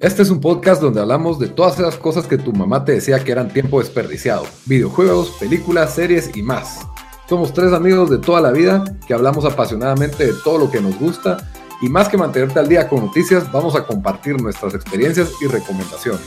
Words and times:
Este 0.00 0.22
es 0.22 0.30
un 0.30 0.40
podcast 0.40 0.80
donde 0.80 0.98
hablamos 0.98 1.38
de 1.38 1.48
todas 1.48 1.78
esas 1.78 1.98
cosas 1.98 2.26
que 2.26 2.38
tu 2.38 2.54
mamá 2.54 2.86
te 2.86 2.92
decía 2.92 3.22
que 3.22 3.32
eran 3.32 3.52
tiempo 3.52 3.80
desperdiciado. 3.80 4.46
Videojuegos, 4.64 5.32
películas, 5.32 5.94
series 5.94 6.34
y 6.34 6.42
más. 6.42 6.86
Somos 7.28 7.52
tres 7.52 7.74
amigos 7.74 8.08
de 8.08 8.16
toda 8.16 8.40
la 8.40 8.50
vida 8.50 8.82
que 9.06 9.12
hablamos 9.12 9.44
apasionadamente 9.44 10.28
de 10.28 10.32
todo 10.42 10.56
lo 10.56 10.70
que 10.70 10.80
nos 10.80 10.98
gusta 10.98 11.52
y 11.82 11.90
más 11.90 12.08
que 12.08 12.16
mantenerte 12.16 12.58
al 12.58 12.66
día 12.66 12.88
con 12.88 13.04
noticias, 13.04 13.52
vamos 13.52 13.76
a 13.76 13.86
compartir 13.86 14.40
nuestras 14.40 14.74
experiencias 14.74 15.32
y 15.42 15.48
recomendaciones. 15.48 16.26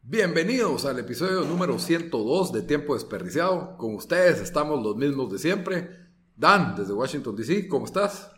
Bienvenidos 0.00 0.84
al 0.84 1.00
episodio 1.00 1.40
número 1.40 1.80
102 1.80 2.52
de 2.52 2.62
Tiempo 2.62 2.94
Desperdiciado. 2.94 3.76
Con 3.78 3.96
ustedes 3.96 4.40
estamos 4.40 4.80
los 4.80 4.94
mismos 4.94 5.32
de 5.32 5.40
siempre. 5.40 5.90
Dan, 6.36 6.76
desde 6.76 6.92
Washington, 6.92 7.34
D.C., 7.34 7.66
¿cómo 7.66 7.84
estás? 7.84 8.37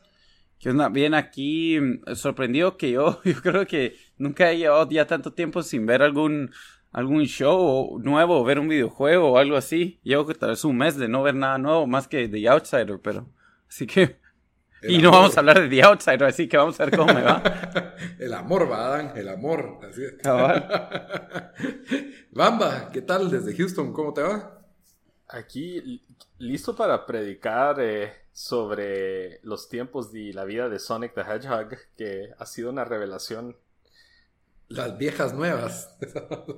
¿Qué 0.60 0.68
onda? 0.68 0.90
Bien, 0.90 1.14
aquí 1.14 1.80
mm, 1.80 2.14
sorprendido 2.14 2.76
que 2.76 2.90
yo, 2.90 3.18
yo 3.24 3.40
creo 3.40 3.66
que 3.66 3.96
nunca 4.18 4.50
he 4.50 4.58
llevado 4.58 4.86
ya 4.90 5.06
tanto 5.06 5.32
tiempo 5.32 5.62
sin 5.62 5.86
ver 5.86 6.02
algún, 6.02 6.50
algún 6.92 7.24
show 7.24 7.98
nuevo, 7.98 8.44
ver 8.44 8.58
un 8.58 8.68
videojuego 8.68 9.32
o 9.32 9.38
algo 9.38 9.56
así. 9.56 9.98
Llevo 10.02 10.26
que 10.26 10.34
tal 10.34 10.50
vez 10.50 10.62
un 10.64 10.76
mes 10.76 10.98
de 10.98 11.08
no 11.08 11.22
ver 11.22 11.34
nada 11.34 11.56
nuevo, 11.56 11.86
más 11.86 12.06
que 12.06 12.28
The 12.28 12.46
Outsider, 12.46 13.00
pero... 13.02 13.26
Así 13.66 13.86
que... 13.86 14.20
y 14.82 14.98
no 14.98 15.12
vamos 15.12 15.34
a 15.34 15.40
hablar 15.40 15.62
de 15.62 15.68
The 15.70 15.82
Outsider, 15.82 16.24
así 16.24 16.46
que 16.46 16.58
vamos 16.58 16.78
a 16.78 16.84
ver 16.84 16.98
cómo 16.98 17.14
me 17.14 17.22
va. 17.22 17.42
el 18.18 18.34
amor, 18.34 18.70
va, 18.70 18.88
Adán, 18.88 19.12
el 19.16 19.30
amor. 19.30 19.78
Así 19.88 20.02
es. 20.04 20.16
Bamba, 22.32 22.90
¿qué 22.92 23.00
tal 23.00 23.30
desde 23.30 23.56
Houston? 23.56 23.94
¿Cómo 23.94 24.12
te 24.12 24.20
va? 24.20 24.60
Aquí 25.26 26.04
listo 26.36 26.76
para 26.76 27.06
predicar 27.06 27.80
eh, 27.80 28.12
sobre 28.40 29.38
los 29.42 29.68
tiempos 29.68 30.14
y 30.14 30.32
la 30.32 30.46
vida 30.46 30.70
de 30.70 30.78
Sonic 30.78 31.12
the 31.12 31.20
Hedgehog, 31.20 31.76
que 31.94 32.30
ha 32.38 32.46
sido 32.46 32.70
una 32.70 32.86
revelación. 32.86 33.54
Las 34.68 34.96
viejas 34.96 35.34
nuevas. 35.34 35.98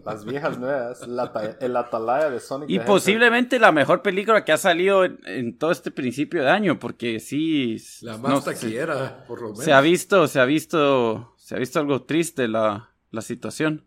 Las 0.04 0.24
viejas 0.24 0.60
nuevas. 0.60 1.02
el 1.02 1.76
atalaya 1.76 2.30
de 2.30 2.38
Sonic. 2.38 2.70
Y 2.70 2.78
posiblemente 2.78 3.58
la 3.58 3.72
mejor 3.72 4.00
película 4.00 4.44
que 4.44 4.52
ha 4.52 4.58
salido 4.58 5.04
en, 5.04 5.58
todo 5.58 5.72
este 5.72 5.90
principio 5.90 6.44
de 6.44 6.50
año, 6.50 6.78
porque 6.78 7.18
sí. 7.18 7.78
La 8.02 8.16
más 8.16 8.44
taquillera, 8.44 9.24
por 9.26 9.40
lo 9.40 9.48
menos. 9.48 9.64
Se 9.64 9.72
ha 9.72 9.80
visto, 9.80 10.28
se 10.28 10.38
ha 10.38 10.44
visto, 10.44 11.34
se 11.36 11.56
ha 11.56 11.58
visto 11.58 11.80
algo 11.80 12.04
triste 12.04 12.46
la, 12.46 12.94
la 13.10 13.22
situación. 13.22 13.84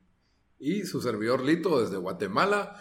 Y 0.59 0.83
su 0.83 1.01
servidor 1.01 1.45
Lito 1.45 1.79
desde 1.79 1.95
Guatemala 1.95 2.75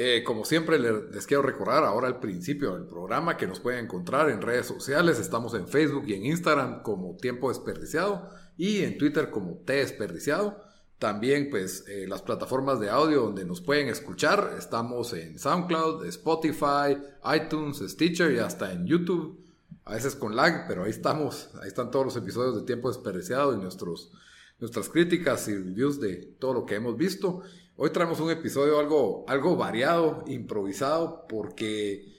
eh, 0.00 0.22
como 0.22 0.44
siempre 0.44 0.78
les 0.78 1.26
quiero 1.26 1.42
recordar 1.42 1.82
ahora 1.82 2.06
al 2.06 2.20
principio 2.20 2.74
del 2.74 2.86
programa 2.86 3.36
que 3.36 3.48
nos 3.48 3.58
pueden 3.58 3.86
encontrar 3.86 4.30
en 4.30 4.40
redes 4.40 4.64
sociales. 4.64 5.18
Estamos 5.18 5.54
en 5.54 5.66
Facebook 5.66 6.04
y 6.06 6.14
en 6.14 6.24
Instagram 6.24 6.84
como 6.84 7.16
Tiempo 7.16 7.48
Desperdiciado 7.48 8.30
y 8.56 8.82
en 8.84 8.96
Twitter 8.96 9.30
como 9.30 9.56
T 9.66 9.72
Desperdiciado. 9.72 10.62
También 11.00 11.50
pues 11.50 11.84
eh, 11.88 12.06
las 12.06 12.22
plataformas 12.22 12.78
de 12.78 12.90
audio 12.90 13.22
donde 13.22 13.44
nos 13.44 13.60
pueden 13.60 13.88
escuchar. 13.88 14.54
Estamos 14.56 15.12
en 15.14 15.36
SoundCloud, 15.36 16.06
Spotify, 16.06 16.96
iTunes, 17.34 17.78
Stitcher 17.78 18.30
y 18.30 18.38
hasta 18.38 18.72
en 18.72 18.86
YouTube. 18.86 19.44
A 19.84 19.94
veces 19.94 20.14
con 20.14 20.36
lag, 20.36 20.68
pero 20.68 20.84
ahí 20.84 20.90
estamos. 20.90 21.50
Ahí 21.60 21.66
están 21.66 21.90
todos 21.90 22.04
los 22.04 22.16
episodios 22.16 22.54
de 22.54 22.62
Tiempo 22.62 22.86
Desperdiciado 22.86 23.52
y 23.52 23.56
nuestros, 23.56 24.12
nuestras 24.60 24.90
críticas 24.90 25.48
y 25.48 25.56
reviews 25.56 25.98
de 25.98 26.18
todo 26.38 26.54
lo 26.54 26.66
que 26.66 26.76
hemos 26.76 26.96
visto. 26.96 27.42
Hoy 27.80 27.90
traemos 27.90 28.18
un 28.18 28.28
episodio 28.32 28.80
algo, 28.80 29.24
algo 29.28 29.54
variado, 29.54 30.24
improvisado, 30.26 31.28
porque 31.28 32.12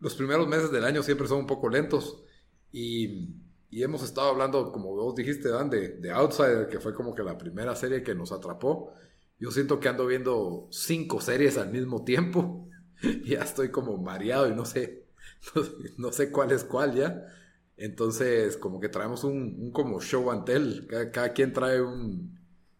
los 0.00 0.14
primeros 0.14 0.48
meses 0.48 0.72
del 0.72 0.86
año 0.86 1.02
siempre 1.02 1.28
son 1.28 1.40
un 1.40 1.46
poco 1.46 1.68
lentos 1.68 2.24
y, 2.72 3.28
hemos 3.70 4.02
estado 4.02 4.30
hablando, 4.30 4.72
como 4.72 4.94
vos 4.94 5.14
dijiste, 5.14 5.50
Dan, 5.50 5.68
de, 5.68 5.98
de, 5.98 6.10
Outsider, 6.12 6.66
que 6.66 6.80
fue 6.80 6.94
como 6.94 7.14
que 7.14 7.22
la 7.22 7.36
primera 7.36 7.76
serie 7.76 8.02
que 8.02 8.14
nos 8.14 8.32
atrapó. 8.32 8.94
Yo 9.38 9.50
siento 9.50 9.80
que 9.80 9.90
ando 9.90 10.06
viendo 10.06 10.66
cinco 10.70 11.20
series 11.20 11.58
al 11.58 11.70
mismo 11.70 12.02
tiempo 12.02 12.70
y 13.02 13.28
ya 13.32 13.42
estoy 13.42 13.70
como 13.70 13.98
mareado 13.98 14.48
y 14.48 14.54
no 14.54 14.64
sé, 14.64 15.08
no, 15.98 16.10
sé 16.10 16.32
cuál 16.32 16.52
es 16.52 16.64
cuál 16.64 16.94
ya. 16.94 17.22
Entonces, 17.76 18.56
como 18.56 18.80
que 18.80 18.88
traemos 18.88 19.24
un, 19.24 19.72
como 19.72 20.00
show 20.00 20.30
and 20.30 20.46
tell. 20.46 20.86
cada 21.12 21.34
quien 21.34 21.52
trae 21.52 21.82
un, 21.82 22.37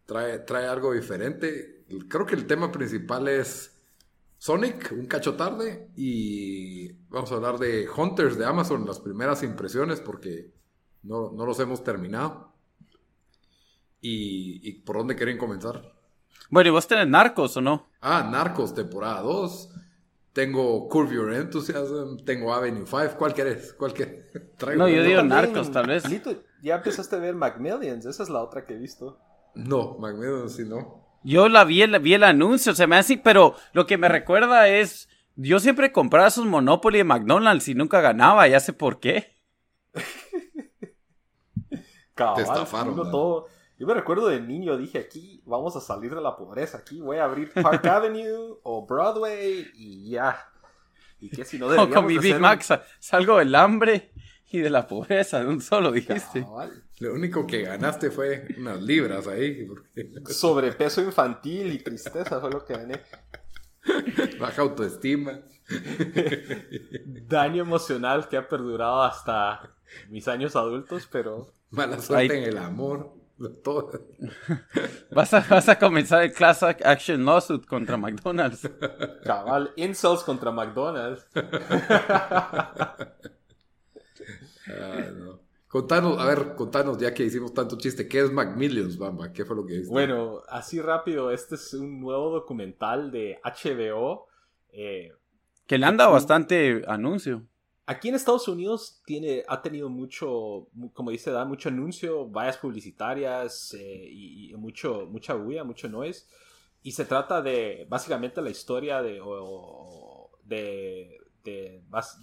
trae, 0.09 0.67
algo 0.67 0.93
diferente. 0.93 1.85
Creo 2.07 2.25
que 2.25 2.35
el 2.35 2.47
tema 2.47 2.71
principal 2.71 3.27
es 3.27 3.79
Sonic, 4.37 4.91
un 4.91 5.05
cacho 5.05 5.35
tarde, 5.35 5.89
y 5.95 6.91
vamos 7.09 7.31
a 7.31 7.35
hablar 7.35 7.59
de 7.59 7.87
Hunters 7.89 8.37
de 8.37 8.45
Amazon, 8.45 8.85
las 8.85 8.99
primeras 8.99 9.43
impresiones, 9.43 9.99
porque 10.01 10.51
no, 11.03 11.31
los 11.31 11.59
hemos 11.59 11.83
terminado. 11.83 12.53
Y, 14.01 14.71
por 14.81 14.97
dónde 14.97 15.15
quieren 15.15 15.37
comenzar? 15.37 15.93
Bueno, 16.49 16.69
¿y 16.69 16.71
vos 16.71 16.87
tenés 16.87 17.07
Narcos 17.07 17.57
o 17.57 17.61
no? 17.61 17.89
Ah, 18.01 18.27
Narcos, 18.31 18.73
temporada 18.73 19.21
2. 19.21 19.69
Tengo 20.31 20.87
Curve 20.87 21.15
Your 21.15 21.33
Enthusiasm, 21.33 22.17
tengo 22.23 22.53
Avenue 22.53 22.85
5. 22.85 23.15
¿Cuál 23.17 23.33
querés? 23.33 23.73
¿Cuál 23.73 23.93
no, 24.77 24.87
yo 24.87 25.03
digo 25.03 25.21
Narcos, 25.21 25.69
tal 25.71 25.87
vez. 25.87 26.03
ya 26.61 26.75
empezaste 26.75 27.15
a 27.17 27.19
ver 27.19 27.35
Macmillions, 27.35 28.05
esa 28.05 28.23
es 28.23 28.29
la 28.29 28.41
otra 28.41 28.65
que 28.65 28.75
he 28.75 28.77
visto. 28.77 29.19
No, 29.55 29.97
Magneto 29.99 30.47
sí 30.49 30.63
no. 30.65 30.99
Yo 31.23 31.49
la 31.49 31.65
vi, 31.65 31.85
vi 31.99 32.13
el 32.13 32.23
anuncio, 32.23 32.73
se 32.73 32.87
me 32.87 32.95
hace, 32.95 33.17
pero 33.17 33.55
lo 33.73 33.85
que 33.85 33.97
me 33.97 34.07
recuerda 34.07 34.69
es, 34.69 35.09
yo 35.35 35.59
siempre 35.59 35.91
compraba 35.91 36.27
esos 36.27 36.45
Monopoly 36.45 36.99
de 36.99 37.03
McDonald's 37.03 37.67
y 37.67 37.75
nunca 37.75 37.99
ganaba, 37.99 38.47
ya 38.47 38.59
sé 38.59 38.73
por 38.73 38.99
qué. 38.99 39.35
Te 42.35 42.41
estafaron. 42.41 42.95
Todo. 42.95 43.47
Yo 43.77 43.87
me 43.87 43.93
recuerdo 43.93 44.27
de 44.27 44.41
niño, 44.41 44.75
dije 44.75 44.99
aquí 44.99 45.41
vamos 45.45 45.75
a 45.77 45.79
salir 45.79 46.13
de 46.13 46.21
la 46.21 46.35
pobreza, 46.35 46.79
aquí 46.79 46.99
voy 46.99 47.17
a 47.17 47.23
abrir 47.23 47.53
Park 47.53 47.85
Avenue 47.85 48.59
o 48.63 48.85
Broadway 48.85 49.71
y 49.73 50.09
ya. 50.11 50.37
Y 51.21 51.29
que 51.29 51.45
si 51.45 51.57
no 51.57 51.67
O 51.67 51.89
con 51.89 52.05
mi 52.05 52.17
Big 52.17 52.39
Max 52.39 52.73
salgo 52.99 53.37
del 53.37 53.55
hambre 53.55 54.11
y 54.51 54.59
de 54.59 54.69
la 54.69 54.87
pobreza 54.87 55.39
de 55.39 55.47
un 55.47 55.61
solo, 55.61 55.91
dijiste. 55.91 56.45
Lo 56.99 57.13
único 57.13 57.45
que 57.45 57.63
ganaste 57.63 58.11
fue 58.11 58.47
unas 58.57 58.81
libras 58.81 59.27
ahí. 59.27 59.67
Sobrepeso 60.25 61.01
infantil 61.01 61.73
y 61.73 61.79
tristeza 61.79 62.39
fue 62.39 62.51
lo 62.51 62.65
que 62.65 62.73
gané. 62.73 63.01
Baja 64.39 64.63
autoestima. 64.63 65.39
Daño 67.05 67.61
emocional 67.61 68.27
que 68.27 68.37
ha 68.37 68.47
perdurado 68.47 69.03
hasta 69.03 69.75
mis 70.09 70.27
años 70.27 70.55
adultos, 70.55 71.07
pero... 71.11 71.53
Mala 71.69 71.99
suerte 71.99 72.37
en 72.37 72.45
el 72.45 72.57
amor. 72.57 73.13
Vas 75.11 75.33
a, 75.33 75.39
vas 75.49 75.69
a 75.69 75.79
comenzar 75.79 76.23
el 76.23 76.33
class 76.33 76.61
action 76.63 77.23
lawsuit 77.23 77.65
contra 77.65 77.95
McDonald's. 77.95 78.69
Cabal, 79.23 79.71
insults 79.77 80.23
contra 80.23 80.51
McDonald's. 80.51 81.25
Contanos, 85.67 86.17
a 86.19 86.25
ver, 86.25 86.55
contanos, 86.55 86.97
ya 86.97 87.13
que 87.13 87.23
hicimos 87.23 87.53
tanto 87.53 87.77
chiste, 87.77 88.07
¿qué 88.07 88.21
es 88.21 88.31
Macmillions, 88.31 88.97
Bamba? 88.97 89.31
¿Qué 89.31 89.45
fue 89.45 89.55
lo 89.55 89.65
que 89.65 89.77
viste? 89.77 89.91
Bueno, 89.91 90.41
así 90.49 90.81
rápido, 90.81 91.29
este 91.29 91.55
es 91.55 91.75
un 91.75 92.01
nuevo 92.01 92.31
documental 92.31 93.11
de 93.11 93.39
HBO. 93.43 94.27
Eh, 94.71 95.11
que 95.67 95.77
le 95.77 95.85
han 95.85 95.97
dado 95.97 96.13
bastante 96.13 96.81
anuncio. 96.87 97.45
Aquí 97.85 98.09
en 98.09 98.15
Estados 98.15 98.47
Unidos 98.47 99.01
tiene, 99.05 99.43
ha 99.47 99.61
tenido 99.61 99.89
mucho, 99.89 100.67
como 100.93 101.11
dice, 101.11 101.29
da 101.29 101.45
mucho 101.45 101.69
anuncio, 101.69 102.27
vallas 102.27 102.57
publicitarias 102.57 103.75
eh, 103.75 104.07
y, 104.11 104.53
mucho, 104.57 105.07
mucha 105.11 105.35
bulla, 105.35 105.63
mucho 105.63 105.87
noise. 105.87 106.25
Y 106.81 106.93
se 106.93 107.05
trata 107.05 107.43
de 107.43 107.85
básicamente 107.87 108.41
la 108.41 108.49
historia 108.49 109.03
de, 109.03 109.21
de 110.45 111.17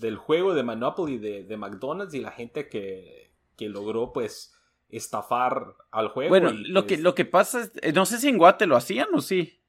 del 0.00 0.16
juego 0.16 0.54
de 0.54 0.62
Monopoly 0.62 1.18
de, 1.18 1.56
McDonald's 1.56 2.14
y 2.14 2.20
la 2.20 2.30
gente 2.30 2.68
que, 2.68 3.32
logró 3.58 4.12
pues 4.12 4.54
estafar 4.88 5.74
al 5.90 6.08
juego. 6.08 6.30
Bueno, 6.30 6.52
lo, 6.52 6.86
que, 6.86 6.98
lo 6.98 7.14
que 7.14 7.24
pasa 7.24 7.60
es, 7.60 7.72
eh, 7.82 7.92
no 7.92 8.06
sé 8.06 8.18
si 8.18 8.28
en 8.28 8.38
Guate 8.38 8.66
lo 8.66 8.76
hacían 8.76 9.08
o 9.14 9.20
sí. 9.20 9.60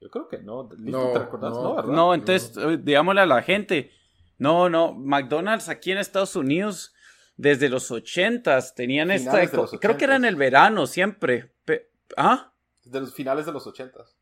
Yo 0.00 0.10
creo 0.10 0.28
que 0.28 0.38
no. 0.38 0.68
¿Listo? 0.76 1.12
¿Te 1.12 1.18
recordás? 1.18 1.52
No, 1.52 1.76
¿verdad? 1.76 1.92
No, 1.92 2.14
entonces, 2.14 2.56
eh, 2.56 2.78
digámosle 2.80 3.20
a 3.20 3.26
la 3.26 3.42
gente. 3.42 3.90
No, 4.38 4.68
no, 4.68 4.92
McDonald's 4.92 5.68
aquí 5.68 5.92
en 5.92 5.98
Estados 5.98 6.34
Unidos 6.34 6.92
desde 7.36 7.68
los 7.68 7.90
ochentas 7.90 8.74
tenían 8.74 9.10
esta... 9.10 9.46
Creo 9.80 9.96
que 9.96 10.04
era 10.04 10.16
en 10.16 10.24
el 10.24 10.36
verano 10.36 10.86
siempre. 10.86 11.54
¿Ah? 12.16 12.52
De 12.84 13.00
los 13.00 13.14
finales 13.14 13.46
de 13.46 13.52
los 13.52 13.66
ochentas. 13.66 14.16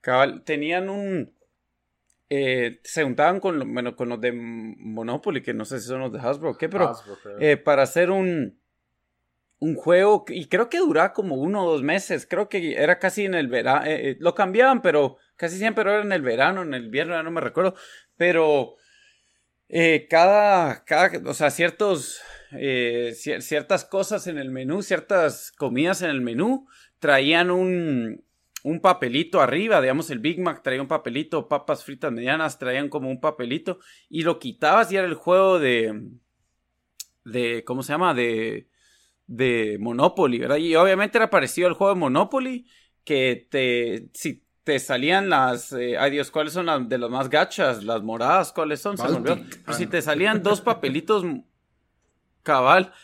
Cabal, 0.00 0.42
tenían 0.44 0.88
un... 0.88 1.34
Eh, 2.30 2.80
se 2.82 3.04
juntaban 3.04 3.38
con, 3.38 3.74
bueno, 3.74 3.94
con 3.96 4.08
los 4.08 4.20
de 4.20 4.32
Monopoly, 4.32 5.42
que 5.42 5.52
no 5.52 5.64
sé 5.64 5.78
si 5.78 5.86
son 5.86 6.00
los 6.00 6.12
de 6.12 6.20
Hasbro 6.20 6.52
o 6.52 6.56
qué, 6.56 6.68
pero 6.68 6.92
eh, 7.38 7.56
para 7.58 7.82
hacer 7.82 8.10
un, 8.10 8.58
un 9.58 9.74
juego, 9.74 10.24
y 10.28 10.46
creo 10.46 10.70
que 10.70 10.78
duraba 10.78 11.12
como 11.12 11.36
uno 11.36 11.64
o 11.64 11.72
dos 11.72 11.82
meses, 11.82 12.26
creo 12.28 12.48
que 12.48 12.76
era 12.76 12.98
casi 12.98 13.26
en 13.26 13.34
el 13.34 13.48
verano, 13.48 13.84
eh, 13.86 14.16
lo 14.20 14.34
cambiaban, 14.34 14.80
pero 14.80 15.18
casi 15.36 15.58
siempre 15.58 15.82
era 15.84 16.00
en 16.00 16.12
el 16.12 16.22
verano, 16.22 16.62
en 16.62 16.72
el 16.72 16.86
invierno, 16.86 17.22
no 17.22 17.30
me 17.30 17.40
recuerdo, 17.42 17.74
pero 18.16 18.76
cada, 20.08 20.84
cada, 20.84 21.28
o 21.28 21.34
sea, 21.34 21.50
ciertos, 21.50 22.22
ciertas 23.12 23.84
cosas 23.84 24.26
en 24.28 24.38
el 24.38 24.50
menú, 24.50 24.82
ciertas 24.82 25.52
comidas 25.52 26.00
en 26.00 26.10
el 26.10 26.20
menú, 26.20 26.68
traían 27.00 27.50
un, 27.50 28.24
un 28.64 28.80
papelito 28.80 29.42
arriba, 29.42 29.80
digamos 29.82 30.10
el 30.10 30.20
Big 30.20 30.40
Mac 30.40 30.62
traía 30.62 30.80
un 30.80 30.88
papelito, 30.88 31.48
papas 31.48 31.84
fritas 31.84 32.10
medianas 32.10 32.58
traían 32.58 32.88
como 32.88 33.10
un 33.10 33.20
papelito 33.20 33.78
y 34.08 34.22
lo 34.22 34.38
quitabas 34.38 34.90
y 34.90 34.96
era 34.96 35.06
el 35.06 35.14
juego 35.14 35.58
de 35.58 36.08
de 37.24 37.62
¿cómo 37.64 37.82
se 37.82 37.92
llama? 37.92 38.14
de 38.14 38.66
de 39.26 39.76
Monopoly, 39.80 40.38
¿verdad? 40.38 40.56
Y 40.56 40.74
obviamente 40.76 41.18
era 41.18 41.28
parecido 41.28 41.68
al 41.68 41.74
juego 41.74 41.92
de 41.92 42.00
Monopoly 42.00 42.66
que 43.04 43.46
te 43.50 44.08
si 44.14 44.42
te 44.64 44.78
salían 44.78 45.28
las 45.28 45.72
eh, 45.72 45.98
ay 45.98 46.12
Dios, 46.12 46.30
¿cuáles 46.30 46.54
son 46.54 46.64
las 46.64 46.88
de 46.88 46.96
las 46.96 47.10
más 47.10 47.28
gachas? 47.28 47.84
Las 47.84 48.02
moradas, 48.02 48.50
¿cuáles 48.50 48.80
son? 48.80 48.96
Se 48.96 49.04
me 49.04 49.16
olvidó. 49.16 49.38
Pues 49.66 49.76
si 49.76 49.86
te 49.86 50.00
salían 50.00 50.42
dos 50.42 50.62
papelitos 50.62 51.22
cabal 52.42 52.94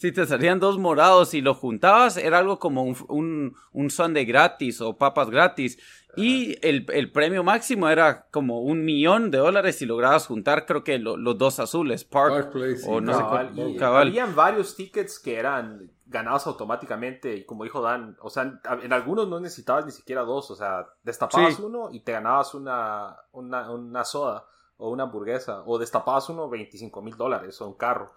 si 0.00 0.12
te 0.12 0.24
salían 0.24 0.60
dos 0.60 0.78
morados 0.78 1.34
y 1.34 1.42
lo 1.42 1.52
juntabas, 1.52 2.16
era 2.16 2.38
algo 2.38 2.58
como 2.58 2.84
un, 2.84 2.96
un, 3.08 3.54
un 3.74 3.90
sundae 3.90 4.24
gratis 4.24 4.80
o 4.80 4.96
papas 4.96 5.28
gratis. 5.28 5.78
Y 6.16 6.56
el, 6.66 6.86
el, 6.90 7.12
premio 7.12 7.44
máximo 7.44 7.86
era 7.86 8.26
como 8.30 8.62
un 8.62 8.82
millón 8.82 9.30
de 9.30 9.36
dólares 9.36 9.76
si 9.76 9.84
lograbas 9.84 10.26
juntar, 10.26 10.64
creo 10.64 10.84
que 10.84 10.98
los 10.98 11.36
dos 11.36 11.60
azules, 11.60 12.04
Park, 12.04 12.50
o 12.86 13.02
no 13.02 13.14
sé 13.14 13.22
cuál. 13.22 14.08
Habían 14.08 14.34
varios 14.34 14.74
tickets 14.74 15.18
que 15.18 15.36
eran 15.36 15.90
ganados 16.06 16.46
automáticamente 16.46 17.36
y 17.36 17.44
como 17.44 17.64
dijo 17.64 17.82
Dan, 17.82 18.16
o 18.22 18.30
sea, 18.30 18.58
en 18.82 18.92
algunos 18.94 19.28
no 19.28 19.38
necesitabas 19.38 19.84
ni 19.84 19.92
siquiera 19.92 20.22
dos, 20.22 20.50
o 20.50 20.56
sea, 20.56 20.86
destapabas 21.02 21.60
uno 21.60 21.90
y 21.92 22.00
te 22.00 22.12
ganabas 22.12 22.54
una, 22.54 23.18
una, 23.32 23.70
una 23.70 24.04
soda 24.04 24.46
o 24.78 24.88
una 24.88 25.02
hamburguesa, 25.02 25.62
o 25.66 25.78
destapabas 25.78 26.30
uno 26.30 26.48
25 26.48 27.02
mil 27.02 27.18
dólares 27.18 27.60
o 27.60 27.68
un 27.68 27.74
carro. 27.74 28.12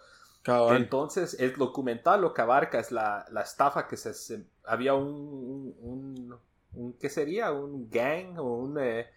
Entonces, 0.45 1.39
el 1.39 1.55
documental 1.55 2.21
lo 2.21 2.33
que 2.33 2.41
abarca 2.41 2.79
es 2.79 2.91
la, 2.91 3.25
la 3.31 3.41
estafa 3.41 3.87
que 3.87 3.95
se, 3.95 4.45
había 4.65 4.93
un, 4.93 5.73
un, 5.79 6.35
un, 6.73 6.93
¿qué 6.93 7.09
sería? 7.09 7.51
Un 7.51 7.89
gang 7.89 8.37
o 8.37 8.57
un... 8.57 8.77
Eh, 8.79 9.07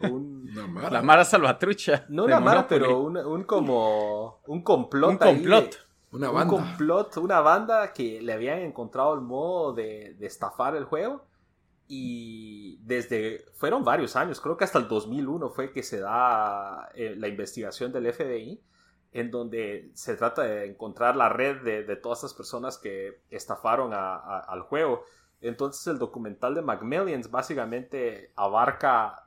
la 0.90 1.02
Mara 1.02 1.24
Salvatrucha. 1.24 2.04
No 2.08 2.24
una 2.24 2.40
Mara, 2.40 2.66
pero 2.66 3.00
un, 3.00 3.16
un, 3.16 3.44
como 3.44 4.40
un 4.46 4.62
complot. 4.62 5.10
Un 5.12 5.18
complot. 5.18 5.86
una 6.10 6.30
banda. 6.30 6.54
Un 6.54 6.60
complot, 6.60 7.16
una 7.18 7.40
banda 7.40 7.92
que 7.92 8.20
le 8.20 8.32
habían 8.32 8.58
encontrado 8.58 9.14
el 9.14 9.20
modo 9.20 9.72
de, 9.72 10.16
de 10.18 10.26
estafar 10.26 10.74
el 10.76 10.84
juego. 10.84 11.24
Y 11.88 12.78
desde, 12.82 13.44
fueron 13.54 13.84
varios 13.84 14.16
años, 14.16 14.40
creo 14.40 14.56
que 14.56 14.64
hasta 14.64 14.80
el 14.80 14.88
2001 14.88 15.50
fue 15.50 15.72
que 15.72 15.84
se 15.84 16.00
da 16.00 16.90
eh, 16.96 17.14
la 17.16 17.28
investigación 17.28 17.92
del 17.92 18.12
FBI 18.12 18.60
en 19.12 19.30
donde 19.30 19.90
se 19.94 20.16
trata 20.16 20.42
de 20.42 20.66
encontrar 20.66 21.16
la 21.16 21.28
red 21.28 21.62
de, 21.62 21.96
todas 21.96 22.18
estas 22.18 22.34
personas 22.34 22.78
que 22.78 23.22
estafaron 23.30 23.92
al 23.94 24.60
juego. 24.62 25.04
Entonces 25.40 25.86
el 25.86 25.98
documental 25.98 26.54
de 26.54 26.62
Macmillions 26.62 27.30
básicamente 27.30 28.32
abarca 28.36 29.26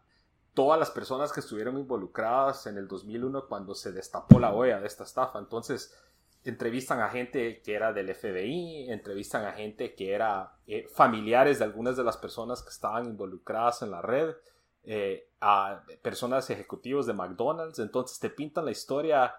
todas 0.54 0.80
las 0.80 0.92
personas 0.92 1.31
que 1.31 1.40
estuvieron 1.40 1.78
involucradas 1.78 2.68
en 2.68 2.78
el 2.78 2.88
2001 2.88 3.48
cuando 3.48 3.76
se 3.76 3.92
destapó 3.92 4.40
la 4.40 4.54
olla 4.54 4.80
de 4.80 4.88
esta 4.88 5.04
estafa. 5.04 5.40
Entonces 5.40 5.96
entrevistan 6.44 7.02
a 7.02 7.10
gente 7.10 7.62
que 7.62 7.74
era 7.74 7.94
del 7.94 8.14
FBI, 8.14 8.90
entrevistan 8.90 9.46
a 9.46 9.52
gente 9.54 9.94
que 9.96 10.14
era 10.14 10.54
eh, 10.68 10.88
familiares 10.94 11.60
de 11.60 11.66
algunas 11.66 11.98
de 11.98 12.04
las 12.04 12.18
personas 12.18 12.62
que 12.62 12.70
estaban 12.70 13.06
involucradas 13.06 13.81
en 13.81 13.92
la 13.92 14.02
red, 14.02 14.36
eh, 14.84 15.30
a 15.42 15.84
personas 16.02 16.50
ejecutivos 16.50 17.06
de 17.06 17.14
McDonald's. 17.14 17.80
Entonces 17.80 18.20
te 18.20 18.30
pintan 18.30 18.66
la 18.66 18.72
historia 18.72 19.36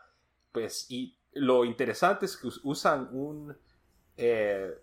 pues, 0.53 0.87
y 0.91 1.17
lo 1.33 1.65
interesante 1.65 2.27
es 2.27 2.37
que 2.37 2.49
usan 2.65 3.09
un, 3.13 3.57
eh, 4.17 4.75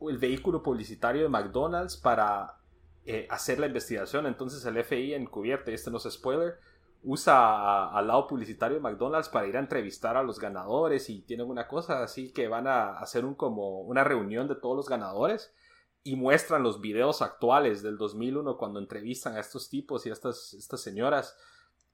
el 0.00 0.18
vehículo 0.18 0.62
publicitario 0.62 1.22
de 1.22 1.28
McDonald's 1.28 1.96
para 1.96 2.58
eh, 3.04 3.26
hacer 3.30 3.58
la 3.58 3.66
investigación. 3.66 4.26
Entonces 4.26 4.64
el 4.64 4.82
FBI 4.82 5.14
encubierto, 5.14 5.70
y 5.70 5.74
este 5.74 5.90
no 5.90 5.98
es 5.98 6.04
spoiler, 6.10 6.58
usa 7.02 7.88
al 7.90 8.06
lado 8.06 8.26
publicitario 8.26 8.76
de 8.76 8.82
McDonald's 8.82 9.28
para 9.28 9.46
ir 9.46 9.56
a 9.56 9.60
entrevistar 9.60 10.16
a 10.16 10.22
los 10.22 10.38
ganadores 10.38 11.08
y 11.08 11.22
tienen 11.22 11.48
una 11.48 11.66
cosa 11.66 12.02
así 12.02 12.30
que 12.30 12.48
van 12.48 12.66
a 12.66 12.98
hacer 12.98 13.24
un, 13.24 13.34
como 13.34 13.80
una 13.80 14.04
reunión 14.04 14.48
de 14.48 14.56
todos 14.56 14.76
los 14.76 14.88
ganadores 14.88 15.54
y 16.02 16.16
muestran 16.16 16.62
los 16.62 16.80
videos 16.80 17.22
actuales 17.22 17.82
del 17.82 17.96
2001 17.96 18.56
cuando 18.58 18.80
entrevistan 18.80 19.36
a 19.36 19.40
estos 19.40 19.68
tipos 19.70 20.04
y 20.04 20.10
a 20.10 20.12
estas, 20.12 20.54
estas 20.54 20.80
señoras 20.82 21.36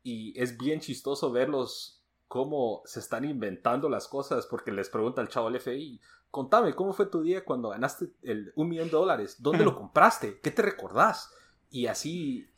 y 0.02 0.38
es 0.40 0.58
bien 0.58 0.80
chistoso 0.80 1.30
verlos 1.30 1.95
cómo 2.28 2.82
se 2.84 3.00
están 3.00 3.24
inventando 3.24 3.88
las 3.88 4.08
cosas 4.08 4.46
porque 4.46 4.72
les 4.72 4.88
pregunta 4.88 5.22
el 5.22 5.28
chavo 5.28 5.50
del 5.50 5.60
FI, 5.60 6.00
contame, 6.30 6.74
¿cómo 6.74 6.92
fue 6.92 7.06
tu 7.06 7.22
día 7.22 7.44
cuando 7.44 7.70
ganaste 7.70 8.10
el 8.22 8.52
un 8.56 8.68
millón 8.68 8.88
de 8.88 8.92
dólares? 8.92 9.36
¿Dónde 9.40 9.64
lo 9.64 9.74
compraste? 9.78 10.40
¿Qué 10.40 10.50
te 10.50 10.62
recordás? 10.62 11.32
Y 11.70 11.86
así, 11.86 12.48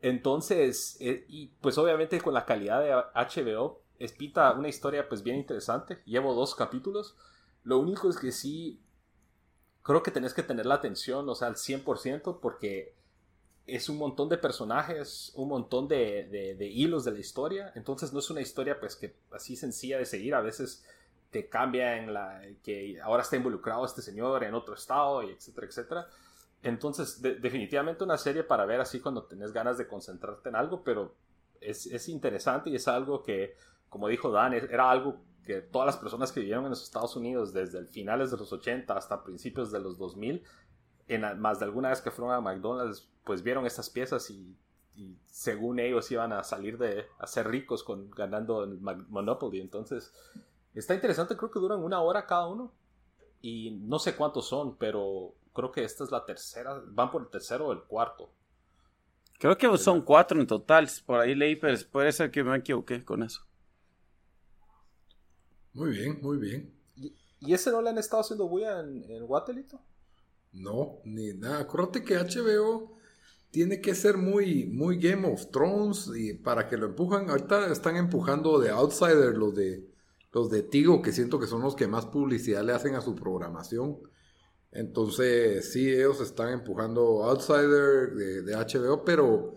entonces, 0.00 0.96
eh, 1.00 1.24
y 1.28 1.48
pues 1.60 1.78
obviamente 1.78 2.20
con 2.20 2.34
la 2.34 2.44
calidad 2.44 2.80
de 2.80 2.92
HBO, 2.92 3.82
es 3.98 4.12
pinta 4.12 4.52
una 4.52 4.68
historia 4.68 5.08
pues 5.08 5.22
bien 5.22 5.36
interesante. 5.36 6.02
Llevo 6.04 6.34
dos 6.34 6.54
capítulos. 6.54 7.16
Lo 7.62 7.78
único 7.78 8.08
es 8.10 8.18
que 8.18 8.32
sí, 8.32 8.80
creo 9.82 10.02
que 10.02 10.10
tenés 10.10 10.34
que 10.34 10.42
tener 10.42 10.66
la 10.66 10.74
atención, 10.76 11.28
o 11.28 11.34
sea, 11.34 11.48
al 11.48 11.56
100% 11.56 12.40
porque 12.40 12.94
es 13.66 13.88
un 13.88 13.98
montón 13.98 14.28
de 14.28 14.38
personajes, 14.38 15.32
un 15.34 15.48
montón 15.48 15.88
de, 15.88 16.56
hilos 16.72 17.04
de 17.04 17.12
la 17.12 17.18
historia. 17.18 17.72
Entonces 17.74 18.12
no 18.12 18.20
es 18.20 18.30
una 18.30 18.40
historia 18.40 18.78
pues 18.78 18.96
que 18.96 19.16
así 19.32 19.56
sencilla 19.56 19.98
de 19.98 20.06
seguir. 20.06 20.34
A 20.34 20.40
veces 20.40 20.84
te 21.30 21.48
cambia 21.48 21.98
en 21.98 22.14
la 22.14 22.40
que 22.62 23.00
ahora 23.02 23.22
está 23.22 23.36
involucrado 23.36 23.84
este 23.84 24.02
señor 24.02 24.44
en 24.44 24.54
otro 24.54 24.74
estado 24.74 25.22
y 25.22 25.30
etcétera, 25.30 25.66
etcétera. 25.66 26.08
Entonces 26.62 27.20
definitivamente 27.20 28.04
una 28.04 28.18
serie 28.18 28.44
para 28.44 28.64
ver 28.66 28.80
así 28.80 29.00
cuando 29.00 29.24
tenés 29.24 29.52
ganas 29.52 29.78
de 29.78 29.86
concentrarte 29.86 30.48
en 30.48 30.56
algo, 30.56 30.82
pero 30.84 31.14
es, 31.60 31.86
es 31.86 32.08
interesante 32.08 32.70
y 32.70 32.76
es 32.76 32.86
algo 32.86 33.22
que, 33.22 33.56
como 33.88 34.08
dijo 34.08 34.30
Dan, 34.30 34.54
era 34.54 34.90
algo 34.90 35.20
que 35.44 35.60
todas 35.60 35.86
las 35.86 35.96
personas 35.96 36.32
que 36.32 36.40
vivieron 36.40 36.64
en 36.64 36.70
los 36.70 36.82
Estados 36.82 37.14
Unidos 37.16 37.52
desde 37.52 37.78
el 37.78 37.88
finales 37.88 38.30
de 38.30 38.36
los 38.36 38.52
80 38.52 38.96
hasta 38.96 39.22
principios 39.22 39.70
de 39.70 39.80
los 39.80 39.98
2000 39.98 40.42
en, 41.08 41.40
más 41.40 41.60
de 41.60 41.66
alguna 41.66 41.90
vez 41.90 42.00
que 42.00 42.10
fueron 42.10 42.34
a 42.34 42.40
McDonald's, 42.40 43.08
pues 43.26 43.42
vieron 43.42 43.66
estas 43.66 43.90
piezas 43.90 44.30
y, 44.30 44.56
según 45.26 45.78
ellos 45.78 46.10
iban 46.10 46.32
a 46.32 46.42
salir 46.42 46.78
de 46.78 47.04
a 47.18 47.26
ser 47.26 47.46
ricos 47.48 47.84
con 47.84 48.10
ganando 48.12 48.64
el 48.64 48.80
Monopoly. 48.80 49.60
Entonces, 49.60 50.10
está 50.72 50.94
interesante, 50.94 51.36
creo 51.36 51.50
que 51.50 51.58
duran 51.58 51.84
una 51.84 52.00
hora 52.00 52.24
cada 52.24 52.46
uno. 52.46 52.72
Y 53.42 53.72
no 53.82 53.98
sé 53.98 54.16
cuántos 54.16 54.48
son, 54.48 54.76
pero 54.78 55.34
creo 55.52 55.70
que 55.70 55.84
esta 55.84 56.02
es 56.02 56.10
la 56.10 56.24
tercera, 56.24 56.80
van 56.86 57.10
por 57.10 57.20
el 57.20 57.28
tercero 57.28 57.66
o 57.66 57.72
el 57.72 57.82
cuarto. 57.82 58.30
Creo 59.38 59.58
que 59.58 59.76
son 59.76 60.00
cuatro 60.00 60.40
en 60.40 60.46
total, 60.46 60.88
por 61.04 61.20
ahí 61.20 61.34
leí, 61.34 61.56
pero 61.56 61.76
puede 61.92 62.10
ser 62.12 62.30
que 62.30 62.42
me 62.42 62.56
equivoqué 62.56 63.04
con 63.04 63.22
eso. 63.22 63.42
Muy 65.74 65.90
bien, 65.90 66.18
muy 66.22 66.38
bien. 66.38 66.72
¿Y, 66.96 67.52
ese 67.52 67.70
no 67.70 67.82
le 67.82 67.90
han 67.90 67.98
estado 67.98 68.22
haciendo 68.22 68.48
bulla 68.48 68.80
en, 68.80 69.04
en 69.10 69.26
Guatelito? 69.26 69.78
No, 70.52 71.00
ni 71.04 71.34
nada. 71.34 71.60
Acuérdate 71.60 72.02
que 72.02 72.16
HBO 72.16 72.95
tiene 73.56 73.80
que 73.80 73.94
ser 73.94 74.18
muy, 74.18 74.66
muy 74.66 74.98
Game 74.98 75.26
of 75.26 75.50
Thrones 75.50 76.10
y 76.14 76.34
para 76.34 76.68
que 76.68 76.76
lo 76.76 76.84
empujan. 76.84 77.30
Ahorita 77.30 77.72
están 77.72 77.96
empujando 77.96 78.58
de 78.58 78.68
Outsider 78.68 79.34
los 79.34 79.54
de 79.54 79.82
los 80.30 80.50
de 80.50 80.62
Tigo, 80.62 81.00
que 81.00 81.10
siento 81.10 81.40
que 81.40 81.46
son 81.46 81.62
los 81.62 81.74
que 81.74 81.86
más 81.86 82.04
publicidad 82.04 82.62
le 82.62 82.74
hacen 82.74 82.96
a 82.96 83.00
su 83.00 83.14
programación. 83.14 83.96
Entonces, 84.72 85.72
sí, 85.72 85.88
ellos 85.88 86.20
están 86.20 86.52
empujando 86.52 87.24
Outsider 87.24 88.10
de, 88.10 88.54
HBO, 88.54 89.06
pero, 89.06 89.54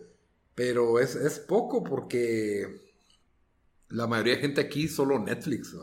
pero 0.56 1.02
es, 1.02 1.18
es, 1.18 1.38
poco 1.38 1.84
porque 1.84 2.94
la 3.90 4.08
mayoría 4.08 4.36
de 4.36 4.42
gente 4.44 4.62
aquí 4.62 4.88
solo 4.88 5.20
Netflix, 5.20 5.76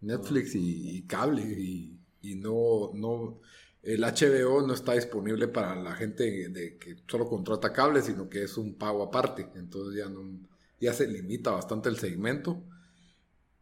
Netflix 0.00 0.56
y, 0.56 1.06
cable 1.06 1.42
y, 1.42 2.00
y 2.20 2.34
no, 2.34 2.90
no 2.94 3.38
el 3.82 4.02
HBO 4.02 4.64
no 4.66 4.74
está 4.74 4.94
disponible 4.94 5.48
para 5.48 5.74
la 5.74 5.94
gente 5.94 6.48
de 6.48 6.78
que 6.78 6.96
solo 7.08 7.28
contrata 7.28 7.72
cables, 7.72 8.06
sino 8.06 8.28
que 8.28 8.44
es 8.44 8.56
un 8.56 8.74
pago 8.74 9.02
aparte. 9.02 9.48
Entonces 9.56 9.98
ya, 9.98 10.08
no, 10.08 10.22
ya 10.80 10.92
se 10.92 11.08
limita 11.08 11.50
bastante 11.50 11.88
el 11.88 11.98
segmento. 11.98 12.62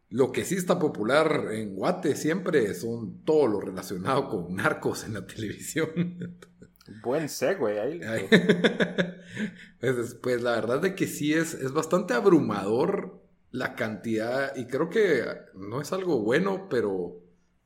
Lo 0.09 0.31
que 0.31 0.45
sí 0.45 0.55
está 0.55 0.77
popular 0.77 1.49
en 1.53 1.73
Guate 1.73 2.15
siempre 2.15 2.73
son 2.75 3.23
todo 3.23 3.47
lo 3.47 3.61
relacionado 3.61 4.27
con 4.27 4.55
narcos 4.55 5.05
en 5.05 5.13
la 5.13 5.25
televisión. 5.25 6.37
Buen 7.03 7.29
segue 7.29 7.79
ahí. 7.79 7.99
pues, 9.79 10.15
pues, 10.15 10.41
la 10.41 10.51
verdad 10.51 10.81
de 10.81 10.95
que 10.95 11.07
sí 11.07 11.33
es, 11.33 11.53
es 11.53 11.71
bastante 11.71 12.13
abrumador 12.13 13.21
la 13.51 13.75
cantidad 13.75 14.55
y 14.55 14.65
creo 14.65 14.89
que 14.89 15.23
no 15.53 15.81
es 15.81 15.93
algo 15.93 16.19
bueno, 16.19 16.67
pero, 16.69 17.20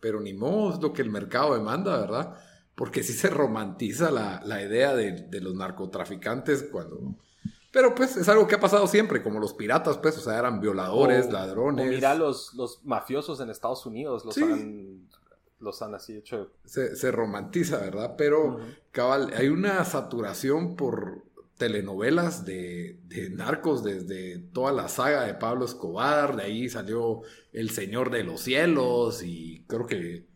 pero 0.05 0.21
ni 0.21 0.35
modo 0.35 0.75
es 0.75 0.79
lo 0.79 0.93
que 0.93 1.01
el 1.01 1.09
mercado 1.09 1.55
demanda, 1.55 1.97
¿verdad? 1.99 2.37
Porque 2.75 3.01
sí 3.01 3.11
se 3.11 3.27
romantiza 3.27 4.11
la, 4.11 4.39
la 4.45 4.61
idea 4.61 4.93
de, 4.93 5.13
de, 5.13 5.41
los 5.41 5.55
narcotraficantes 5.55 6.61
cuando... 6.71 7.15
Pero 7.71 7.95
pues 7.95 8.15
es 8.15 8.29
algo 8.29 8.45
que 8.45 8.53
ha 8.53 8.59
pasado 8.59 8.85
siempre, 8.85 9.23
como 9.23 9.39
los 9.39 9.55
piratas, 9.55 9.97
pues, 9.97 10.15
o 10.19 10.21
sea, 10.21 10.37
eran 10.37 10.61
violadores, 10.61 11.31
ladrones. 11.31 11.89
mira 11.89 12.13
los, 12.13 12.53
los 12.53 12.85
mafiosos 12.85 13.39
en 13.39 13.49
Estados 13.49 13.83
Unidos, 13.87 14.23
los 14.25 14.37
han 14.37 15.09
los 15.59 15.81
han 15.81 15.95
así 15.95 16.15
hecho. 16.15 16.51
Se, 16.65 17.11
romantiza, 17.11 17.79
¿verdad? 17.79 18.13
Pero, 18.15 18.59
cabal, 18.91 19.33
hay 19.35 19.47
una 19.47 19.83
saturación 19.85 20.75
por 20.75 21.23
telenovelas 21.57 22.45
de, 22.45 22.99
narcos 23.31 23.83
desde 23.83 24.39
toda 24.39 24.71
la 24.71 24.87
saga 24.87 25.23
de 25.23 25.33
Pablo 25.35 25.65
Escobar, 25.65 26.35
de 26.35 26.43
ahí 26.43 26.69
salió 26.69 27.21
El 27.53 27.69
Señor 27.69 28.11
de 28.11 28.23
los 28.23 28.41
Cielos 28.41 29.23
y 29.23 29.63
creo 29.67 29.85
que 29.87 30.27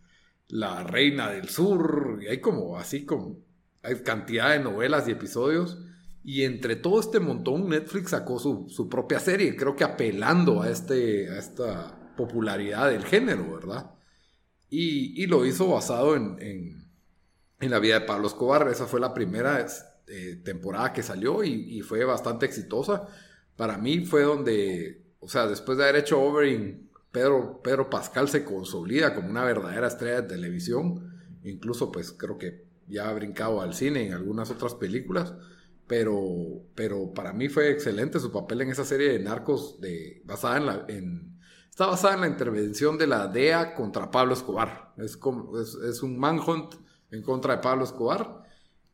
La 0.48 0.84
Reina 0.84 1.30
del 1.30 1.50
Sur, 1.50 2.20
y 2.22 2.28
hay 2.28 2.40
como 2.40 2.78
así 2.78 3.06
como, 3.06 3.40
hay 3.84 3.96
cantidad 4.04 4.52
de 4.52 4.60
novelas 4.60 5.08
y 5.08 5.12
episodios. 5.12 5.78
Y 6.24 6.44
entre 6.44 6.76
todo 6.76 7.00
este 7.00 7.20
montón, 7.20 7.70
Netflix 7.70 8.12
sacó 8.12 8.40
su, 8.40 8.68
su 8.70 8.90
propia 8.90 9.20
serie, 9.20 9.56
creo 9.56 9.76
que 9.76 9.84
apelando 9.84 10.62
a, 10.62 10.70
este, 10.70 11.30
a 11.30 11.40
esta 11.40 12.14
popularidad 12.18 12.90
del 12.92 13.06
género, 13.06 13.56
¿verdad? 13.56 13.92
Y, 14.70 15.26
lo 15.28 15.46
hizo 15.46 15.70
basado 15.70 16.16
en, 16.16 16.86
la 17.60 17.80
vida 17.80 18.00
de 18.00 18.06
Pablo 18.06 18.28
Escobar. 18.28 18.68
Esa 18.68 18.86
fue 18.86 19.00
la 19.00 19.14
primera 19.14 19.66
eh, 20.10 20.42
temporada 20.44 20.94
que 20.94 21.04
salió 21.04 21.44
y, 21.44 21.82
fue 21.82 22.04
bastante 22.06 22.46
exitosa. 22.46 23.08
Para 23.56 23.78
mí 23.78 24.06
fue 24.06 24.24
donde, 24.24 25.04
o 25.20 25.30
sea, 25.30 25.48
después 25.48 25.78
de 25.78 25.84
haber 25.86 25.98
hecho 25.98 26.22
Overing, 26.22 26.90
Pedro, 27.12 27.62
Pedro 27.64 27.90
Pascal 27.90 28.30
se 28.30 28.44
consolida 28.44 29.16
como 29.16 29.30
una 29.30 29.44
verdadera 29.44 29.88
estrella 29.88 30.22
de 30.22 30.28
televisión. 30.28 31.14
Incluso 31.44 31.92
pues 31.92 32.12
creo 32.12 32.38
que 32.38 32.66
ya 32.88 33.10
ha 33.10 33.14
brincado 33.14 33.62
al 33.62 33.74
cine 33.74 34.08
en 34.08 34.14
algunas 34.14 34.52
otras 34.52 34.76
películas. 34.76 35.34
Pero, 35.88 36.22
pero 36.76 37.14
para 37.14 37.34
mí 37.34 37.50
fue 37.50 37.72
excelente 37.72 38.20
su 38.20 38.32
papel 38.32 38.62
en 38.62 38.70
esa 38.70 38.86
serie 38.86 39.12
de 39.12 39.20
narcos 39.20 39.82
de, 39.82 40.22
basada 40.24 40.58
en, 40.58 40.66
la, 40.68 40.86
Está 41.80 41.88
basada 41.88 42.16
en 42.16 42.22
la 42.22 42.28
intervención 42.28 42.98
de 42.98 43.08
la 43.08 43.28
DEA 43.28 43.74
contra 43.74 44.12
Pablo 44.12 44.34
Escobar. 44.34 44.94
Es, 44.98 45.18
es, 45.90 46.04
un 46.04 46.20
manhunt 46.20 46.76
en 47.10 47.24
contra 47.24 47.56
de 47.56 47.64
Pablo 47.64 47.86
Escobar. 47.86 48.44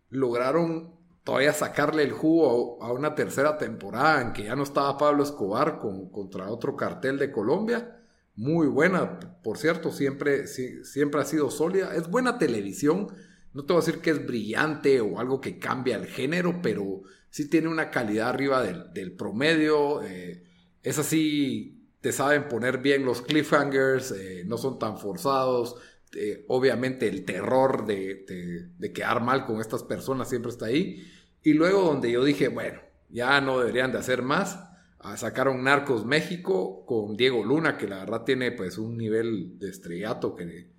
Lograron 0.09 0.94
todavía 1.25 1.51
sacarle 1.51 2.03
el 2.03 2.13
jugo 2.13 2.81
a, 2.81 2.93
una 2.93 3.15
tercera 3.15 3.57
temporada 3.57 4.21
en 4.21 4.31
que 4.31 4.43
ya 4.43 4.55
no 4.55 4.63
estaba 4.63 4.97
Pablo 4.97 5.23
Escobar 5.23 5.79
con, 5.79 6.09
contra 6.09 6.49
otro 6.49 6.77
cartel 6.77 7.17
de 7.17 7.31
Colombia. 7.31 7.99
Muy 8.35 8.67
buena, 8.67 9.19
por 9.43 9.57
cierto, 9.57 9.91
siempre, 9.91 10.47
siempre 10.47 11.21
ha 11.21 11.25
sido 11.25 11.49
sólida. 11.49 11.95
Es 11.95 12.09
buena 12.09 12.37
televisión. 12.37 13.07
No 13.53 13.65
te 13.65 13.73
voy 13.73 13.81
a 13.81 13.85
decir 13.85 14.01
que 14.01 14.11
es 14.11 14.25
brillante 14.25 15.01
o 15.01 15.19
algo 15.19 15.41
que 15.41 15.57
cambia 15.57 15.95
el 15.95 16.05
género, 16.05 16.59
pero 16.61 17.01
sí 17.29 17.49
tiene 17.49 17.69
una 17.69 17.89
calidad 17.89 18.29
arriba 18.29 18.61
del, 18.61 19.13
promedio. 19.13 20.03
Eh, 20.03 20.43
es 20.83 20.99
así 20.99 21.89
te 22.01 22.11
saben 22.11 22.47
poner 22.47 22.77
bien 22.77 23.03
los 23.03 23.23
cliffhangers, 23.23 24.11
eh, 24.11 24.43
no 24.45 24.59
son 24.59 24.77
tan 24.77 24.99
forzados. 24.99 25.75
Eh, 26.15 26.45
obviamente 26.49 27.07
el 27.07 27.25
terror 27.25 27.87
de, 27.87 28.69
de, 28.77 28.93
quedar 28.93 29.23
mal 29.23 29.45
con 29.45 29.59
estas 29.59 29.81
personas 29.81 30.29
siempre 30.29 30.51
está 30.51 30.67
ahí. 30.67 31.03
Y 31.45 31.53
luego 31.53 31.83
donde 31.83 32.11
yo 32.11 32.23
dije, 32.23 32.47
bueno, 32.47 32.81
ya 33.07 33.39
no 33.39 33.59
deberían 33.59 33.91
de 33.91 33.99
hacer 33.99 34.23
más, 34.23 34.59
ah, 34.99 35.15
sacaron 35.15 35.63
Narcos 35.63 36.03
México 36.03 36.83
con 36.87 37.15
Diego 37.15 37.45
Luna, 37.45 37.77
que 37.77 37.87
la 37.87 37.99
verdad 37.99 38.23
tiene 38.23 38.51
pues 38.51 38.79
un 38.79 38.97
nivel 38.97 39.59
de 39.59 39.69
estrellato 39.69 40.35
que, 40.35 40.71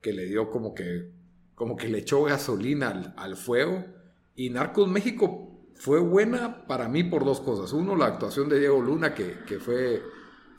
que 0.00 0.12
le 0.12 0.26
dio 0.26 0.48
como 0.48 0.74
que, 0.74 1.10
como 1.56 1.76
que 1.76 1.88
le 1.88 1.98
echó 1.98 2.22
gasolina 2.22 3.14
al, 3.16 3.36
fuego. 3.36 3.84
Y 4.36 4.50
Narcos 4.50 4.88
México 4.88 5.66
fue 5.74 5.98
buena 5.98 6.68
para 6.68 6.88
mí 6.88 7.02
por 7.02 7.24
dos 7.24 7.40
cosas. 7.40 7.72
Uno, 7.72 7.96
la 7.96 8.06
actuación 8.06 8.48
de 8.48 8.60
Diego 8.60 8.80
Luna, 8.80 9.12
que, 9.14 9.38
que 9.44 9.58
fue 9.58 10.00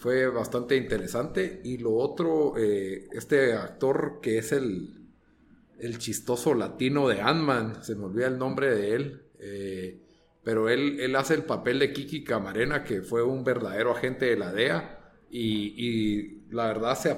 fue 0.03 0.27
bastante 0.27 0.75
interesante. 0.75 1.61
Y 1.63 1.77
lo 1.77 1.93
otro, 1.93 2.57
eh, 2.57 3.07
este 3.13 3.53
actor 3.53 4.19
que 4.21 4.39
es 4.39 4.51
el, 4.51 5.07
el 5.79 5.97
chistoso 5.99 6.53
latino 6.53 7.07
de 7.07 7.21
Ant-Man, 7.21 7.81
se 7.81 7.95
me 7.95 8.03
olvida 8.03 8.27
el 8.27 8.37
nombre 8.37 8.75
de 8.75 8.95
él, 8.95 9.22
eh, 9.43 10.01
pero 10.43 10.69
él, 10.69 10.99
él 10.99 11.15
hace 11.15 11.33
el 11.35 11.43
papel 11.43 11.79
de 11.79 11.93
Kiki 11.93 12.23
Camarena, 12.23 12.83
que 12.83 13.01
fue 13.01 13.23
un 13.23 13.43
verdadero 13.43 13.91
agente 13.91 14.25
de 14.25 14.37
la 14.37 14.51
DEA. 14.51 14.99
Y, 15.29 16.43
la 16.51 16.67
verdad, 16.67 16.97
se, 16.97 17.17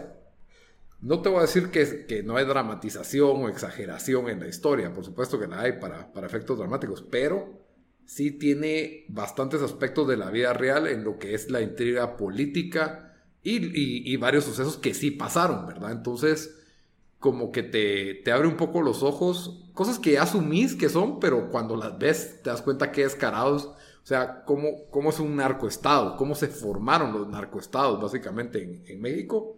no 1.01 1.21
te 1.21 1.29
voy 1.29 1.39
a 1.39 1.41
decir 1.41 1.69
que, 1.69 2.05
que, 2.05 2.23
no 2.23 2.37
hay 2.37 2.45
dramatización 2.45 3.43
o 3.43 3.49
exageración 3.49 4.29
en 4.29 4.39
la 4.39 4.47
historia, 4.47 4.93
por 4.93 5.03
supuesto 5.03 5.39
que 5.39 5.47
la 5.47 5.61
hay 5.61 5.73
para, 5.79 6.13
para 6.13 6.27
efectos 6.27 6.57
dramáticos, 6.57 7.01
pero 7.01 7.65
sí 8.05 8.31
tiene 8.31 9.05
bastantes 9.09 9.61
aspectos 9.61 10.07
de 10.07 10.17
la 10.17 10.29
vida 10.29 10.53
real 10.53 10.87
en 10.87 11.03
lo 11.03 11.17
que 11.17 11.33
es 11.33 11.49
la 11.51 11.61
intriga 11.61 12.15
política 12.15 13.05
y, 13.47 14.17
varios 14.17 14.45
sucesos 14.45 14.77
que 14.77 14.93
sí 14.93 15.11
pasaron, 15.11 15.67
¿verdad? 15.67 15.91
Entonces, 15.91 16.57
como 17.25 17.51
que 17.51 17.63
te, 17.63 18.21
te, 18.23 18.31
abre 18.31 18.47
un 18.47 18.55
poco 18.55 18.83
los 18.83 19.01
ojos, 19.01 19.63
cosas 19.73 19.97
que 19.97 20.19
asumís 20.19 20.75
que 20.75 20.89
son, 20.89 21.19
pero 21.19 21.49
cuando 21.49 21.75
las 21.75 21.97
ves 21.97 22.43
te 22.43 22.51
das 22.51 22.61
cuenta 22.61 22.91
que 22.91 23.01
descarados, 23.01 23.65
o 23.65 24.05
sea, 24.05 24.43
cómo, 24.45 24.87
cómo 24.91 25.09
es 25.09 25.19
un 25.19 25.35
narcoestado, 25.35 26.17
cómo 26.17 26.35
se 26.35 26.49
formaron 26.49 27.13
los 27.13 27.27
narcoestados 27.27 27.99
básicamente 27.99 28.61
en, 28.61 28.83
en 28.85 29.01
México. 29.01 29.57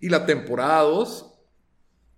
Y 0.00 0.10
la 0.10 0.26
temporada 0.26 0.82
2 0.82 1.32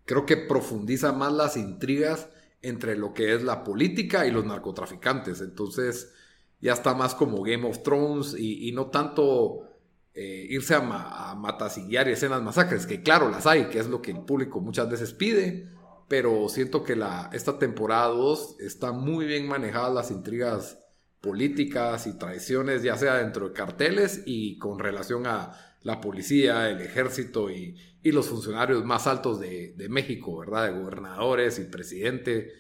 creo 0.07 0.27
que 0.27 0.37
profundiza 0.37 1.13
más 1.13 1.33
las 1.33 1.57
intrigas 1.57 2.29
entre 2.63 2.97
lo 2.97 3.15
que 3.15 3.35
es 3.37 3.45
la 3.45 3.63
política 3.63 4.27
y 4.27 4.33
los 4.33 4.45
narcotraficantes. 4.45 5.41
Entonces 5.41 6.13
ya 6.61 6.73
está 6.73 6.95
más 6.95 7.15
como 7.15 7.45
Game 7.45 7.69
of 7.69 7.85
Thrones 7.85 8.35
y, 8.37 8.73
no 8.73 8.87
tanto 8.87 9.72
eh, 10.15 10.47
irse 10.51 10.75
a, 10.75 10.81
ma 10.81 11.59
y 11.77 11.97
escenas 11.97 12.43
masacres, 12.43 12.87
que 12.87 13.03
claro 13.03 13.31
las 13.31 13.47
hay, 13.47 13.67
que 13.67 13.79
es 13.79 13.89
lo 13.89 14.03
que 14.03 14.11
el 14.11 14.21
público 14.21 14.61
muchas 14.61 14.91
veces 14.91 15.13
pide, 15.13 15.69
pero 16.09 16.49
siento 16.49 16.85
que 16.85 16.97
la, 16.97 17.31
esta 17.33 17.59
temporada 17.59 18.09
2 18.09 18.57
está 18.61 18.93
muy 18.93 19.25
bien 19.25 19.49
manejada 19.49 19.89
las 19.89 20.11
intrigas 20.11 20.79
políticas 21.23 22.07
y 22.07 22.19
traiciones, 22.19 22.83
ya 22.83 22.97
sea 22.99 23.15
dentro 23.15 23.49
de 23.49 23.55
carteles 23.55 24.23
y 24.27 24.59
con 24.59 24.79
relación 24.79 25.27
a 25.27 25.53
la 25.83 26.01
policía, 26.01 26.69
el 26.69 26.81
ejército 26.83 27.51
y, 27.51 27.77
los 28.05 28.27
funcionarios 28.27 28.85
más 28.85 29.07
altos 29.07 29.41
de, 29.41 29.75
México, 29.89 30.37
¿verdad? 30.39 30.67
De 30.67 30.79
gobernadores 30.79 31.59
y 31.61 31.65
presidente. 31.65 32.53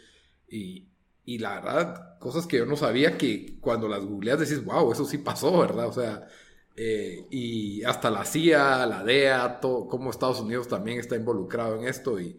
Y, 0.48 0.88
la 1.38 1.60
verdad, 1.60 2.18
cosas 2.20 2.46
que 2.46 2.58
yo 2.58 2.66
no 2.66 2.76
sabía 2.76 3.18
que 3.18 3.58
cuando 3.60 3.88
las 3.88 4.04
googleas 4.04 4.38
decís, 4.38 4.64
wow, 4.64 4.92
eso 4.92 5.04
sí 5.04 5.18
pasó, 5.18 5.58
¿verdad? 5.58 5.88
O 5.88 5.92
sea, 5.92 6.28
eh, 6.76 7.26
y 7.30 7.82
hasta 7.84 8.10
la 8.10 8.24
CIA, 8.24 8.86
la 8.86 9.04
DEA, 9.04 9.60
todo, 9.60 9.88
como 9.88 10.10
Estados 10.10 10.40
Unidos 10.40 10.68
también 10.68 10.98
está 10.98 11.16
involucrado 11.16 11.78
en 11.78 11.86
esto 11.86 12.20
y, 12.20 12.38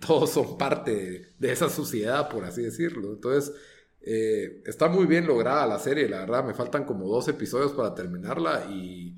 todos 0.00 0.30
son 0.30 0.58
parte 0.58 1.32
de, 1.38 1.52
esa 1.52 1.68
sociedad, 1.70 2.28
por 2.28 2.44
así 2.44 2.62
decirlo. 2.62 3.12
Entonces, 3.12 3.54
eh, 4.02 4.62
está 4.66 4.88
muy 4.88 5.06
bien 5.06 5.26
lograda 5.26 5.66
la 5.66 5.78
serie, 5.78 6.08
la 6.08 6.20
verdad, 6.20 6.44
me 6.44 6.54
faltan 6.54 6.84
como 6.84 7.08
dos 7.08 7.28
episodios 7.28 7.72
para 7.72 7.94
terminarla 7.94 8.66
y 8.70 9.16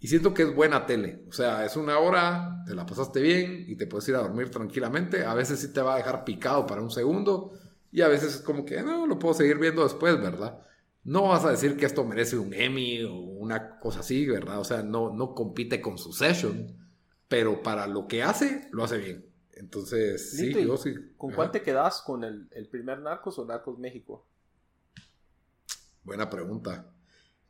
y 0.00 0.08
siento 0.08 0.32
que 0.32 0.44
es 0.44 0.54
buena 0.54 0.86
tele. 0.86 1.24
O 1.28 1.32
sea, 1.32 1.64
es 1.66 1.76
una 1.76 1.98
hora, 1.98 2.64
te 2.66 2.74
la 2.74 2.86
pasaste 2.86 3.20
bien 3.20 3.66
y 3.68 3.76
te 3.76 3.86
puedes 3.86 4.08
ir 4.08 4.14
a 4.16 4.20
dormir 4.20 4.50
tranquilamente. 4.50 5.26
A 5.26 5.34
veces 5.34 5.60
sí 5.60 5.72
te 5.74 5.82
va 5.82 5.94
a 5.94 5.98
dejar 5.98 6.24
picado 6.24 6.66
para 6.66 6.80
un 6.80 6.90
segundo. 6.90 7.52
Y 7.92 8.00
a 8.00 8.08
veces 8.08 8.36
es 8.36 8.40
como 8.40 8.64
que, 8.64 8.82
no, 8.82 9.06
lo 9.06 9.18
puedo 9.18 9.34
seguir 9.34 9.58
viendo 9.58 9.82
después, 9.82 10.18
¿verdad? 10.18 10.58
No 11.04 11.28
vas 11.28 11.44
a 11.44 11.50
decir 11.50 11.76
que 11.76 11.86
esto 11.86 12.04
merece 12.04 12.36
un 12.36 12.52
Emmy 12.52 13.02
o 13.04 13.14
una 13.14 13.78
cosa 13.78 14.00
así, 14.00 14.26
¿verdad? 14.26 14.60
O 14.60 14.64
sea, 14.64 14.82
no, 14.82 15.14
no 15.14 15.34
compite 15.34 15.80
con 15.80 15.98
su 15.98 16.12
session. 16.12 16.76
Pero 17.28 17.62
para 17.62 17.86
lo 17.86 18.06
que 18.06 18.22
hace, 18.22 18.68
lo 18.72 18.84
hace 18.84 18.98
bien. 18.98 19.26
Entonces, 19.52 20.32
sí, 20.32 20.52
yo 20.52 20.76
sí. 20.76 20.94
¿Con 21.16 21.32
cuál 21.32 21.50
te 21.50 21.62
quedas? 21.62 22.02
¿Con 22.02 22.24
el, 22.24 22.48
el 22.50 22.68
primer 22.68 22.98
Narcos 23.00 23.38
o 23.38 23.44
Narcos 23.44 23.78
México? 23.78 24.26
Buena 26.02 26.28
pregunta. 26.28 26.92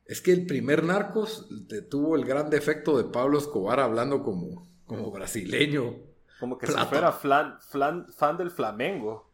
Es 0.04 0.20
que 0.20 0.32
el 0.32 0.44
primer 0.44 0.82
Narcos 0.82 1.48
tuvo 1.88 2.16
el 2.16 2.24
gran 2.24 2.50
defecto 2.50 2.98
de 2.98 3.04
Pablo 3.04 3.38
Escobar 3.38 3.78
hablando 3.78 4.22
como, 4.22 4.68
como 4.84 5.10
brasileño. 5.10 5.94
Como 6.40 6.58
que 6.58 6.66
si 6.66 6.72
fuera 6.86 7.12
fan 7.12 8.36
del 8.36 8.50
Flamengo. 8.50 9.30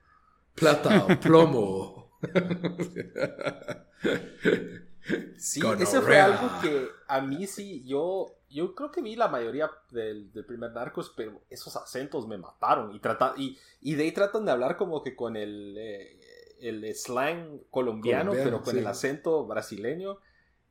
Plata 0.54 1.06
o 1.06 1.20
plomo. 1.20 2.18
sí, 5.38 5.61
eso 5.81 6.03
fue 6.03 6.19
algo 6.19 6.50
que 6.61 6.88
a 7.07 7.21
mí 7.21 7.47
sí, 7.47 7.83
yo, 7.85 8.26
yo 8.50 8.75
creo 8.75 8.91
que 8.91 9.03
vi 9.03 9.17
la 9.17 9.29
mayoría 9.29 9.71
del, 9.91 10.31
primer 10.47 10.73
Narcos, 10.73 11.12
pero 11.17 11.43
esos 11.50 11.76
acentos 11.76 12.26
me 12.26 12.38
mataron. 12.38 12.95
Y, 12.95 13.00
trata, 13.00 13.35
y, 13.37 13.59
y 13.81 13.95
de 13.95 14.05
ahí 14.05 14.12
tratan 14.12 14.45
de 14.45 14.53
hablar 14.53 14.76
como 14.76 15.03
que 15.03 15.15
con 15.15 15.37
el, 15.37 15.76
eh, 15.79 16.19
el 16.61 16.95
slang 16.95 17.61
colombiano, 17.71 18.33
pero 18.33 18.62
con 18.62 18.76
el 18.76 18.87
acento 18.87 19.47
brasileño. 19.47 20.19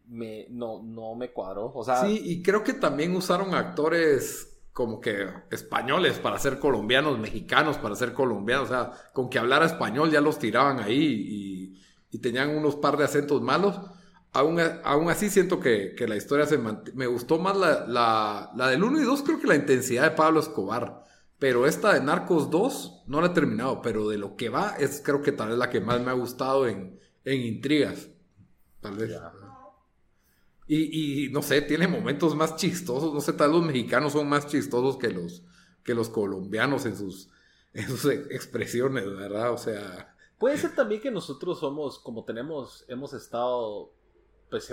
Me, 0.08 0.46
no, 0.50 0.84
no 0.84 1.16
me 1.16 1.32
cuadró. 1.32 1.72
O 1.74 1.84
sea, 1.84 2.06
sí, 2.06 2.22
y 2.24 2.44
creo 2.44 2.64
que 2.64 2.74
también 2.74 3.16
usaron 3.16 3.56
actores 3.56 4.56
como 4.76 5.00
que 5.00 5.30
españoles 5.52 6.20
para 6.20 6.38
ser 6.38 6.60
colombianos, 6.60 7.18
mexicanos 7.18 7.78
para 7.78 7.96
ser 7.96 8.12
colombianos, 8.12 8.70
o 8.70 8.74
sea, 8.74 8.92
con 9.14 9.30
que 9.30 9.40
hablara 9.40 9.66
español 9.66 10.12
ya 10.12 10.20
los 10.20 10.38
tiraban 10.38 10.82
ahí 10.82 10.98
y, 10.98 11.55
tenían 12.20 12.56
unos 12.56 12.76
par 12.76 12.98
de 12.98 13.06
acentos 13.06 13.42
malos. 13.42 13.80
Aún, 14.34 14.60
aún 14.84 15.10
así 15.10 15.30
siento 15.30 15.60
que, 15.60 15.96
la 16.08 16.16
historia 16.16 16.46
se 16.46 16.58
Me 16.58 17.08
gustó 17.08 17.40
más 17.40 17.56
la, 17.56 17.86
la, 17.88 18.52
la 18.56 18.70
del 18.70 18.84
1 18.84 19.02
y 19.02 19.04
2, 19.04 19.24
creo 19.24 19.40
que 19.40 19.48
la 19.48 19.56
intensidad 19.56 20.04
de 20.04 20.16
Pablo 20.16 20.40
Escobar. 20.40 21.06
Pero 21.40 21.66
esta 21.66 21.94
de 21.94 22.02
Narcos 22.02 22.50
2 22.50 23.04
no 23.08 23.22
la 23.22 23.28
he 23.28 23.32
terminado, 23.32 23.82
pero 23.82 24.08
de 24.10 24.18
lo 24.18 24.36
que 24.36 24.50
va 24.50 24.76
es 24.80 25.02
creo 25.04 25.22
que 25.22 25.32
tal 25.32 25.50
vez 25.50 25.58
la 25.58 25.70
que 25.70 25.82
más 25.82 26.02
me 26.02 26.10
ha 26.10 26.14
gustado 26.14 26.68
en, 26.68 27.00
en 27.26 27.42
intrigas. 27.42 28.10
Tal 28.82 28.96
vez. 28.96 29.12
Y, 30.68 31.30
no 31.32 31.42
sé, 31.42 31.62
tiene 31.62 31.88
momentos 31.88 32.36
más 32.36 32.56
chistosos. 32.56 33.14
No 33.14 33.22
sé, 33.22 33.34
tal 33.34 33.52
los 33.52 33.66
mexicanos 33.66 34.14
son 34.14 34.28
más 34.28 34.48
chistosos 34.48 34.98
que 34.98 35.10
los, 35.10 35.44
que 35.84 35.94
los 35.94 36.10
colombianos 36.10 36.86
en 36.86 36.98
sus, 36.98 37.30
en 37.74 37.88
sus 37.88 38.06
expresiones, 38.06 39.06
¿verdad? 39.06 39.52
O 39.52 39.58
sea. 39.58 40.15
Puede 40.38 40.58
ser 40.58 40.76
también 40.76 41.02
que 41.02 41.12
nosotros 41.12 41.60
somos, 41.60 42.00
como 42.00 42.26
tenemos, 42.26 42.86
hemos 42.88 43.14
estado, 43.14 43.94
pues 44.50 44.72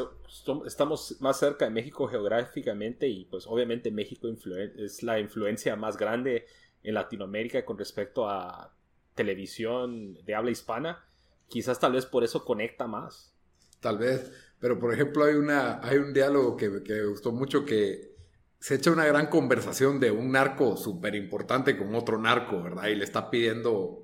estamos 0.66 1.16
más 1.21 1.38
cerca 1.38 1.64
de 1.64 1.71
México 1.71 2.09
geográficamente 2.09 3.09
y 3.09 3.25
pues 3.26 3.47
obviamente 3.47 3.90
México 3.90 4.28
es 4.76 5.02
la 5.02 5.21
influencia 5.21 5.76
más 5.76 5.97
grande 5.97 6.47
en 6.83 6.95
Latinoamérica 6.95 7.64
con 7.64 7.78
respecto 7.78 8.28
a 8.28 8.75
televisión 9.14 10.14
de 10.25 10.35
habla 10.35 10.50
hispana. 10.50 11.04
Quizás 11.49 11.78
tal 11.78 11.92
vez 11.92 12.07
por 12.07 12.25
eso 12.25 12.45
conecta 12.45 12.87
más. 12.87 13.33
Tal 13.81 13.99
vez. 13.99 14.33
Pero, 14.59 14.78
por 14.78 14.95
ejemplo, 14.95 15.25
hay, 15.25 15.35
una, 15.35 15.81
hay 15.83 15.99
un 15.99 16.12
diálogo 16.12 16.57
que, 16.57 16.71
me 16.71 17.04
gustó 17.04 17.33
mucho 17.33 17.64
que 17.64 18.14
se 18.61 18.76
echa 18.76 18.92
una 18.92 19.04
gran 19.04 19.26
conversación 19.26 19.99
de 19.99 20.12
un 20.12 20.31
narco 20.31 20.76
súper 20.76 21.16
importante 21.16 21.76
con 21.76 21.95
otro 21.97 22.16
narco, 22.19 22.62
¿verdad? 22.62 22.87
Y 22.87 22.95
le 22.95 23.02
está 23.02 23.28
pidiendo 23.28 24.01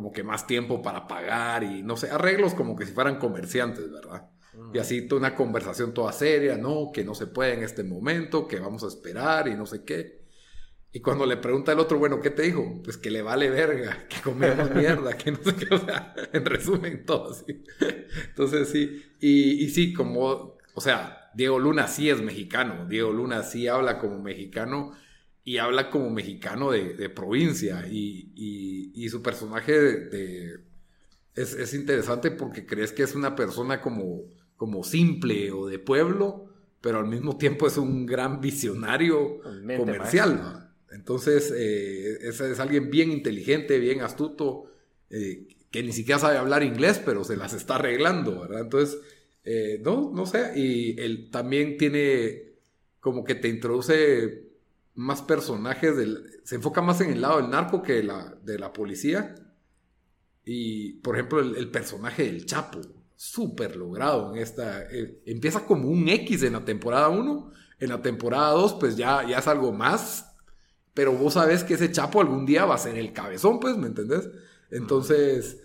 como 0.00 0.12
que 0.12 0.22
más 0.22 0.46
tiempo 0.46 0.80
para 0.80 1.06
pagar 1.06 1.62
y 1.62 1.82
no 1.82 1.94
sé, 1.94 2.10
arreglos 2.10 2.54
como 2.54 2.74
que 2.74 2.86
si 2.86 2.92
fueran 2.92 3.18
comerciantes, 3.18 3.92
¿verdad? 3.92 4.30
Y 4.72 4.78
así 4.78 5.06
toda 5.06 5.18
una 5.18 5.34
conversación 5.34 5.92
toda 5.92 6.10
seria, 6.10 6.56
no, 6.56 6.90
que 6.90 7.04
no 7.04 7.14
se 7.14 7.26
puede 7.26 7.52
en 7.52 7.62
este 7.62 7.84
momento, 7.84 8.48
que 8.48 8.58
vamos 8.58 8.82
a 8.82 8.86
esperar 8.86 9.46
y 9.48 9.54
no 9.56 9.66
sé 9.66 9.84
qué. 9.84 10.22
Y 10.90 11.00
cuando 11.00 11.26
le 11.26 11.36
pregunta 11.36 11.72
el 11.72 11.80
otro, 11.80 11.98
bueno, 11.98 12.18
¿qué 12.18 12.30
te 12.30 12.44
dijo? 12.44 12.80
Pues 12.82 12.96
que 12.96 13.10
le 13.10 13.20
vale 13.20 13.50
verga, 13.50 14.06
que 14.08 14.22
comemos 14.22 14.70
mierda, 14.74 15.18
que 15.18 15.32
no 15.32 15.38
sé 15.44 15.54
qué, 15.54 15.74
o 15.74 15.78
sea, 15.78 16.14
en 16.32 16.46
resumen, 16.46 17.04
todo 17.04 17.32
así. 17.32 17.62
Entonces 18.30 18.70
sí, 18.70 19.02
y, 19.20 19.62
y 19.62 19.68
sí, 19.68 19.92
como, 19.92 20.56
o 20.72 20.80
sea, 20.80 21.30
Diego 21.34 21.58
Luna 21.58 21.88
sí 21.88 22.08
es 22.08 22.22
mexicano, 22.22 22.86
Diego 22.86 23.12
Luna 23.12 23.42
sí 23.42 23.68
habla 23.68 23.98
como 23.98 24.18
mexicano 24.18 24.92
y 25.44 25.58
habla 25.58 25.90
como 25.90 26.10
mexicano 26.10 26.70
de, 26.70 27.08
provincia 27.10 27.86
y, 27.90 28.92
y, 28.94 29.08
su 29.08 29.22
personaje 29.22 29.72
de, 29.72 30.60
es, 31.34 31.54
es, 31.54 31.74
interesante 31.74 32.30
porque 32.30 32.66
crees 32.66 32.92
que 32.92 33.02
es 33.02 33.14
una 33.14 33.34
persona 33.34 33.80
como, 33.80 34.22
como 34.56 34.84
simple 34.84 35.50
o 35.50 35.66
de 35.66 35.78
pueblo, 35.78 36.50
pero 36.80 36.98
al 36.98 37.06
mismo 37.06 37.36
tiempo 37.36 37.66
es 37.66 37.76
un 37.78 38.06
gran 38.06 38.40
visionario 38.40 39.40
comercial. 39.76 40.70
Entonces, 40.92 41.52
eh, 41.56 42.18
es, 42.22 42.40
alguien 42.60 42.90
bien 42.90 43.10
inteligente, 43.12 43.78
bien 43.78 44.02
astuto, 44.02 44.70
eh, 45.08 45.46
que 45.70 45.82
ni 45.82 45.92
siquiera 45.92 46.18
sabe 46.18 46.36
hablar 46.36 46.62
inglés, 46.62 47.00
pero 47.04 47.24
se 47.24 47.36
las 47.36 47.52
está 47.52 47.76
arreglando, 47.76 48.40
¿verdad? 48.40 48.62
Entonces, 48.62 48.98
eh, 49.44 49.80
no, 49.82 50.10
no 50.14 50.26
sé, 50.26 50.52
y 50.56 51.00
él 51.00 51.30
también 51.30 51.76
tiene 51.78 52.50
como 52.98 53.24
que 53.24 53.34
te 53.34 53.48
introduce 53.48 54.49
más 54.94 55.22
personajes, 55.22 55.96
del, 55.96 56.40
se 56.44 56.56
enfoca 56.56 56.82
más 56.82 57.00
en 57.00 57.10
el 57.10 57.20
lado 57.20 57.40
del 57.40 57.50
narco 57.50 57.82
que 57.82 58.02
la, 58.02 58.36
de 58.42 58.58
la 58.58 58.72
policía. 58.72 59.34
Y, 60.44 60.94
por 60.94 61.16
ejemplo, 61.16 61.40
el, 61.40 61.70
personaje 61.70 62.24
del 62.24 62.46
Chapo, 62.46 62.80
súper 63.14 63.76
logrado 63.76 64.34
en 64.34 64.42
esta, 64.42 64.84
empieza 65.26 65.66
como 65.66 65.88
un 65.88 66.08
X 66.08 66.42
en 66.42 66.54
la 66.54 66.64
temporada 66.64 67.08
1, 67.08 67.52
en 67.78 67.88
la 67.88 68.02
temporada 68.02 68.52
2 68.52 68.74
pues 68.74 68.96
ya, 68.96 69.26
ya 69.26 69.38
es 69.38 69.46
algo 69.46 69.72
más 69.72 70.30
pero 70.94 71.12
vos 71.12 71.34
sabes 71.34 71.64
que 71.64 71.74
ese 71.74 71.92
Chapo 71.92 72.20
algún 72.20 72.46
día 72.46 72.64
va 72.64 72.74
a 72.74 72.78
ser 72.78 72.98
el 72.98 73.12
cabezón, 73.12 73.60
pues, 73.60 73.76
¿me 73.76 73.86
entendés? 73.86 74.28
Entonces, 74.70 75.62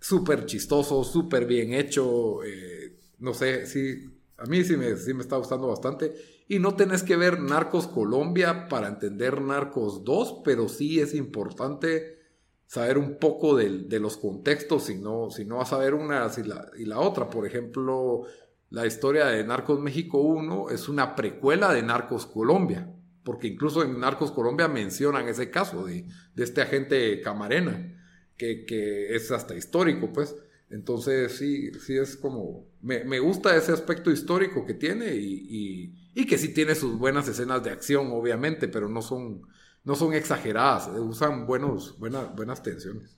súper 0.00 0.46
chistoso, 0.46 1.04
súper 1.04 1.46
bien 1.46 1.74
hecho, 1.74 2.42
eh, 2.44 2.98
no 3.18 3.34
sé, 3.34 3.66
sí, 3.66 4.17
a 4.38 4.46
mí 4.46 4.64
sí 4.64 4.76
me, 4.76 4.96
sí 4.96 5.12
me 5.12 5.22
está 5.22 5.36
gustando 5.36 5.68
bastante. 5.68 6.14
Y 6.48 6.58
no 6.58 6.74
tenés 6.74 7.02
que 7.02 7.16
ver 7.16 7.40
Narcos 7.40 7.86
Colombia 7.86 8.68
para 8.68 8.88
entender 8.88 9.42
Narcos 9.42 10.04
2, 10.04 10.42
pero 10.44 10.68
sí 10.68 11.00
es 11.00 11.14
importante 11.14 12.18
saber 12.66 12.98
un 12.98 13.18
poco 13.18 13.56
de, 13.56 13.80
de 13.80 14.00
los 14.00 14.16
contextos, 14.16 14.84
si 14.84 14.96
no, 14.96 15.30
si 15.30 15.46
a 15.50 15.76
ver 15.76 15.94
una 15.94 16.30
y 16.36 16.42
la, 16.42 16.70
y 16.78 16.84
la 16.84 17.00
otra. 17.00 17.28
Por 17.28 17.46
ejemplo, 17.46 18.22
la 18.70 18.86
historia 18.86 19.26
de 19.26 19.44
Narcos 19.44 19.80
México 19.80 20.20
1 20.20 20.70
es 20.70 20.88
una 20.88 21.14
precuela 21.14 21.72
de 21.72 21.82
Narcos 21.82 22.26
Colombia 22.26 22.94
porque 23.28 23.48
incluso 23.48 23.84
en 23.84 24.00
Narcos 24.00 24.32
Colombia 24.32 24.68
mencionan 24.68 25.28
ese 25.28 25.50
caso 25.50 25.84
de, 25.84 26.06
este 26.34 26.62
agente 26.62 27.20
Camarena, 27.20 27.94
que, 28.38 29.14
es 29.14 29.30
hasta 29.30 29.54
histórico, 29.54 30.14
pues. 30.14 30.34
Entonces, 30.70 31.36
sí, 31.36 31.70
sí 31.74 31.98
es 31.98 32.16
como. 32.16 32.67
Me, 32.80 33.18
gusta 33.18 33.56
ese 33.56 33.72
aspecto 33.72 34.10
histórico 34.10 34.64
que 34.64 34.74
tiene 34.74 35.14
y, 35.14 36.26
que 36.26 36.38
sí 36.38 36.52
tiene 36.52 36.74
sus 36.74 36.98
buenas 36.98 37.28
escenas 37.28 37.62
de 37.62 37.70
acción, 37.70 38.10
obviamente, 38.12 38.68
pero 38.68 38.88
no 38.88 39.02
son, 39.02 39.42
no 39.84 39.94
son 39.94 40.14
exageradas, 40.14 40.88
usan 40.98 41.46
buenos, 41.46 41.98
buenas, 41.98 42.34
buenas 42.34 42.62
tensiones. 42.62 43.16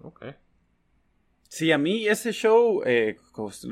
Ok. 0.00 0.24
Sí, 1.48 1.70
a 1.70 1.78
mí 1.78 2.08
ese 2.08 2.32
show, 2.32 2.82
eh, 2.84 3.16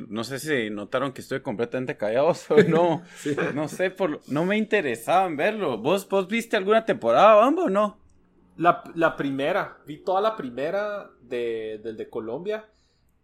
no 0.09 0.23
sé 0.23 0.39
si 0.39 0.71
notaron 0.71 1.13
que 1.13 1.21
estoy 1.21 1.41
completamente 1.41 1.97
callado 1.97 2.33
o 2.51 2.63
no, 2.63 3.03
no 3.55 3.67
sé, 3.67 3.91
por, 3.91 4.21
no 4.29 4.45
me 4.45 4.57
interesaba 4.57 5.27
en 5.27 5.37
verlo. 5.37 5.79
¿Vos, 5.79 6.09
¿Vos 6.09 6.29
viste 6.29 6.57
alguna 6.57 6.85
temporada, 6.85 7.45
o 7.45 7.69
no? 7.69 7.99
La, 8.57 9.17
primera, 9.17 9.79
vi 9.85 9.97
toda 9.97 10.21
la 10.21 10.37
primera 10.37 11.11
de, 11.23 11.81
del 11.83 11.97
de 11.97 12.09
Colombia, 12.09 12.69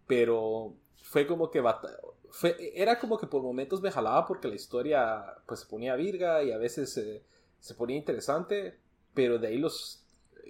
pero 0.05 0.75
fue 1.03 1.27
como 1.27 1.49
que 1.49 1.63
fue, 2.29 2.71
era 2.75 2.99
como 2.99 3.17
que 3.17 3.27
por 3.27 3.41
momentos 3.41 3.81
me 3.81 3.91
jalaba 3.91 4.25
porque 4.25 4.47
la 4.47 4.55
historia 4.55 5.37
pues 5.45 5.61
se 5.61 5.65
ponía 5.65 5.95
virga 5.95 6.43
y 6.43 6.51
a 6.51 6.57
veces 6.57 6.93
se 7.59 7.75
ponía 7.75 7.97
interesante, 7.97 8.79
pero 9.13 9.39
de 9.39 9.47
ahí 9.47 9.57
los, 9.57 10.03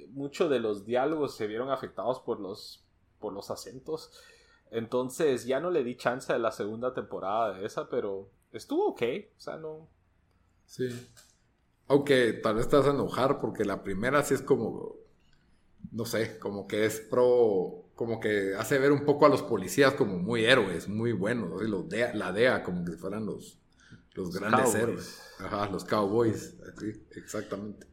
muchos 0.10 0.50
de 0.50 0.60
los 0.60 0.86
diálogos 0.86 1.36
se 1.36 1.48
vieron 1.48 1.72
afectados 1.72 2.20
por 2.20 2.40
los 2.40 2.84
por 3.20 3.34
los 3.34 3.52
acentos. 3.52 4.12
Entonces 4.72 5.46
ya 5.46 5.60
no 5.60 5.70
le 5.70 5.84
di 5.84 5.96
chance 5.96 6.32
a 6.32 6.38
la 6.38 6.52
segunda 6.52 6.94
temporada 6.94 7.54
de 7.54 7.66
esa, 7.66 7.90
pero 7.90 8.30
estuvo 8.52 8.88
ok. 8.88 9.02
O 9.38 9.42
sea, 9.42 9.58
no. 9.58 9.88
Sí. 10.66 10.90
Aunque 11.88 12.34
tal 12.34 12.56
vez 12.56 12.70
te 12.70 12.76
vas 12.78 12.88
a 12.88 12.92
enojar 12.92 13.40
porque 13.40 13.66
la 13.66 13.84
primera 13.84 14.24
sí 14.24 14.34
es 14.34 14.42
como. 14.42 14.96
No 15.92 16.06
sé, 16.06 16.38
como 16.40 16.68
que 16.68 16.86
es 16.86 17.00
pro. 17.00 17.86
Como 18.00 18.22
que 18.22 18.56
hace 18.58 18.80
ver 18.80 18.94
un 18.94 19.04
poco 19.04 19.26
a 19.26 19.30
los 19.30 19.42
policías 19.42 19.94
como 19.94 20.18
muy 20.20 20.46
héroes, 20.46 20.88
muy 20.88 21.12
buenos. 21.12 21.62
Los 21.64 21.84
la 22.14 22.32
DEA 22.32 22.64
como 22.64 22.86
que 22.86 22.94
fueran 22.94 23.26
los, 23.26 23.60
los 24.14 24.34
grandes 24.34 24.74
héroes. 24.74 25.22
Ajá, 25.38 25.70
los 25.70 25.84
cowboys. 25.84 26.56
Así, 26.74 26.94
exactamente. 27.18 27.88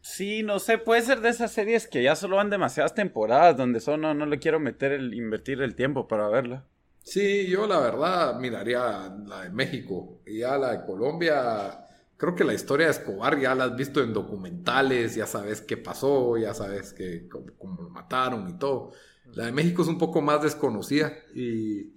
Sí, 0.00 0.42
no 0.42 0.58
sé, 0.58 0.78
puede 0.78 1.02
ser 1.02 1.20
de 1.20 1.28
esas 1.28 1.52
series 1.52 1.86
que 1.86 2.02
ya 2.02 2.16
solo 2.16 2.38
van 2.38 2.50
demasiadas 2.50 2.96
temporadas 2.96 3.56
donde 3.56 3.78
solo 3.78 4.14
no, 4.14 4.26
le 4.26 4.40
quiero 4.40 4.58
meter 4.58 4.90
el 4.90 5.14
invertir 5.14 5.62
el 5.62 5.76
tiempo 5.76 6.08
para 6.08 6.26
verla. 6.26 6.64
Sí, 7.04 7.46
yo 7.46 7.68
la 7.68 7.78
verdad 7.78 8.40
miraría 8.40 9.14
la 9.28 9.42
de 9.42 9.50
México 9.50 10.22
y 10.26 10.38
ya 10.40 10.58
la 10.58 10.72
de 10.72 10.84
Colombia. 10.84 11.86
Creo 12.16 12.34
que 12.34 12.42
la 12.42 12.52
historia 12.52 12.86
de 12.86 12.92
Escobar 12.94 13.38
ya 13.38 13.54
la 13.54 13.66
has 13.66 13.76
visto 13.76 14.02
en 14.02 14.12
documentales, 14.12 15.14
ya 15.14 15.26
sabes 15.28 15.60
qué 15.60 15.76
pasó, 15.76 16.36
ya 16.36 16.52
sabes 16.52 16.92
que 16.92 17.28
cómo, 17.28 17.80
lo 17.80 17.90
mataron 17.90 18.50
y 18.50 18.58
todo. 18.58 18.90
La 19.34 19.46
de 19.46 19.52
México 19.52 19.82
es 19.82 19.88
un 19.88 19.98
poco 19.98 20.22
más 20.22 20.42
desconocida 20.42 21.12
y, 21.34 21.92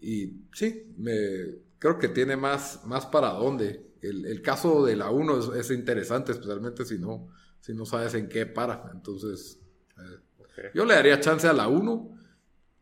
y 0.00 0.44
sí, 0.52 0.94
me, 0.96 1.12
creo 1.78 1.98
que 1.98 2.08
tiene 2.08 2.36
más, 2.36 2.84
más 2.84 3.06
para 3.06 3.30
dónde 3.30 3.90
el, 4.02 4.42
caso 4.42 4.84
de 4.84 4.96
la 4.96 5.10
1 5.10 5.54
es, 5.54 5.70
interesante, 5.70 6.32
especialmente 6.32 6.84
si 6.84 6.98
no, 6.98 7.28
si 7.60 7.74
no 7.74 7.84
sabes 7.84 8.14
en 8.14 8.28
qué 8.28 8.46
para. 8.46 8.90
Entonces, 8.94 9.60
eh, 9.98 10.70
yo 10.74 10.84
le 10.84 10.94
daría 10.94 11.20
chance 11.20 11.46
a 11.46 11.52
la 11.52 11.68
1 11.68 12.18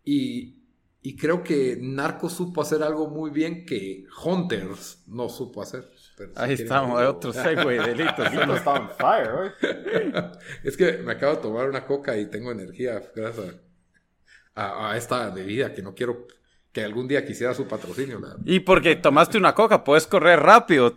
y, 0.05 0.63
y 1.03 1.17
creo 1.17 1.43
que 1.43 1.79
Narco 1.81 2.29
supo 2.29 2.63
hacer 2.63 2.83
algo 2.83 3.09
muy 3.09 3.31
bien 3.31 3.65
que 3.65 4.05
Hunters 4.25 5.03
no 5.07 5.29
supo 5.29 5.63
hacer. 5.63 5.91
Ahí 6.37 6.55
estamos, 6.55 7.01
otro 7.03 7.33
segue, 7.33 7.65
delito. 7.81 8.25
está 8.25 8.73
on 8.73 8.91
fire, 8.91 9.55
Es 10.63 10.77
que 10.77 10.99
me 10.99 11.13
acabo 11.13 11.37
de 11.37 11.43
tomar 11.43 11.69
una 11.69 11.85
coca 11.85 12.17
y 12.17 12.27
tengo 12.27 12.53
energía 12.53 13.03
gracias 13.15 13.55
a, 14.55 14.91
a 14.91 14.97
esta 14.97 15.31
bebida 15.31 15.73
que 15.73 15.83
no 15.83 15.95
quiero 15.95 16.27
que 16.73 16.85
algún 16.85 17.09
día 17.09 17.25
quisiera 17.25 17.55
su 17.55 17.67
patrocinio. 17.67 18.21
Y 18.45 18.61
porque 18.61 18.95
tomaste 18.97 19.39
una 19.39 19.55
coca, 19.55 19.83
puedes 19.85 20.07
correr 20.07 20.39
rápido. 20.41 20.95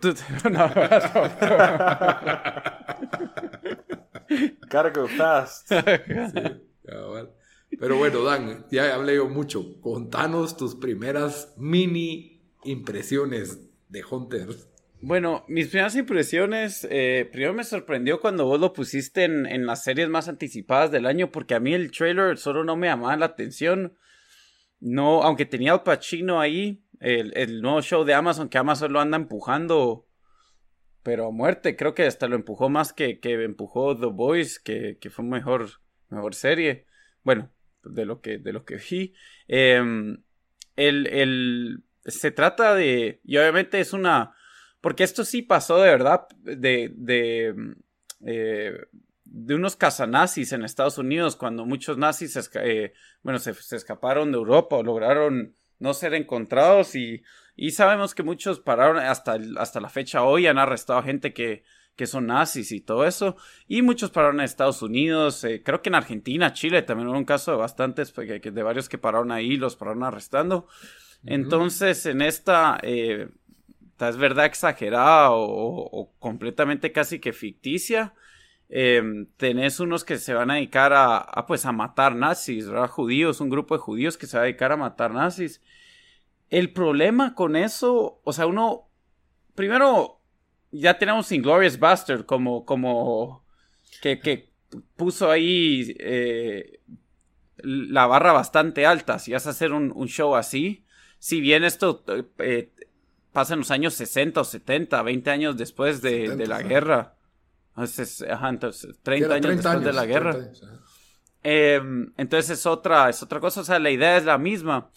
Cargo 4.68 5.08
fast. 5.08 5.72
Pero 7.78 7.96
bueno, 7.96 8.22
Dan, 8.22 8.66
ya 8.70 8.94
hablé 8.94 9.16
yo 9.16 9.28
mucho. 9.28 9.80
Contanos 9.80 10.56
tus 10.56 10.74
primeras 10.74 11.52
mini 11.56 12.42
impresiones 12.64 13.58
de 13.88 14.04
Hunters. 14.04 14.68
Bueno, 15.04 15.44
mis 15.48 15.66
primeras 15.66 15.96
impresiones, 15.96 16.86
eh, 16.88 17.28
primero 17.32 17.52
me 17.52 17.64
sorprendió 17.64 18.20
cuando 18.20 18.46
vos 18.46 18.60
lo 18.60 18.72
pusiste 18.72 19.24
en, 19.24 19.46
en, 19.46 19.66
las 19.66 19.82
series 19.82 20.08
más 20.08 20.28
anticipadas 20.28 20.92
del 20.92 21.06
año, 21.06 21.32
porque 21.32 21.56
a 21.56 21.60
mí 21.60 21.74
el 21.74 21.90
trailer 21.90 22.38
solo 22.38 22.62
no 22.62 22.76
me 22.76 22.86
llamaba 22.86 23.16
la 23.16 23.26
atención. 23.26 23.98
No, 24.78 25.24
aunque 25.24 25.44
tenía 25.44 25.72
Al 25.72 25.82
Pacino 25.82 26.40
ahí, 26.40 26.84
el, 27.00 27.62
nuevo 27.62 27.82
show 27.82 28.04
de 28.04 28.14
Amazon, 28.14 28.48
que 28.48 28.58
Amazon 28.58 28.92
lo 28.92 29.00
anda 29.00 29.16
empujando, 29.16 30.06
pero 31.02 31.26
a 31.26 31.30
muerte, 31.32 31.74
creo 31.74 31.94
que 31.94 32.06
hasta 32.06 32.28
lo 32.28 32.36
empujó 32.36 32.68
más 32.68 32.92
que, 32.92 33.18
que 33.18 33.32
empujó 33.42 33.98
The 33.98 34.06
Boys, 34.06 34.60
que, 34.60 34.98
que 35.00 35.10
fue 35.10 35.24
mejor, 35.24 35.68
mejor 36.10 36.36
serie. 36.36 36.86
Bueno, 37.24 37.50
de 37.82 38.04
lo 38.06 38.20
que, 38.20 38.38
de 38.38 38.52
lo 38.52 38.64
que 38.64 38.76
vi. 38.76 39.14
Em, 39.48 40.22
el, 40.76 41.08
el, 41.08 41.82
se 42.04 42.30
trata 42.30 42.76
de, 42.76 43.20
y 43.24 43.36
obviamente 43.38 43.80
es 43.80 43.92
una, 43.92 44.36
porque 44.82 45.04
esto 45.04 45.24
sí 45.24 45.40
pasó 45.40 45.78
de 45.78 45.88
verdad, 45.88 46.26
de, 46.42 46.92
de, 46.94 47.54
eh, 48.26 48.74
de 49.24 49.54
unos 49.54 49.76
cazanazis 49.76 50.52
en 50.52 50.64
Estados 50.64 50.98
Unidos, 50.98 51.36
cuando 51.36 51.64
muchos 51.64 51.96
nazis 51.96 52.50
eh, 52.56 52.92
bueno, 53.22 53.38
se, 53.38 53.52
escaparon 53.74 54.32
de 54.32 54.38
Europa 54.38 54.76
o 54.76 54.82
lograron 54.82 55.54
no 55.78 55.94
ser 55.94 56.14
encontrados 56.14 56.94
y, 56.96 57.22
y 57.56 57.70
sabemos 57.70 58.14
que 58.14 58.24
muchos 58.24 58.60
pararon 58.60 58.98
hasta, 58.98 59.38
hasta 59.56 59.80
la 59.80 59.88
fecha 59.88 60.24
hoy 60.24 60.48
han 60.48 60.58
arrestado 60.58 61.02
gente 61.02 61.32
que, 61.32 61.62
que 61.94 62.06
son 62.06 62.26
nazis 62.26 62.72
y 62.72 62.80
todo 62.80 63.06
eso. 63.06 63.36
Y 63.68 63.82
muchos 63.82 64.10
pararon 64.10 64.40
en 64.40 64.44
Estados 64.44 64.82
Unidos, 64.82 65.44
eh, 65.44 65.62
creo 65.64 65.80
que 65.80 65.90
en 65.90 65.94
Argentina, 65.94 66.52
Chile 66.52 66.82
también 66.82 67.08
hubo 67.08 67.16
un 67.16 67.24
caso 67.24 67.52
de 67.52 67.58
bastantes, 67.58 68.10
pues, 68.10 68.28
de 68.28 68.62
varios 68.62 68.88
que 68.88 68.98
pararon 68.98 69.30
ahí, 69.30 69.56
los 69.56 69.76
pararon 69.76 70.02
arrestando. 70.02 70.66
Entonces, 71.24 72.06
en 72.06 72.20
esta, 72.20 72.78
eh, 72.82 73.28
es 74.08 74.16
verdad 74.16 74.46
exagerada 74.46 75.28
o, 75.32 76.12
completamente 76.18 76.92
casi 76.92 77.20
que 77.20 77.32
ficticia, 77.32 78.14
Em, 78.74 79.26
tenés 79.36 79.80
unos 79.80 80.02
que 80.02 80.16
se 80.16 80.32
van 80.32 80.50
a 80.50 80.54
dedicar 80.54 80.94
a, 80.94 81.44
pues 81.46 81.66
a 81.66 81.72
matar 81.72 82.14
nazis, 82.14 82.66
¿verdad? 82.66 82.88
Judíos, 82.88 83.42
un 83.42 83.50
grupo 83.50 83.74
de 83.74 83.82
judíos 83.82 84.16
que 84.16 84.26
se 84.26 84.38
va 84.38 84.44
a 84.44 84.46
dedicar 84.46 84.72
a 84.72 84.78
matar 84.78 85.12
nazis. 85.12 85.60
El 86.48 86.72
problema 86.72 87.34
con 87.34 87.54
eso, 87.54 88.22
o 88.24 88.32
sea, 88.32 88.46
uno, 88.46 88.88
primero, 89.54 90.20
ya 90.70 90.96
tenemos 90.98 91.30
Inglorious 91.32 91.78
Bastard 91.78 92.24
como, 92.24 92.64
como, 92.64 93.44
que, 94.00 94.20
que 94.20 94.48
puso 94.96 95.30
ahí 95.30 95.94
eh, 95.98 96.80
la 97.58 98.06
barra 98.06 98.32
bastante 98.32 98.86
alta, 98.86 99.18
si 99.18 99.34
vas 99.34 99.46
a 99.46 99.50
hacer 99.50 99.72
un, 99.72 100.08
show 100.08 100.34
así, 100.34 100.86
si 101.18 101.42
bien 101.42 101.62
esto 101.62 102.02
eh, 102.38 102.72
pasa 103.32 103.54
en 103.54 103.60
los 103.60 103.70
años 103.70 103.94
60 103.94 104.40
o 104.40 104.44
70, 104.44 105.02
20 105.02 105.30
años 105.30 105.56
después 105.56 106.02
de, 106.02 106.36
de 106.36 106.46
la 106.46 106.62
guerra 106.62 107.16
entonces, 107.74 108.22
ajá, 108.28 108.50
entonces 108.50 108.96
30 109.02 109.34
años 109.34 109.56
después 109.56 109.84
de 109.84 109.92
la 109.92 110.06
guerra. 110.06 110.36
Em, 111.42 112.12
entonces 112.16 112.58
es 112.58 112.66
otra, 112.66 113.08
es 113.08 113.22
otra 113.22 113.40
cosa, 113.40 113.62
o 113.62 113.64
sea, 113.64 113.78
la 113.78 113.90
idea 113.90 114.16
es 114.16 114.24
la 114.24 114.38
misma. 114.38 114.90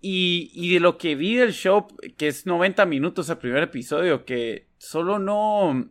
Y, 0.00 0.50
y, 0.54 0.74
de 0.74 0.80
lo 0.80 0.98
que 0.98 1.14
vi 1.14 1.36
del 1.36 1.52
show, 1.52 1.88
que 2.16 2.28
es 2.28 2.46
90 2.46 2.84
minutos 2.86 3.28
el 3.30 3.38
primer 3.38 3.62
episodio, 3.62 4.24
que 4.24 4.68
solo 4.78 5.18
no... 5.18 5.90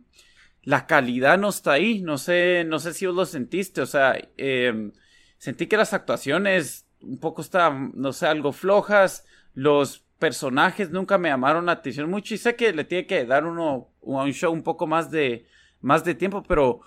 La 0.62 0.86
calidad 0.86 1.38
no 1.38 1.50
está 1.50 1.72
ahí, 1.72 2.00
no 2.00 2.18
sé, 2.18 2.64
no 2.66 2.80
sé 2.80 2.92
si 2.92 3.06
vos 3.06 3.14
lo 3.14 3.24
sentiste, 3.24 3.82
o 3.82 3.86
sea, 3.86 4.18
em, 4.36 4.92
sentí 5.38 5.68
que 5.68 5.76
las 5.76 5.92
actuaciones 5.92 6.88
un 7.00 7.20
poco 7.20 7.42
estaban, 7.42 7.92
no 7.94 8.12
sé, 8.12 8.26
algo 8.26 8.52
flojas, 8.52 9.24
los 9.54 10.05
personajes 10.18 10.90
nunca 10.90 11.18
me 11.18 11.28
llamaron 11.28 11.66
la 11.66 11.72
atención 11.72 12.10
mucho 12.10 12.34
y 12.34 12.38
sé 12.38 12.56
que 12.56 12.72
le 12.72 12.84
tiene 12.84 13.06
que 13.06 13.24
dar 13.26 13.44
uno 13.44 13.90
a 14.02 14.24
un 14.24 14.32
show 14.32 14.52
un 14.52 14.62
poco 14.62 14.86
más 14.86 15.10
de, 15.10 15.46
más 15.80 16.04
de 16.04 16.14
tiempo, 16.14 16.42
pero 16.42 16.80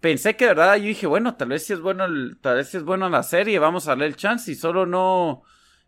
pensé 0.00 0.36
que 0.36 0.44
de 0.44 0.54
verdad 0.54 0.76
yo 0.76 0.84
dije, 0.84 1.06
bueno, 1.06 1.36
tal 1.36 1.48
vez 1.48 1.66
si 1.66 1.72
es 1.72 1.80
bueno, 1.80 2.06
tal 2.40 2.56
vez 2.56 2.68
si 2.68 2.76
es 2.76 2.84
bueno 2.84 3.08
la 3.08 3.22
serie, 3.22 3.58
vamos 3.58 3.86
a 3.86 3.92
darle 3.92 4.06
el 4.06 4.16
chance 4.16 4.50
y 4.50 4.54
solo 4.54 4.86
no, 4.86 5.42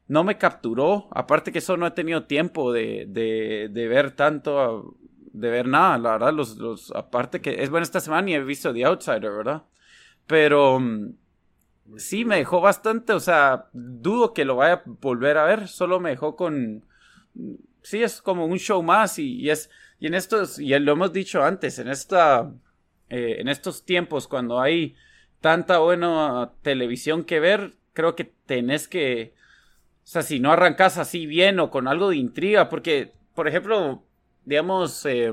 no 0.08 0.24
me 0.24 0.38
capturó. 0.38 1.08
Aparte 1.12 1.52
que 1.52 1.60
solo 1.60 1.78
no 1.80 1.86
he 1.86 1.90
tenido 1.92 2.24
tiempo 2.24 2.72
de, 2.72 3.06
de, 3.08 3.68
de 3.70 3.88
ver 3.88 4.12
tanto, 4.12 4.96
de 5.32 5.50
ver 5.50 5.66
nada, 5.68 5.98
la 5.98 6.12
verdad, 6.12 6.32
los, 6.32 6.56
los, 6.56 6.90
aparte 6.92 7.40
que 7.40 7.62
es 7.62 7.70
bueno 7.70 7.84
esta 7.84 8.00
semana 8.00 8.30
y 8.30 8.34
he 8.34 8.42
visto 8.42 8.72
The 8.72 8.84
Outsider, 8.84 9.30
¿verdad? 9.30 9.64
Pero 10.26 10.80
mm, 10.80 11.12
sí 11.96 12.24
me 12.24 12.36
dejó 12.36 12.60
bastante, 12.60 13.12
o 13.12 13.20
sea, 13.20 13.66
dudo 13.72 14.34
que 14.34 14.44
lo 14.44 14.56
vaya 14.56 14.74
a 14.74 14.82
volver 14.84 15.38
a 15.38 15.44
ver, 15.44 15.68
solo 15.68 16.00
me 16.00 16.10
dejó 16.10 16.36
con, 16.36 16.84
sí, 17.82 18.02
es 18.02 18.20
como 18.22 18.46
un 18.46 18.58
show 18.58 18.82
más 18.82 19.18
y 19.18 19.48
es 19.50 19.70
y 20.00 20.06
en 20.06 20.14
estos, 20.14 20.58
y 20.58 20.78
lo 20.78 20.92
hemos 20.92 21.12
dicho 21.12 21.42
antes, 21.42 21.78
en 21.78 21.88
esta, 21.88 22.52
eh, 23.08 23.36
en 23.40 23.48
estos 23.48 23.84
tiempos 23.84 24.28
cuando 24.28 24.60
hay 24.60 24.94
tanta 25.40 25.78
buena 25.78 26.52
televisión 26.62 27.24
que 27.24 27.40
ver, 27.40 27.74
creo 27.94 28.14
que 28.14 28.24
tenés 28.24 28.86
que, 28.86 29.34
o 30.04 30.06
sea, 30.06 30.22
si 30.22 30.38
no 30.38 30.52
arrancas 30.52 30.98
así 30.98 31.26
bien 31.26 31.58
o 31.58 31.70
con 31.70 31.88
algo 31.88 32.10
de 32.10 32.16
intriga, 32.16 32.68
porque, 32.68 33.12
por 33.34 33.48
ejemplo, 33.48 34.04
digamos, 34.44 35.04
eh, 35.04 35.32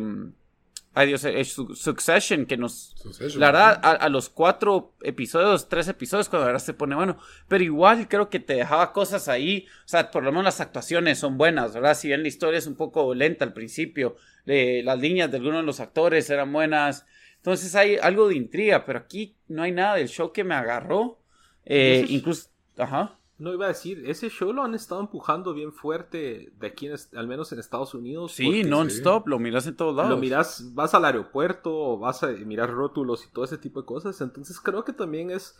Ay 0.97 1.07
Dios, 1.07 1.25
es 1.25 1.51
Succession, 1.51 2.45
que 2.45 2.55
nos... 2.55 2.95
la 3.35 3.47
verdad, 3.47 3.79
a, 3.83 4.07
los 4.07 4.29
cuatro 4.29 4.93
episodios, 5.01 5.67
tres 5.67 5.89
episodios, 5.89 6.29
cuando 6.29 6.47
ahora 6.47 6.59
se 6.59 6.73
pone 6.73 6.95
bueno. 6.95 7.17
Pero 7.49 7.65
igual 7.65 8.07
creo 8.07 8.29
que 8.29 8.39
te 8.39 8.55
dejaba 8.55 8.93
cosas 8.93 9.27
ahí. 9.27 9.67
O 9.83 9.89
sea, 9.89 10.09
por 10.09 10.23
lo 10.23 10.31
menos 10.31 10.45
las 10.45 10.61
actuaciones 10.61 11.19
son 11.19 11.37
buenas, 11.37 11.73
¿verdad? 11.73 11.95
Si 11.95 12.07
bien 12.07 12.21
la 12.21 12.29
historia 12.29 12.59
es 12.59 12.65
un 12.65 12.75
poco 12.75 13.13
lenta 13.13 13.43
al 13.43 13.51
principio, 13.51 14.15
las 14.45 14.97
líneas 14.97 15.29
de 15.29 15.35
algunos 15.35 15.63
de 15.63 15.65
los 15.65 15.81
actores 15.81 16.29
eran 16.29 16.53
buenas. 16.53 17.05
Entonces 17.35 17.75
hay 17.75 17.97
algo 17.97 18.29
de 18.29 18.35
intriga, 18.35 18.85
pero 18.85 18.99
aquí 18.99 19.35
no 19.49 19.63
hay 19.63 19.73
nada 19.73 19.95
del 19.95 20.07
show 20.07 20.31
que 20.31 20.45
me 20.45 20.55
agarró. 20.55 21.19
Eh, 21.65 22.05
incluso... 22.07 22.47
Ajá. 22.77 23.19
No 23.37 23.53
iba 23.53 23.65
a 23.65 23.69
decir, 23.69 24.03
ese 24.09 24.29
show 24.29 24.53
lo 24.53 24.63
han 24.63 24.75
estado 24.75 25.01
empujando 25.01 25.53
bien 25.53 25.73
fuerte 25.73 26.53
de 26.57 26.67
aquí, 26.67 26.89
al 27.15 27.27
menos 27.27 27.51
en 27.51 27.59
Estados 27.59 27.93
Unidos. 27.93 28.31
Sí, 28.31 28.63
non-stop, 28.63 29.27
lo 29.27 29.39
miras 29.39 29.67
en 29.67 29.75
todos 29.75 29.93
lados. 29.93 30.09
Lo 30.09 30.17
miras, 30.17 30.73
vas 30.73 30.93
al 30.93 31.03
aeropuerto, 31.03 31.97
vas 31.97 32.23
a 32.23 32.27
mirar 32.27 32.71
rótulos 32.71 33.25
y 33.25 33.31
todo 33.33 33.43
ese 33.43 33.57
tipo 33.57 33.81
de 33.81 33.85
cosas. 33.85 34.21
Entonces 34.21 34.61
creo 34.61 34.85
que 34.85 34.93
también 34.93 35.31
es 35.31 35.57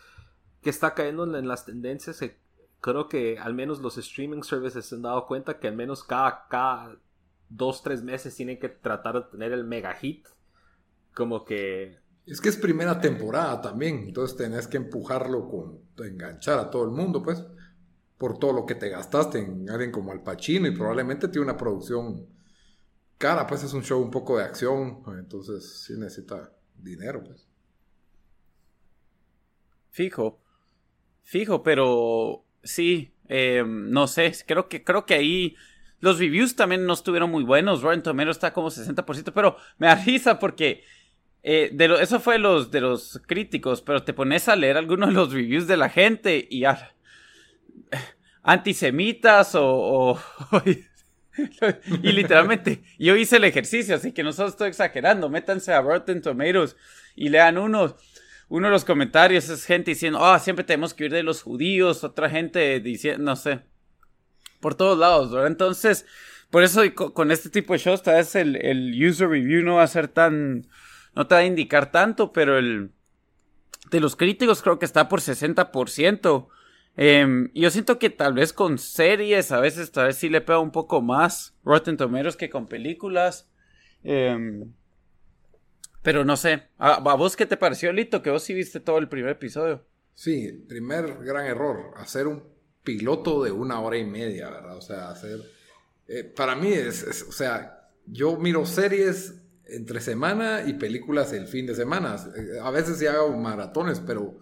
que 0.61 0.69
está 0.69 0.93
cayendo 0.93 1.37
en, 1.37 1.47
las 1.49 1.65
tendencias. 1.65 2.23
creo 2.79 3.09
que 3.09 3.37
al 3.39 3.53
menos 3.53 3.81
los 3.81 3.97
streaming 3.97 4.43
services 4.43 4.85
se 4.85 4.95
han 4.95 5.01
dado 5.01 5.25
cuenta 5.27 5.59
que 5.59 5.67
al 5.67 5.75
menos 5.75 6.05
cada, 6.05 6.47
cada 6.47 6.97
dos, 7.49 7.83
tres 7.83 8.01
meses 8.01 8.33
tienen 8.35 8.57
que 8.57 8.69
tratar 8.69 9.15
de 9.15 9.21
tener 9.31 9.51
el 9.51 9.65
mega 9.65 9.93
hit. 9.95 10.25
Como 11.13 11.43
que 11.43 11.99
es 12.25 12.41
que 12.41 12.49
es 12.49 12.57
primera 12.57 12.99
temporada 12.99 13.61
también, 13.61 14.05
entonces 14.07 14.35
tenés 14.35 14.67
que 14.67 14.77
empujarlo 14.77 15.47
con 15.47 15.79
enganchar 16.03 16.57
a 16.57 16.71
todo 16.71 16.83
el 16.85 16.89
mundo, 16.89 17.21
pues 17.21 17.45
por 18.17 18.39
todo 18.39 18.53
lo 18.53 18.65
que 18.65 18.75
te 18.75 18.89
gastaste 18.89 19.39
en 19.39 19.69
alguien 19.69 19.91
como 19.91 20.11
Al 20.11 20.23
Pacino 20.23 20.67
y 20.67 20.71
probablemente 20.71 21.27
tiene 21.27 21.45
una 21.45 21.57
producción 21.57 22.27
cara, 23.17 23.45
pues 23.47 23.63
es 23.63 23.73
un 23.73 23.83
show 23.83 24.01
un 24.01 24.11
poco 24.11 24.37
de 24.37 24.43
acción, 24.43 25.01
entonces 25.19 25.83
sí 25.83 25.93
necesita 25.97 26.51
dinero, 26.77 27.23
pues. 27.23 27.47
Fijo, 29.89 30.41
fijo, 31.23 31.63
pero 31.63 32.45
sí, 32.63 33.13
em, 33.27 33.89
no 33.89 34.07
sé, 34.07 34.33
creo 34.45 34.67
que, 34.67 34.83
creo 34.83 35.05
que 35.05 35.13
ahí 35.13 35.55
los 35.99 36.19
reviews 36.19 36.55
también 36.55 36.85
no 36.85 36.93
estuvieron 36.93 37.31
muy 37.31 37.43
buenos, 37.43 37.81
Rotten 37.81 38.03
Tomatoes 38.03 38.37
está 38.37 38.53
como 38.53 38.69
60%, 38.69 39.31
pero 39.33 39.57
me 39.77 39.87
da 39.87 39.95
risa 39.95 40.39
porque 40.39 40.83
eh, 41.43 41.75
eso 42.01 42.19
fue 42.19 42.39
los 42.39 42.71
de 42.71 42.81
los 42.81 43.21
críticos, 43.25 43.81
pero 43.81 44.03
te 44.03 44.13
pones 44.13 44.49
a 44.49 44.55
leer 44.55 44.77
algunos 44.77 45.09
de 45.09 45.15
los 45.15 45.31
reviews 45.31 45.67
de 45.67 45.77
la 45.77 45.89
gente 45.89 46.45
y 46.49 46.61
ya 46.61 46.94
antisemitas 48.45 49.55
o, 49.55 50.19
y 52.03 52.11
literalmente, 52.11 52.83
yo 52.97 53.15
hice 53.15 53.37
el 53.37 53.43
ejercicio, 53.43 53.95
así 53.95 54.11
que 54.11 54.23
no 54.23 54.31
solo 54.31 54.49
estoy 54.49 54.69
exagerando. 54.69 55.29
Métanse 55.29 55.73
a 55.73 55.81
Rotten 55.81 56.21
Tomatoes 56.21 56.77
y 57.15 57.29
lean 57.29 57.57
unos. 57.57 57.95
Uno 58.47 58.67
de 58.67 58.71
los 58.71 58.85
comentarios 58.85 59.49
es 59.49 59.65
gente 59.65 59.91
diciendo, 59.91 60.23
ah, 60.23 60.37
siempre 60.37 60.63
tenemos 60.63 60.93
que 60.93 61.05
ir 61.05 61.11
de 61.11 61.23
los 61.23 61.41
judíos. 61.41 62.03
Otra 62.03 62.29
gente 62.29 62.79
diciendo, 62.79 63.23
no 63.23 63.35
sé. 63.35 63.61
Por 64.59 64.75
todos 64.75 64.97
lados, 64.97 65.31
¿verdad? 65.31 65.47
Entonces, 65.47 66.05
por 66.51 66.63
eso 66.63 66.81
con 66.93 67.31
este 67.31 67.49
tipo 67.49 67.73
de 67.73 67.79
shows, 67.79 68.03
tal 68.03 68.15
vez 68.15 68.35
el, 68.35 68.55
el 68.57 69.05
user 69.05 69.27
review 69.27 69.63
no 69.63 69.75
va 69.75 69.83
a 69.83 69.87
ser 69.87 70.07
tan. 70.07 70.67
No 71.15 71.25
te 71.25 71.35
va 71.35 71.41
a 71.41 71.45
indicar 71.45 71.91
tanto, 71.91 72.31
pero 72.31 72.59
el. 72.59 72.91
De 73.89 73.99
los 73.99 74.15
críticos 74.15 74.61
creo 74.61 74.77
que 74.77 74.85
está 74.85 75.09
por 75.09 75.21
60%. 75.21 76.47
Eh, 76.97 77.49
yo 77.53 77.69
siento 77.69 77.99
que 77.99 78.09
tal 78.09 78.33
vez 78.33 78.53
con 78.53 78.77
series 78.77 79.51
a 79.51 79.59
veces 79.59 79.91
tal 79.91 80.07
vez 80.07 80.15
sí 80.15 80.29
le 80.29 80.39
pega 80.39 80.59
un 80.59 80.71
poco 80.71 81.01
más 81.01 81.53
Rotten 81.63 81.97
Tomatoes 81.97 82.35
que 82.35 82.49
con 82.49 82.67
películas. 82.67 83.49
Eh, 84.03 84.65
pero 86.05 86.23
no 86.23 86.37
sé. 86.37 86.67
¿A, 86.77 86.99
vos 86.99 87.35
qué 87.35 87.47
te 87.47 87.57
pareció, 87.57 87.91
Lito? 87.91 88.21
Que 88.21 88.29
vos 88.29 88.43
sí 88.43 88.53
viste 88.53 88.79
todo 88.79 88.99
el 88.99 89.09
primer 89.09 89.31
episodio. 89.31 89.83
Sí, 90.13 90.51
primer 90.69 91.17
gran 91.23 91.47
error. 91.47 91.95
Hacer 91.97 92.27
un 92.27 92.43
piloto 92.83 93.43
de 93.43 93.51
una 93.51 93.79
hora 93.79 93.97
y 93.97 94.05
media, 94.05 94.51
¿verdad? 94.51 94.77
O 94.77 94.81
sea, 94.81 95.09
hacer... 95.09 95.39
Eh, 96.07 96.23
para 96.23 96.55
mí 96.55 96.71
es, 96.71 97.25
o 97.27 97.31
sea, 97.31 97.89
yo 98.05 98.37
miro 98.37 98.67
series 98.67 99.41
entre 99.65 99.99
semana 99.99 100.61
y 100.67 100.73
películas 100.73 101.33
el 101.33 101.47
fin 101.47 101.65
de 101.65 101.73
semana. 101.73 102.17
Eh, 102.37 102.59
a 102.61 102.69
veces 102.69 102.99
sí 102.99 103.07
hago 103.07 103.35
maratones, 103.35 103.99
pero 103.99 104.37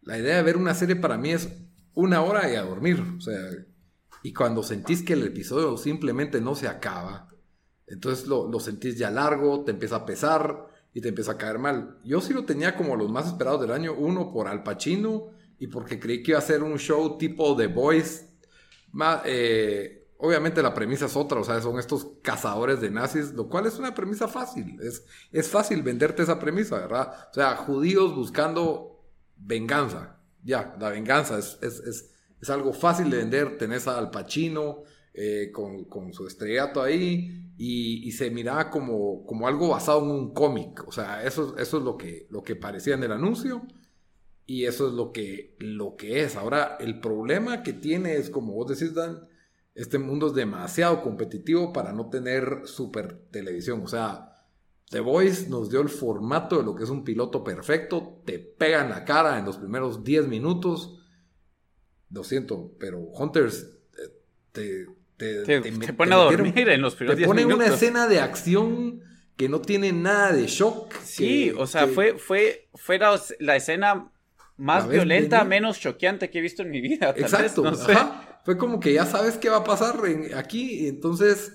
la 0.00 0.16
idea 0.16 0.36
de 0.36 0.42
ver 0.42 0.56
una 0.56 0.72
serie 0.72 0.96
para 0.96 1.18
mí 1.18 1.32
es 1.32 1.46
una 1.94 2.22
hora 2.22 2.50
y 2.50 2.56
a 2.56 2.62
dormir. 2.62 3.02
O 3.16 3.20
sea, 3.20 3.38
y 4.22 4.32
cuando 4.32 4.62
sentís 4.62 5.02
que 5.02 5.14
el 5.14 5.24
episodio 5.24 5.76
simplemente 5.76 6.40
no 6.40 6.54
se 6.54 6.68
acaba, 6.68 7.28
entonces 7.86 8.26
lo, 8.26 8.48
lo 8.50 8.60
sentís 8.60 8.96
ya 8.96 9.10
largo, 9.10 9.64
te 9.64 9.72
empieza 9.72 9.96
a 9.96 10.06
pesar 10.06 10.66
y 10.94 11.00
te 11.00 11.08
empieza 11.08 11.32
a 11.32 11.38
caer 11.38 11.58
mal. 11.58 11.98
Yo 12.04 12.20
sí 12.20 12.32
lo 12.32 12.44
tenía 12.44 12.76
como 12.76 12.96
los 12.96 13.10
más 13.10 13.26
esperados 13.26 13.60
del 13.60 13.72
año, 13.72 13.94
uno 13.94 14.32
por 14.32 14.48
Al 14.48 14.62
Pacino 14.62 15.30
y 15.58 15.66
porque 15.66 15.98
creí 15.98 16.22
que 16.22 16.32
iba 16.32 16.38
a 16.38 16.42
ser 16.42 16.62
un 16.62 16.78
show 16.78 17.18
tipo 17.18 17.56
The 17.56 17.68
Voice. 17.68 18.28
Eh, 19.24 20.08
obviamente 20.18 20.62
la 20.62 20.74
premisa 20.74 21.06
es 21.06 21.16
otra, 21.16 21.40
o 21.40 21.44
sea, 21.44 21.60
son 21.60 21.78
estos 21.78 22.08
cazadores 22.22 22.80
de 22.80 22.90
nazis, 22.90 23.32
lo 23.32 23.48
cual 23.48 23.66
es 23.66 23.78
una 23.78 23.94
premisa 23.94 24.28
fácil. 24.28 24.78
Es, 24.80 25.04
es 25.30 25.48
fácil 25.48 25.82
venderte 25.82 26.22
esa 26.22 26.38
premisa, 26.38 26.78
¿verdad? 26.78 27.28
O 27.30 27.34
sea, 27.34 27.56
judíos 27.56 28.14
buscando 28.14 29.04
venganza. 29.36 30.21
Ya, 30.42 30.76
la 30.80 30.90
venganza 30.90 31.38
es, 31.38 31.58
es, 31.62 32.10
es, 32.40 32.50
algo 32.50 32.72
fácil 32.72 33.10
de 33.10 33.18
vender. 33.18 33.58
Tenés 33.58 33.86
a 33.86 33.98
Al 33.98 34.10
Pacino 34.10 34.82
eh, 35.14 35.50
con, 35.52 35.84
con, 35.84 36.12
su 36.12 36.26
estrellato 36.26 36.82
ahí 36.82 37.52
y, 37.56 38.06
y, 38.06 38.12
se 38.12 38.30
miraba 38.30 38.70
como, 38.70 39.24
como 39.24 39.46
algo 39.46 39.68
basado 39.68 40.02
en 40.04 40.10
un 40.10 40.34
cómic. 40.34 40.86
O 40.86 40.92
sea, 40.92 41.22
eso, 41.24 41.56
eso 41.56 41.78
es 41.78 41.84
lo 41.84 41.96
que, 41.96 42.26
lo 42.30 42.42
que 42.42 42.56
parecía 42.56 42.94
en 42.94 43.04
el 43.04 43.12
anuncio 43.12 43.62
y 44.46 44.66
eso 44.66 44.88
es 44.88 44.94
lo 44.94 45.12
que, 45.12 45.56
lo 45.58 45.96
que 45.96 46.22
es. 46.22 46.36
Ahora, 46.36 46.76
el 46.80 47.00
problema 47.00 47.62
que 47.62 47.72
tiene 47.72 48.16
es, 48.16 48.30
como 48.30 48.54
vos 48.54 48.68
decís, 48.68 48.94
Dan, 48.94 49.28
este 49.74 49.98
mundo 49.98 50.28
es 50.28 50.34
demasiado 50.34 51.02
competitivo 51.02 51.72
para 51.72 51.92
no 51.92 52.10
tener 52.10 52.62
super 52.64 53.18
televisión. 53.30 53.82
O 53.82 53.88
sea, 53.88 54.31
The 54.92 55.00
Voice 55.00 55.48
nos 55.48 55.70
dio 55.70 55.80
el 55.80 55.88
formato 55.88 56.58
de 56.58 56.64
lo 56.64 56.74
que 56.74 56.84
es 56.84 56.90
un 56.90 57.02
piloto 57.02 57.42
perfecto, 57.42 58.20
te 58.26 58.38
pega 58.38 58.82
en 58.82 58.90
la 58.90 59.06
cara 59.06 59.38
en 59.38 59.46
los 59.46 59.56
primeros 59.56 60.04
10 60.04 60.28
minutos. 60.28 60.98
Lo 62.10 62.22
siento, 62.22 62.74
pero 62.78 62.98
Hunters 62.98 63.66
eh, 64.54 64.86
te, 65.16 65.62
te, 65.62 65.92
pone 65.94 66.14
a 66.14 66.18
dormir 66.18 66.68
en 66.68 66.82
los 66.82 66.94
primeros 66.94 67.16
10 67.16 67.26
minutos. 67.26 67.42
Te 67.42 67.42
pone 67.46 67.54
una 67.54 67.74
escena 67.74 68.06
de 68.06 68.20
acción 68.20 69.00
que 69.38 69.48
no 69.48 69.62
tiene 69.62 69.92
nada 69.92 70.32
de 70.32 70.46
shock. 70.46 70.92
Sí, 71.02 71.50
o 71.56 71.66
sea, 71.66 71.86
fue, 71.86 72.18
fue, 72.18 72.68
fue 72.74 72.98
la, 73.38 73.56
escena 73.56 74.12
más 74.58 74.86
violenta, 74.86 75.42
menos 75.44 75.80
choqueante 75.80 76.28
que 76.28 76.40
he 76.40 76.42
visto 76.42 76.60
en 76.60 76.70
mi 76.70 76.82
vida. 76.82 77.14
Exacto. 77.16 77.64
Fue 78.44 78.58
como 78.58 78.78
que 78.78 78.92
ya 78.92 79.06
sabes 79.06 79.38
qué 79.38 79.48
va 79.48 79.58
a 79.58 79.64
pasar 79.64 79.94
aquí, 80.36 80.86
entonces 80.86 81.54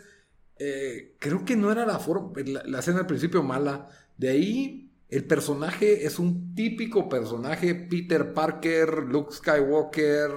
eh, 0.59 1.15
creo 1.19 1.45
que 1.45 1.55
no 1.55 1.71
era 1.71 1.85
la, 1.85 1.99
forma, 1.99 2.31
la, 2.45 2.79
escena 2.79 2.99
al 2.99 3.07
principio 3.07 3.43
mala. 3.43 3.89
De 4.17 4.29
ahí, 4.29 4.89
el 5.09 5.25
personaje 5.25 6.05
es 6.05 6.19
un 6.19 6.53
típico 6.55 7.07
personaje, 7.07 7.75
Peter 7.75 8.33
Parker, 8.33 9.03
Luke 9.03 9.33
Skywalker. 9.33 10.31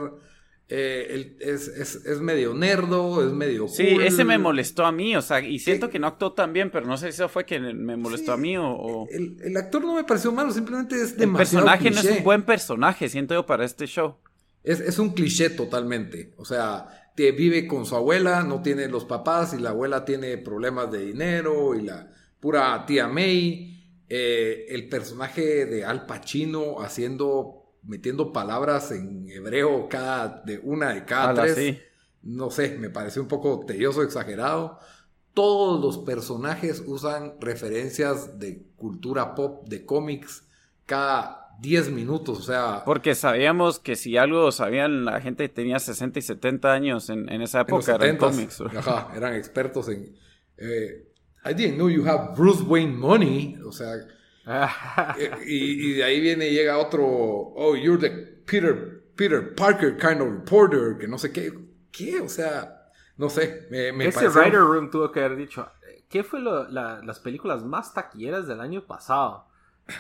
Eh, 0.72 1.36
es, 1.40 2.20
medio 2.20 2.54
nerdo, 2.54 3.26
es 3.26 3.32
medio 3.32 3.66
Sí, 3.66 3.88
ese 4.00 4.22
me 4.22 4.38
molestó 4.38 4.86
a 4.86 4.92
mí, 4.92 5.16
o 5.16 5.22
sea, 5.22 5.40
y 5.40 5.58
siento 5.58 5.90
que 5.90 5.98
no 5.98 6.06
actuó 6.06 6.32
tan 6.32 6.52
bien, 6.52 6.70
pero 6.70 6.86
no 6.86 6.96
sé 6.96 7.06
si 7.06 7.16
eso 7.16 7.28
fue 7.28 7.44
que 7.44 7.58
me 7.58 7.96
molestó 7.96 8.34
a 8.34 8.36
mí 8.36 8.56
o... 8.56 9.04
El, 9.10 9.56
actor 9.56 9.82
no 9.82 9.96
me 9.96 10.04
pareció 10.04 10.30
malo, 10.30 10.52
simplemente 10.52 10.94
es 10.94 11.16
demasiado 11.16 11.66
El 11.66 11.72
personaje 11.72 11.90
no 11.90 12.00
es 12.08 12.18
un 12.18 12.22
buen 12.22 12.44
personaje, 12.44 13.08
siento 13.08 13.34
yo, 13.34 13.44
para 13.46 13.64
este 13.64 13.88
show. 13.88 14.18
Es, 14.62 14.78
es 14.78 15.00
un 15.00 15.10
cliché 15.10 15.50
totalmente, 15.50 16.34
o 16.36 16.44
sea, 16.44 16.99
vive 17.32 17.66
con 17.66 17.86
su 17.86 17.96
abuela, 17.96 18.42
no 18.42 18.62
tiene 18.62 18.88
los 18.88 19.04
papás 19.04 19.54
y 19.54 19.58
la 19.58 19.70
abuela 19.70 20.04
tiene 20.04 20.38
problemas 20.38 20.90
de 20.90 21.06
dinero 21.06 21.74
y 21.74 21.82
la 21.82 22.10
pura 22.40 22.84
tía 22.86 23.08
May. 23.08 23.66
Eh, 24.08 24.66
el 24.70 24.88
personaje 24.88 25.66
de 25.66 25.84
Al 25.84 26.06
Pacino 26.06 26.80
haciendo, 26.80 27.76
metiendo 27.84 28.32
palabras 28.32 28.90
en 28.90 29.28
hebreo 29.30 29.88
cada, 29.88 30.42
de 30.44 30.58
una 30.62 30.94
de 30.94 31.04
cada 31.04 31.34
tres. 31.34 31.78
No 32.22 32.50
sé, 32.50 32.76
me 32.76 32.90
parece 32.90 33.20
un 33.20 33.28
poco 33.28 33.64
tedioso, 33.64 34.02
exagerado. 34.02 34.78
Todos 35.32 35.80
los 35.80 35.98
personajes 36.04 36.82
usan 36.86 37.34
referencias 37.40 38.38
de 38.38 38.66
cultura 38.76 39.34
pop, 39.34 39.68
de 39.68 39.86
cómics, 39.86 40.44
cada 40.86 41.39
10 41.60 41.90
minutos, 41.90 42.38
o 42.38 42.42
sea... 42.42 42.82
Porque 42.84 43.14
sabíamos 43.14 43.78
que 43.78 43.96
si 43.96 44.16
algo 44.16 44.50
sabían, 44.50 45.04
la 45.04 45.20
gente 45.20 45.48
tenía 45.48 45.78
60 45.78 46.18
y 46.18 46.22
70 46.22 46.72
años 46.72 47.10
en, 47.10 47.28
esa 47.42 47.62
época, 47.62 47.96
eran 47.96 48.16
cómics. 48.16 48.62
Ajá, 48.76 49.08
eran 49.14 49.34
expertos 49.34 49.88
en... 49.88 50.16
Eh, 50.56 51.06
I 51.44 51.54
didn't 51.54 51.76
know 51.76 51.88
you 51.88 52.06
have 52.06 52.34
Bruce 52.36 52.62
Wayne 52.62 52.96
money, 52.96 53.56
o 53.64 53.72
sea... 53.72 53.94
Eh, 55.16 55.30
y, 55.46 55.92
de 55.92 56.02
ahí 56.02 56.20
viene 56.20 56.48
y 56.48 56.54
llega 56.54 56.78
otro, 56.78 57.04
oh, 57.06 57.76
you're 57.76 58.00
the 58.00 58.10
Peter, 58.46 59.04
Peter 59.14 59.54
Parker 59.54 59.96
kind 59.96 60.20
of 60.20 60.28
reporter, 60.28 60.96
que 60.98 61.06
no 61.06 61.18
sé 61.18 61.30
qué, 61.30 61.52
¿qué? 61.92 62.20
O 62.20 62.28
sea, 62.28 62.90
no 63.16 63.28
sé, 63.28 63.68
me, 63.70 63.92
me 63.92 64.06
Ese 64.06 64.28
Writer 64.28 64.60
Room 64.60 64.90
tuvo 64.90 65.12
que 65.12 65.20
haber 65.20 65.36
dicho, 65.36 65.70
¿qué 66.08 66.24
fue 66.24 66.40
las 66.40 67.20
películas 67.20 67.62
más 67.64 67.94
taquilleras 67.94 68.48
del 68.48 68.60
año 68.60 68.86
pasado? 68.86 69.46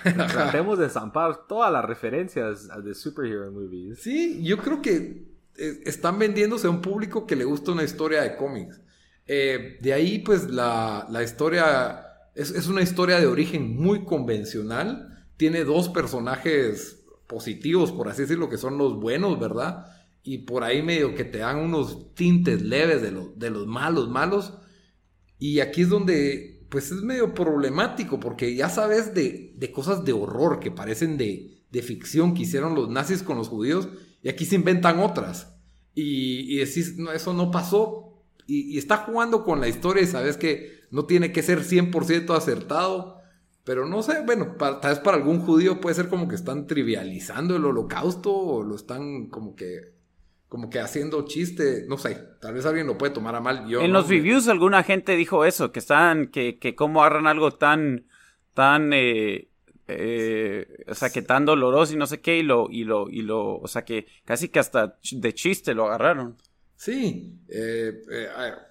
Tratemos 0.02 0.78
de 0.78 0.88
zampar 0.88 1.46
todas 1.46 1.72
las 1.72 1.84
referencias 1.84 2.68
de 2.82 2.94
superhero 2.94 3.50
movies. 3.50 4.00
Sí, 4.00 4.42
yo 4.42 4.58
creo 4.58 4.82
que 4.82 5.30
eh, 5.56 5.80
están 5.84 6.18
vendiéndose 6.18 6.66
a 6.66 6.70
un 6.70 6.80
público 6.80 7.26
que 7.26 7.36
le 7.36 7.44
gusta 7.44 7.72
una 7.72 7.84
historia 7.84 8.22
de 8.22 8.36
cómics. 8.36 8.80
Eh, 9.26 9.78
de 9.80 9.92
ahí, 9.92 10.18
pues, 10.20 10.50
la, 10.50 11.06
historia 11.22 12.06
es, 12.34 12.50
es, 12.50 12.66
una 12.66 12.82
historia 12.82 13.20
de 13.20 13.26
origen 13.26 13.76
muy 13.76 14.04
convencional. 14.04 15.26
Tiene 15.36 15.64
dos 15.64 15.88
personajes 15.88 17.04
positivos, 17.26 17.92
por 17.92 18.08
así 18.08 18.22
decirlo, 18.22 18.48
que 18.48 18.58
son 18.58 18.76
los 18.76 18.98
buenos, 18.98 19.38
¿verdad? 19.38 19.86
Y 20.22 20.38
por 20.38 20.64
ahí 20.64 20.82
medio 20.82 21.14
que 21.14 21.24
te 21.24 21.38
dan 21.38 21.58
unos 21.58 22.14
tintes 22.14 22.62
leves 22.62 23.02
de, 23.02 23.12
de 23.36 23.50
los 23.50 23.66
malos, 23.66 24.08
malos. 24.08 24.54
Y 25.38 25.60
aquí 25.60 25.82
es 25.82 25.88
donde 25.88 26.59
pues 26.70 26.92
es 26.92 27.02
medio 27.02 27.34
problemático 27.34 28.20
porque 28.20 28.54
ya 28.54 28.68
sabes 28.68 29.12
de, 29.12 29.72
cosas 29.74 30.04
de 30.04 30.12
horror 30.12 30.60
que 30.60 30.70
parecen 30.70 31.18
de, 31.18 31.58
ficción 31.82 32.34
que 32.34 32.42
hicieron 32.42 32.74
los 32.74 32.88
nazis 32.88 33.22
con 33.22 33.36
los 33.36 33.48
judíos 33.48 33.88
y 34.22 34.28
aquí 34.28 34.44
se 34.44 34.54
inventan 34.54 35.00
otras. 35.00 35.54
Y, 35.94 36.56
decís, 36.56 36.96
no, 36.96 37.12
eso 37.12 37.34
no 37.34 37.50
pasó. 37.50 38.22
Y, 38.46 38.78
está 38.78 38.98
jugando 38.98 39.44
con 39.44 39.60
la 39.60 39.68
historia 39.68 40.02
y 40.02 40.06
sabes 40.06 40.36
que 40.36 40.80
no 40.90 41.04
tiene 41.04 41.32
que 41.32 41.42
ser 41.42 41.62
100% 41.62 42.36
acertado. 42.36 43.18
Pero 43.64 43.86
no 43.86 44.02
sé, 44.02 44.22
bueno, 44.24 44.56
tal 44.58 44.80
vez 44.82 44.98
para 45.00 45.16
algún 45.16 45.40
judío 45.40 45.80
puede 45.80 45.96
ser 45.96 46.08
como 46.08 46.28
que 46.28 46.34
están 46.34 46.66
trivializando 46.66 47.56
el 47.56 47.64
holocausto 47.64 48.32
o 48.32 48.62
lo 48.62 48.74
están 48.74 49.26
como 49.26 49.54
que 49.54 49.99
como 50.50 50.68
que 50.68 50.80
haciendo 50.80 51.24
chiste, 51.26 51.84
no 51.88 51.96
sé, 51.96 52.18
tal 52.40 52.54
vez 52.54 52.66
alguien 52.66 52.88
lo 52.88 52.98
puede 52.98 53.14
tomar 53.14 53.36
a 53.36 53.40
mal. 53.40 53.68
Yo 53.68 53.82
en 53.82 53.92
los 53.92 54.08
reviews 54.08 54.48
alguna 54.48 54.82
gente 54.82 55.14
dijo 55.14 55.44
eso, 55.44 55.70
que 55.70 55.78
están, 55.78 56.26
que, 56.26 56.58
que 56.58 56.74
cómo 56.74 57.02
agarran 57.02 57.28
algo 57.28 57.52
tan, 57.52 58.06
tan, 58.52 58.92
eh, 58.92 59.48
eh, 59.86 60.84
o 60.88 60.94
sea, 60.96 61.10
que 61.10 61.22
tan 61.22 61.44
doloroso 61.44 61.94
y 61.94 61.96
no 61.96 62.06
sé 62.08 62.20
qué, 62.20 62.38
y 62.38 62.42
lo, 62.42 62.66
y 62.68 62.82
lo, 62.82 63.08
y 63.08 63.22
lo, 63.22 63.58
o 63.58 63.68
sea, 63.68 63.84
que 63.84 64.08
casi 64.24 64.48
que 64.48 64.58
hasta 64.58 64.98
de 65.12 65.34
chiste 65.34 65.72
lo 65.72 65.86
agarraron. 65.86 66.36
Sí, 66.74 67.38
eh, 67.48 68.02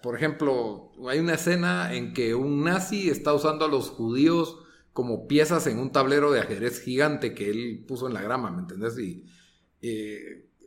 por 0.03 0.17
ejemplo, 0.17 0.91
hay 1.07 1.19
una 1.19 1.35
escena 1.35 1.93
en 1.93 2.11
que 2.13 2.35
un 2.35 2.61
nazi 2.61 3.09
está 3.09 3.33
usando 3.33 3.63
a 3.63 3.69
los 3.69 3.89
judíos 3.89 4.59
como 4.91 5.29
piezas 5.29 5.65
en 5.67 5.79
un 5.79 5.93
tablero 5.93 6.29
de 6.33 6.41
ajedrez 6.41 6.81
gigante 6.81 7.33
que 7.33 7.49
él 7.49 7.85
puso 7.87 8.07
en 8.07 8.15
la 8.15 8.21
grama, 8.21 8.51
¿me 8.51 8.63
entendés? 8.63 8.99
Y, 8.99 9.23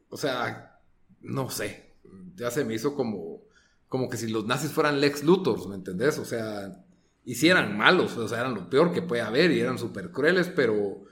o 0.09 0.16
sea, 0.16 0.71
no 1.22 1.50
sé, 1.50 1.94
ya 2.35 2.50
se 2.50 2.64
me 2.64 2.74
hizo 2.74 2.94
como, 2.94 3.42
como 3.88 4.08
que 4.08 4.16
si 4.16 4.28
los 4.28 4.46
nazis 4.46 4.72
fueran 4.72 5.00
Lex 5.00 5.24
Luthor, 5.24 5.68
¿me 5.68 5.74
entendés? 5.74 6.18
O 6.18 6.24
sea, 6.24 6.85
hicieran 7.24 7.76
malos, 7.76 8.16
o 8.16 8.28
sea, 8.28 8.40
eran 8.40 8.54
lo 8.54 8.68
peor 8.68 8.92
que 8.92 9.02
puede 9.02 9.22
haber 9.22 9.50
y 9.52 9.61
eran 9.61 9.78
súper 9.78 10.11
crueles, 10.11 10.48
pero, 10.48 11.04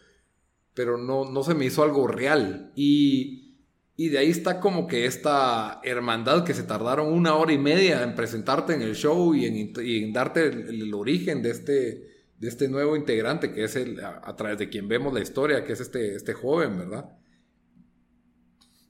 pero 0.75 0.97
no, 0.99 1.31
no 1.31 1.43
se 1.43 1.55
me 1.55 1.67
hizo 1.67 1.83
algo 1.83 2.07
real. 2.07 2.73
Y, 2.75 3.57
y 3.97 4.09
de 4.09 4.19
ahí 4.19 4.31
está 4.31 4.61
como 4.61 4.87
que 4.87 5.05
esta 5.07 5.81
hermandad 5.85 6.45
que 6.45 6.55
se 6.55 6.63
tardaron 6.63 7.13
una 7.13 7.35
hora 7.35 7.53
y 7.53 7.59
media 7.59 8.03
en 8.03 8.15
presentarte 8.15 8.75
en 8.75 8.83
el 8.83 8.95
show 8.95 9.35
y 9.35 9.45
en, 9.45 10.13
darte 10.13 10.47
el, 10.47 10.93
origen 10.95 11.43
de 11.43 11.51
este, 11.51 12.09
de 12.39 12.49
este 12.49 12.69
nuevo 12.69 12.97
integrante, 12.97 13.53
que 13.53 13.65
es 13.65 13.77
el, 13.77 14.01
a, 14.03 14.35
través 14.37 14.59
de 14.59 14.69
quien 14.69 14.89
vemos 14.89 15.13
la 15.13 15.21
historia, 15.21 15.65
que 15.65 15.75
es 15.75 15.81
este, 15.81 16.15
este 16.15 16.33
joven, 16.33 16.79
¿verdad? 16.79 17.20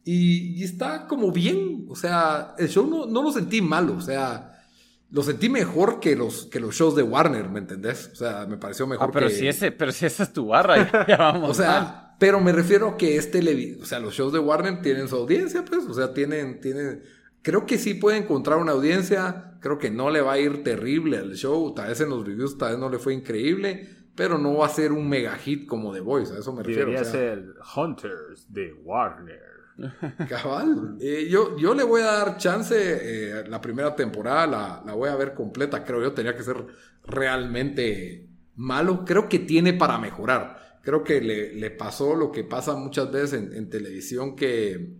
Y, 0.04 0.62
está 0.64 1.06
como 1.06 1.30
bien, 1.30 1.86
o 1.88 1.96
sea, 1.96 2.54
el 2.58 2.68
show 2.68 2.86
no, 2.86 3.06
no 3.06 3.22
lo 3.22 3.32
sentí 3.32 3.60
malo, 3.60 3.96
o 3.96 4.00
sea, 4.00 4.64
lo 5.10 5.22
sentí 5.22 5.48
mejor 5.48 6.00
que 6.00 6.16
los, 6.16 6.46
que 6.46 6.60
los 6.60 6.74
shows 6.74 6.94
de 6.94 7.02
Warner, 7.02 7.48
¿me 7.48 7.58
entendés? 7.58 8.10
O 8.12 8.16
sea, 8.16 8.46
me 8.46 8.56
pareció 8.56 8.86
mejor 8.86 9.08
ah, 9.08 9.12
pero 9.12 9.28
Si 9.28 9.46
ese, 9.46 9.72
pero 9.72 9.92
si 9.92 10.06
esa 10.06 10.22
es 10.22 10.32
tu 10.32 10.46
barra, 10.46 11.06
ya, 11.06 11.16
vamos. 11.18 11.50
o 11.50 11.54
sea, 11.54 12.16
pero 12.18 12.40
me 12.40 12.52
refiero 12.52 12.88
a 12.90 12.96
que 12.96 13.16
este, 13.16 13.78
o 13.80 13.84
sea, 13.84 13.98
los 13.98 14.14
shows 14.14 14.32
de 14.32 14.38
Warner 14.38 14.82
tienen 14.82 15.08
su 15.08 15.16
audiencia, 15.16 15.64
pues, 15.64 15.84
o 15.86 15.94
sea, 15.94 16.14
tienen, 16.14 16.60
tienen, 16.60 17.02
creo 17.42 17.66
que 17.66 17.78
sí 17.78 17.94
puede 17.94 18.18
encontrar 18.18 18.58
una 18.58 18.72
audiencia, 18.72 19.58
creo 19.60 19.78
que 19.78 19.90
no 19.90 20.10
le 20.10 20.20
va 20.20 20.32
a 20.32 20.38
ir 20.38 20.62
terrible 20.62 21.18
al 21.18 21.34
show, 21.34 21.74
tal 21.74 21.88
vez 21.88 22.00
en 22.00 22.10
los 22.10 22.24
reviews 22.24 22.56
tal 22.56 22.70
vez 22.70 22.78
no 22.78 22.88
le 22.88 22.98
fue 22.98 23.14
increíble, 23.14 23.88
pero 24.14 24.38
no 24.38 24.58
va 24.58 24.66
a 24.66 24.70
ser 24.70 24.92
un 24.92 25.08
mega 25.08 25.34
hit 25.36 25.66
como 25.66 25.92
The 25.92 26.00
Voice, 26.00 26.34
a 26.34 26.38
eso 26.38 26.52
me 26.52 26.62
refiero. 26.62 26.90
Debería 26.90 27.04
ser 27.04 27.54
Hunters 27.74 28.52
de 28.52 28.74
Warner. 28.84 29.49
Cabal. 30.28 30.96
Eh, 31.00 31.28
yo, 31.30 31.56
yo 31.56 31.74
le 31.74 31.84
voy 31.84 32.02
a 32.02 32.12
dar 32.12 32.36
chance. 32.36 32.74
Eh, 32.76 33.44
la 33.48 33.60
primera 33.60 33.94
temporada 33.94 34.82
la, 34.84 34.94
voy 34.94 35.08
a 35.08 35.16
ver 35.16 35.34
completa. 35.34 35.84
Creo 35.84 36.02
yo 36.02 36.12
tenía 36.12 36.36
que 36.36 36.42
ser 36.42 36.66
realmente 37.04 38.28
malo. 38.56 39.04
Creo 39.04 39.28
que 39.28 39.38
tiene 39.40 39.72
para 39.72 39.98
mejorar. 39.98 40.80
Creo 40.82 41.04
que 41.04 41.20
le, 41.20 41.70
pasó 41.70 42.14
lo 42.14 42.32
que 42.32 42.44
pasa 42.44 42.74
muchas 42.74 43.10
veces 43.10 43.52
en, 43.52 43.68
televisión 43.68 44.34
que 44.34 44.94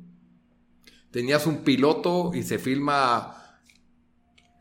tenías 1.11 1.47
un 1.47 1.65
piloto 1.65 2.33
y 2.35 2.43
se 2.43 2.59
filma 2.59 3.37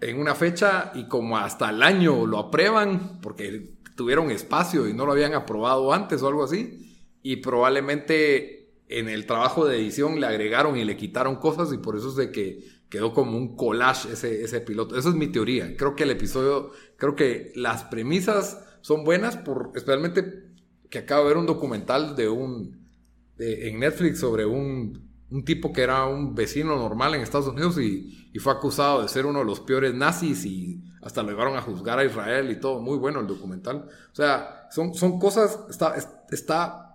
en 0.01 0.19
una 0.19 0.33
fecha 0.33 0.93
y 0.95 1.07
como 1.07 1.37
hasta 1.37 1.69
el 1.69 1.83
año 1.83 2.25
lo 2.25 2.39
aprueban 2.39 3.19
porque 3.21 3.75
tuvieron 3.95 4.31
espacio 4.31 4.87
y 4.87 4.93
no 4.93 5.05
lo 5.05 5.11
habían 5.11 5.33
aprobado 5.33 5.93
antes 5.93 6.21
o 6.21 6.27
algo 6.27 6.45
así. 6.45 6.97
Y 7.21 7.37
probablemente 7.37 8.58
en 8.89 9.07
el 9.07 9.27
trabajo 9.27 9.65
de 9.65 9.77
edición 9.77 10.19
le 10.19 10.25
agregaron 10.25 10.75
y 10.75 10.83
le 10.83 10.97
quitaron 10.97 11.35
cosas 11.35 11.71
y 11.71 11.77
por 11.77 11.95
eso 11.95 12.09
es 12.09 12.15
de 12.15 12.31
que 12.31 12.67
quedó 12.89 13.13
como 13.13 13.37
un 13.37 13.55
collage 13.55 14.11
ese, 14.11 14.43
ese 14.43 14.61
piloto. 14.61 14.97
Esa 14.97 15.09
es 15.09 15.15
mi 15.15 15.27
teoría. 15.27 15.77
Creo 15.77 15.95
que 15.95 16.03
el 16.03 16.11
episodio, 16.11 16.71
creo 16.97 17.15
que 17.15 17.53
las 17.55 17.83
premisas 17.83 18.65
son 18.81 19.03
buenas, 19.03 19.37
por, 19.37 19.71
especialmente 19.75 20.49
que 20.89 20.97
acabo 20.97 21.23
de 21.23 21.27
ver 21.29 21.37
un 21.37 21.45
documental 21.45 22.15
de 22.15 22.29
un, 22.29 22.89
en 23.37 23.79
Netflix 23.79 24.19
sobre 24.19 24.47
un, 24.47 25.07
un, 25.29 25.45
tipo 25.45 25.71
que 25.71 25.83
era 25.83 26.07
un 26.07 26.33
vecino 26.33 26.75
normal 26.75 27.13
en 27.13 27.21
Estados 27.21 27.47
Unidos 27.47 27.77
y, 27.77 28.29
y, 28.33 28.39
fue 28.39 28.53
acusado 28.53 29.03
de 29.03 29.07
ser 29.07 29.27
uno 29.27 29.39
de 29.39 29.45
los 29.45 29.59
peores 29.59 29.93
nazis 29.93 30.45
y 30.45 30.83
hasta 31.03 31.21
lo 31.21 31.29
llevaron 31.29 31.55
a 31.55 31.61
juzgar 31.61 31.99
a 31.99 32.05
Israel 32.05 32.49
y 32.49 32.59
todo. 32.59 32.81
Muy 32.81 32.97
bueno 32.97 33.19
el 33.19 33.27
documental. 33.27 33.87
O 34.11 34.15
sea, 34.15 34.67
son, 34.71 34.95
son 34.95 35.19
cosas, 35.19 35.59
está, 35.69 35.95
está 36.31 36.88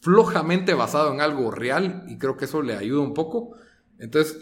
flojamente 0.00 0.74
basado 0.74 1.12
en 1.12 1.20
algo 1.20 1.50
real 1.50 2.04
y 2.08 2.18
creo 2.18 2.36
que 2.36 2.44
eso 2.44 2.62
le 2.62 2.76
ayuda 2.76 3.02
un 3.02 3.14
poco. 3.14 3.56
Entonces, 3.98 4.38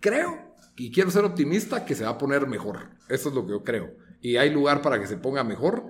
creo 0.00 0.50
y 0.76 0.90
quiero 0.90 1.10
ser 1.10 1.24
optimista 1.24 1.84
que 1.84 1.94
se 1.94 2.04
va 2.04 2.10
a 2.10 2.18
poner 2.18 2.46
mejor. 2.46 2.90
Eso 3.08 3.28
es 3.28 3.34
lo 3.34 3.44
que 3.44 3.52
yo 3.52 3.64
creo. 3.64 3.94
Y 4.22 4.36
hay 4.36 4.50
lugar 4.50 4.80
para 4.80 4.98
que 4.98 5.06
se 5.06 5.18
ponga 5.18 5.44
mejor. 5.44 5.84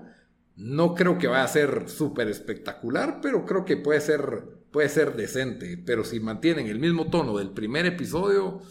No 0.57 0.95
creo 0.95 1.17
que 1.17 1.29
vaya 1.29 1.45
a 1.45 1.49
ser 1.49 1.89
súper 1.89 2.27
espectacular, 2.27 3.21
pero 3.23 3.47
creo 3.47 3.65
que 3.65 3.77
puede 3.77 4.01
ser, 4.01 4.45
puede 4.73 4.89
ser 4.89 5.15
decente. 5.15 5.81
Pero 5.87 6.05
si 6.05 6.19
mantienen 6.19 6.67
el 6.67 6.81
mismo 6.81 7.09
tono 7.09 7.39
del 7.39 7.51
primer 7.51 7.87
episodio, 7.87 8.63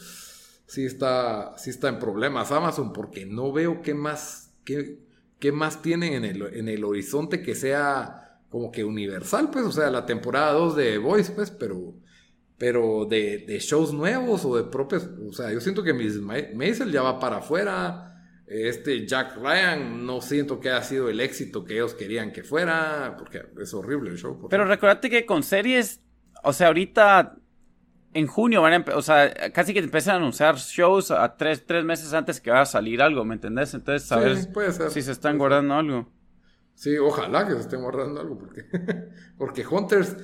sí 0.68 0.86
está, 0.86 1.58
sí 1.58 1.70
está 1.70 1.88
en 1.88 2.00
problemas 2.00 2.52
Amazon, 2.52 2.92
porque 2.92 3.26
no 3.26 3.54
veo 3.54 3.82
qué 3.82 3.94
más, 3.94 4.52
qué, 4.66 5.00
qué 5.40 5.54
más 5.54 5.82
tienen 5.82 6.14
en 6.14 6.26
el, 6.26 6.42
en 6.54 6.68
el 6.68 6.84
horizonte 6.84 7.42
que 7.42 7.56
sea 7.56 8.29
como 8.50 8.72
que 8.72 8.84
universal, 8.84 9.50
pues, 9.52 9.66
o 9.66 9.72
sea, 9.72 9.90
la 9.90 10.06
temporada 10.06 10.54
2 10.54 10.76
de 10.76 10.98
Voice, 10.98 11.32
pues, 11.32 11.52
pero, 11.52 11.94
pero 12.58 13.06
de, 13.06 13.46
de, 13.48 13.60
shows 13.60 13.94
nuevos 13.94 14.44
o 14.46 14.56
de 14.56 14.64
propios, 14.64 15.08
o 15.28 15.32
sea, 15.32 15.52
yo 15.52 15.62
siento 15.62 15.84
que 15.84 15.94
Miss 15.94 16.20
Maisel 16.20 16.92
ya 16.92 17.02
va 17.02 17.20
para 17.20 17.38
afuera, 17.38 18.10
este 18.48 19.06
Jack 19.06 19.38
Ryan 19.38 20.06
no 20.06 20.22
siento 20.22 20.60
que 20.60 20.70
haya 20.72 20.84
sido 20.84 21.08
el 21.10 21.20
éxito 21.20 21.64
que 21.64 21.76
ellos 21.76 21.94
querían 21.94 22.32
que 22.32 22.44
fuera, 22.44 23.16
porque 23.18 23.44
es 23.62 23.74
horrible 23.76 24.10
el 24.10 24.18
show. 24.18 24.48
Pero 24.50 24.66
recordate 24.66 25.10
que 25.12 25.28
con 25.28 25.44
series, 25.44 26.02
o 26.44 26.52
sea, 26.52 26.68
ahorita 26.68 27.38
en 28.14 28.26
junio 28.26 28.64
van 28.64 28.74
a 28.74 28.96
o 28.96 29.04
sea, 29.04 29.32
casi 29.52 29.72
que 29.74 29.80
empiezan 29.80 30.16
a 30.16 30.18
anunciar 30.18 30.56
shows 30.56 31.12
a 31.12 31.38
tres, 31.38 31.64
tres 31.68 31.86
meses 31.86 32.12
antes 32.14 32.42
que 32.42 32.50
va 32.50 32.62
a 32.62 32.66
salir 32.66 33.04
algo, 33.04 33.24
¿me 33.24 33.36
entendés? 33.36 33.76
Entonces, 33.76 34.08
saber 34.08 34.36
si 34.90 35.04
se 35.04 35.12
están 35.12 35.38
guardando 35.38 35.76
algo. 35.76 36.12
Sí, 36.80 36.98
ojalá 36.98 37.46
que 37.46 37.56
se 37.56 37.60
estén 37.60 37.82
guardando 37.82 38.22
algo, 38.22 38.38
porque, 38.38 38.64
porque 39.38 39.68
Hunters, 39.68 40.16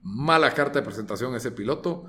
mala 0.00 0.52
carta 0.52 0.80
de 0.80 0.84
presentación 0.84 1.32
ese 1.36 1.52
piloto. 1.52 2.06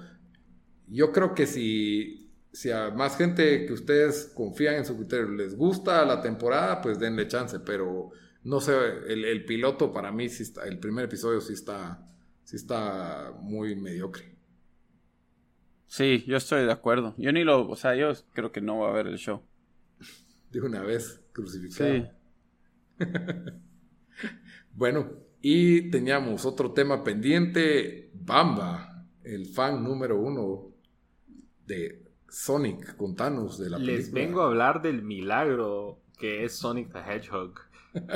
Yo 0.87 1.11
creo 1.11 1.35
que 1.35 1.45
si, 1.45 2.33
si 2.51 2.71
a 2.71 2.89
más 2.89 3.17
gente 3.17 3.67
que 3.67 3.71
ustedes 3.71 4.31
confían 4.33 4.77
en 4.77 4.85
su 4.85 4.97
criterio 4.97 5.27
les 5.27 5.55
gusta 5.55 6.03
la 6.05 6.23
temporada, 6.23 6.81
pues 6.81 6.97
denle 6.97 7.27
chance, 7.27 7.59
pero 7.59 8.09
no 8.41 8.61
sé, 8.61 8.73
el, 9.09 9.45
piloto 9.45 9.93
para 9.93 10.11
mí, 10.11 10.27
sí 10.27 10.41
está, 10.41 10.63
el 10.63 10.79
primer 10.79 11.05
episodio 11.05 11.39
sí 11.39 11.53
está, 11.53 12.03
sí 12.43 12.55
está 12.55 13.31
muy 13.41 13.75
mediocre. 13.75 14.35
Sí, 15.85 16.23
yo 16.25 16.37
estoy 16.37 16.65
de 16.65 16.71
acuerdo. 16.71 17.13
Yo 17.19 17.31
ni 17.31 17.43
lo, 17.43 17.69
o 17.69 17.75
sea, 17.75 17.93
yo 17.93 18.11
creo 18.33 18.51
que 18.51 18.59
no 18.59 18.79
va 18.79 18.89
a 18.89 18.93
ver 18.93 19.05
el 19.05 19.19
show. 19.19 19.43
De 20.49 20.61
una 20.61 20.81
vez, 20.81 21.21
crucificado. 21.31 21.93
Sí. 21.93 22.07
Bueno, 24.73 25.11
y 25.41 25.89
teníamos 25.91 26.45
otro 26.45 26.71
tema 26.71 27.03
pendiente, 27.03 28.09
Bamba, 28.13 29.05
el 29.23 29.45
fan 29.47 29.83
número 29.83 30.19
uno 30.19 30.73
de 31.65 32.03
Sonic. 32.27 32.95
Contanos 32.95 33.59
de 33.59 33.69
la 33.69 33.77
película. 33.77 33.97
Les 33.97 34.11
vengo 34.11 34.41
a 34.41 34.47
hablar 34.47 34.81
del 34.81 35.03
milagro 35.03 35.99
que 36.17 36.43
es 36.45 36.57
Sonic 36.57 36.91
the 36.91 36.99
Hedgehog, 36.99 37.59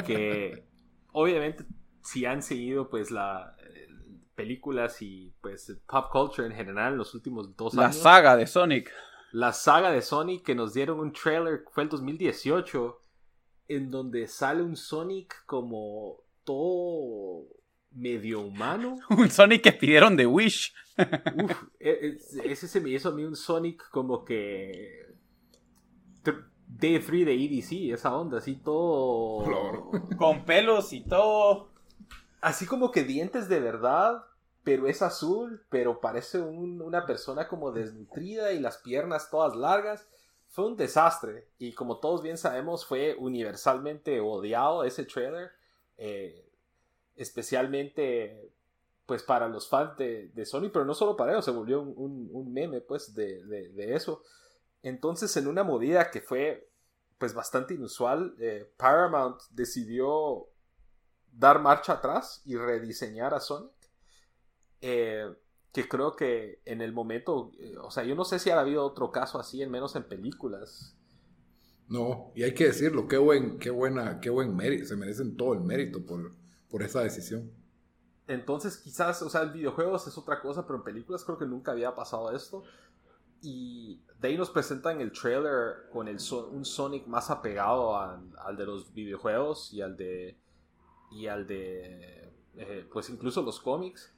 que 0.05 0.63
obviamente 1.11 1.65
si 2.01 2.25
han 2.25 2.41
seguido 2.41 2.89
pues 2.89 3.11
la 3.11 3.55
eh, 3.59 3.87
películas 4.33 5.01
y 5.01 5.33
pues 5.41 5.77
pop 5.85 6.05
culture 6.11 6.47
en 6.47 6.53
general 6.53 6.93
en 6.93 6.99
los 6.99 7.13
últimos 7.13 7.55
dos 7.55 7.73
años. 7.73 7.95
La 7.97 8.01
saga 8.01 8.37
de 8.37 8.47
Sonic. 8.47 8.91
La 9.33 9.51
saga 9.51 9.91
de 9.91 10.01
Sonic 10.01 10.43
que 10.43 10.55
nos 10.55 10.73
dieron 10.73 10.99
un 10.99 11.11
trailer, 11.11 11.65
fue 11.69 11.83
el 11.83 11.89
2018, 11.89 13.01
en 13.67 13.91
donde 13.91 14.27
sale 14.27 14.63
un 14.63 14.77
Sonic 14.77 15.45
como 15.45 16.23
todo 16.47 17.45
medio 17.91 18.39
humano. 18.39 18.97
un 19.09 19.29
Sonic 19.29 19.63
que 19.63 19.73
pidieron 19.73 20.15
de 20.15 20.25
Wish. 20.25 20.73
Uf, 20.97 21.51
e, 21.79 21.89
e, 21.89 22.51
ese 22.51 22.67
se 22.67 22.79
me 22.79 22.89
hizo 22.89 23.09
a 23.09 23.11
mí 23.11 23.23
un 23.23 23.35
Sonic 23.35 23.89
como 23.91 24.23
que. 24.23 25.05
D3 26.69 27.25
de 27.25 27.33
EDC, 27.33 27.93
esa 27.93 28.15
onda, 28.15 28.39
así 28.39 28.55
todo. 28.55 29.91
Con 30.17 30.45
pelos 30.45 30.93
y 30.93 31.01
todo. 31.01 31.69
Así 32.41 32.65
como 32.65 32.91
que 32.91 33.03
dientes 33.03 33.49
de 33.49 33.59
verdad, 33.59 34.23
pero 34.63 34.87
es 34.87 35.01
azul, 35.01 35.65
pero 35.69 36.01
parece 36.01 36.39
una 36.39 37.05
persona 37.05 37.47
como 37.47 37.71
desnutrida 37.71 38.51
y 38.51 38.59
las 38.59 38.77
piernas 38.77 39.29
todas 39.29 39.55
largas. 39.55 40.07
Fue 40.49 40.65
un 40.65 40.77
desastre. 40.77 41.47
Y 41.57 41.73
como 41.73 41.99
todos 41.99 42.21
bien 42.21 42.37
sabemos, 42.37 42.85
fue 42.85 43.15
universalmente 43.17 44.19
odiado 44.19 44.83
ese 44.83 45.05
trailer. 45.05 45.51
Eh, 45.97 46.43
especialmente 47.15 48.53
pues 49.05 49.23
para 49.23 49.47
los 49.47 49.69
fans 49.69 49.97
de, 49.97 50.45
Sony, 50.45 50.69
pero 50.71 50.83
no 50.83 50.93
solo 50.93 51.15
para 51.15 51.31
ellos, 51.31 51.45
se 51.45 51.51
volvió 51.51 51.81
un, 51.81 52.53
meme 52.53 52.81
pues 52.81 53.15
de, 53.15 53.95
eso. 53.95 54.21
Entonces 54.83 55.35
en 55.37 55.47
una 55.47 55.63
movida 55.63 56.11
que 56.11 56.21
fue 56.21 56.69
pues 57.17 57.33
bastante 57.33 57.73
inusual, 57.73 58.35
eh, 58.39 58.71
Paramount 58.77 59.41
decidió 59.49 60.49
dar 61.31 61.61
marcha 61.61 61.93
atrás 61.93 62.41
y 62.45 62.57
rediseñar 62.57 63.33
a 63.33 63.39
Sonic. 63.39 63.71
Eh, 64.81 65.33
que 65.71 65.87
creo 65.87 66.15
que 66.15 66.61
en 66.65 66.81
el 66.81 66.91
momento, 66.91 67.51
o 67.81 67.91
sea, 67.91 68.03
yo 68.03 68.15
no 68.15 68.25
sé 68.25 68.39
si 68.39 68.49
ha 68.49 68.59
habido 68.59 68.83
otro 68.83 69.11
caso 69.11 69.39
así, 69.39 69.61
en 69.61 69.71
menos 69.71 69.95
en 69.95 70.03
películas. 70.03 70.96
No, 71.87 72.31
y 72.35 72.43
hay 72.43 72.53
que 72.53 72.65
decirlo, 72.65 73.07
qué 73.07 73.17
buen, 73.17 73.59
qué 73.59 73.69
buena, 73.69 74.19
qué 74.19 74.29
buen 74.29 74.55
mérito, 74.55 74.85
se 74.85 74.95
merecen 74.95 75.37
todo 75.37 75.53
el 75.53 75.61
mérito 75.61 76.05
por, 76.05 76.33
por 76.69 76.83
esa 76.83 77.01
decisión. 77.01 77.49
Entonces, 78.27 78.77
quizás, 78.77 79.21
o 79.21 79.29
sea, 79.29 79.43
en 79.43 79.53
videojuegos 79.53 80.05
es 80.07 80.17
otra 80.17 80.41
cosa, 80.41 80.65
pero 80.67 80.79
en 80.79 80.83
películas 80.83 81.23
creo 81.23 81.37
que 81.37 81.45
nunca 81.45 81.71
había 81.71 81.95
pasado 81.95 82.31
esto. 82.35 82.63
Y 83.41 84.01
de 84.19 84.27
ahí 84.27 84.37
nos 84.37 84.49
presentan 84.49 84.99
el 84.99 85.11
trailer 85.11 85.89
con 85.91 86.07
el 86.07 86.17
un 86.51 86.65
Sonic 86.65 87.07
más 87.07 87.29
apegado 87.29 87.97
al, 87.97 88.57
de 88.57 88.65
los 88.65 88.93
videojuegos 88.93 89.71
y 89.73 89.81
al 89.81 89.95
de. 89.95 90.37
Y 91.11 91.27
al 91.27 91.47
de. 91.47 92.33
Eh, 92.55 92.87
pues 92.91 93.09
incluso 93.09 93.41
los 93.43 93.59
cómics. 93.59 94.13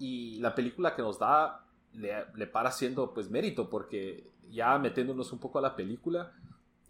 Y 0.00 0.38
la 0.40 0.54
película 0.54 0.96
que 0.96 1.02
nos 1.02 1.18
da 1.18 1.64
le, 1.92 2.46
para 2.46 2.70
siendo 2.70 3.12
pues 3.12 3.30
mérito 3.30 3.68
porque 3.68 4.28
ya 4.48 4.78
metiéndonos 4.78 5.32
un 5.32 5.38
poco 5.38 5.58
a 5.58 5.62
la 5.62 5.76
película. 5.76 6.32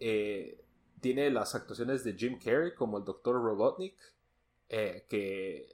Eh, 0.01 0.65
tiene 1.01 1.31
las 1.31 1.55
actuaciones 1.55 2.05
de 2.05 2.15
Jim 2.15 2.39
Carrey 2.39 2.75
como 2.75 2.99
el 2.99 3.05
Dr. 3.05 3.35
Robotnik, 3.35 3.97
eh, 4.69 5.07
que, 5.09 5.69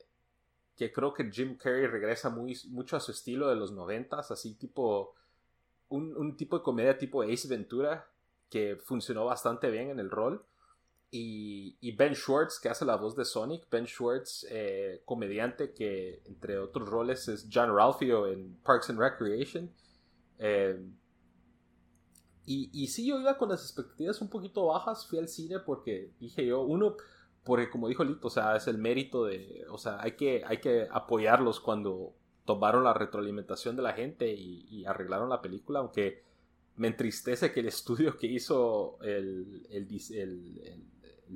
que 0.77 0.93
creo 0.93 1.14
que 1.14 1.31
Jim 1.31 1.57
Carrey 1.57 1.87
regresa 1.87 2.31
muy, 2.31 2.59
mucho 2.68 2.97
a 2.97 3.01
su 3.01 3.12
estilo 3.12 3.49
de 3.49 3.57
los 3.57 3.72
noventas, 3.72 4.31
así 4.31 4.55
tipo 4.55 5.14
un, 5.89 6.37
tipo 6.37 6.59
de 6.59 6.64
comedia 6.64 6.99
tipo 6.99 7.22
Ace 7.22 7.49
Ventura 7.49 8.09
que 8.51 8.77
funcionó 8.77 9.25
bastante 9.25 9.70
bien 9.70 9.91
en 9.91 10.01
el 10.01 10.11
rol. 10.11 10.45
Y, 11.16 11.93
Ben 11.93 12.12
Schwartz, 12.12 12.59
que 12.59 12.68
hace 12.68 12.85
la 12.85 12.97
voz 12.97 13.14
de 13.14 13.25
Sonic. 13.25 13.70
Ben 13.70 13.87
Schwartz, 13.87 14.45
eh, 14.51 15.03
comediante 15.05 15.72
que 15.72 16.22
entre 16.25 16.59
otros 16.59 16.89
roles 16.89 17.29
es 17.29 17.49
John 17.53 17.72
Ralphio 17.72 18.27
en 18.27 18.57
Parks 18.64 18.91
and 18.91 18.99
Recreation. 18.99 19.70
Y, 22.47 22.70
y 22.72 22.88
sí, 22.88 23.07
yo 23.07 23.20
iba 23.20 23.38
con 23.38 23.49
las 23.49 23.62
expectativas 23.62 24.20
un 24.20 24.28
poquito 24.28 24.66
bajas. 24.66 25.07
Fui 25.07 25.18
al 25.18 25.28
cine 25.28 25.61
porque 25.61 26.11
dije 26.20 26.45
yo, 26.47 26.62
uno, 26.62 26.97
porque 27.45 27.70
como 27.70 27.88
dijo 27.88 28.05
Lito, 28.05 28.28
o 28.28 28.30
sea, 28.30 28.57
es 28.57 28.66
el 28.66 28.78
mérito 28.78 29.24
de, 29.24 29.64
o 29.70 29.78
sea, 29.78 30.01
hay 30.01 30.12
que, 30.12 30.42
hay 30.47 30.59
que 30.59 30.88
apoyarlos 30.90 31.61
cuando 31.61 32.14
tomaron 32.45 32.84
la 32.84 32.95
retroalimentación 32.95 33.76
de 33.76 33.82
la 33.82 33.92
gente 33.92 34.32
y, 34.32 34.84
arreglaron 34.86 35.30
la 35.30 35.40
película, 35.40 35.78
aunque 35.80 36.22
me 36.76 36.88
entristece 36.88 37.53
que 37.53 37.61
el 37.61 37.68
estudio 37.68 38.16
que 38.16 38.26
hizo 38.26 38.99
el, 39.03 39.66
el, 39.70 39.86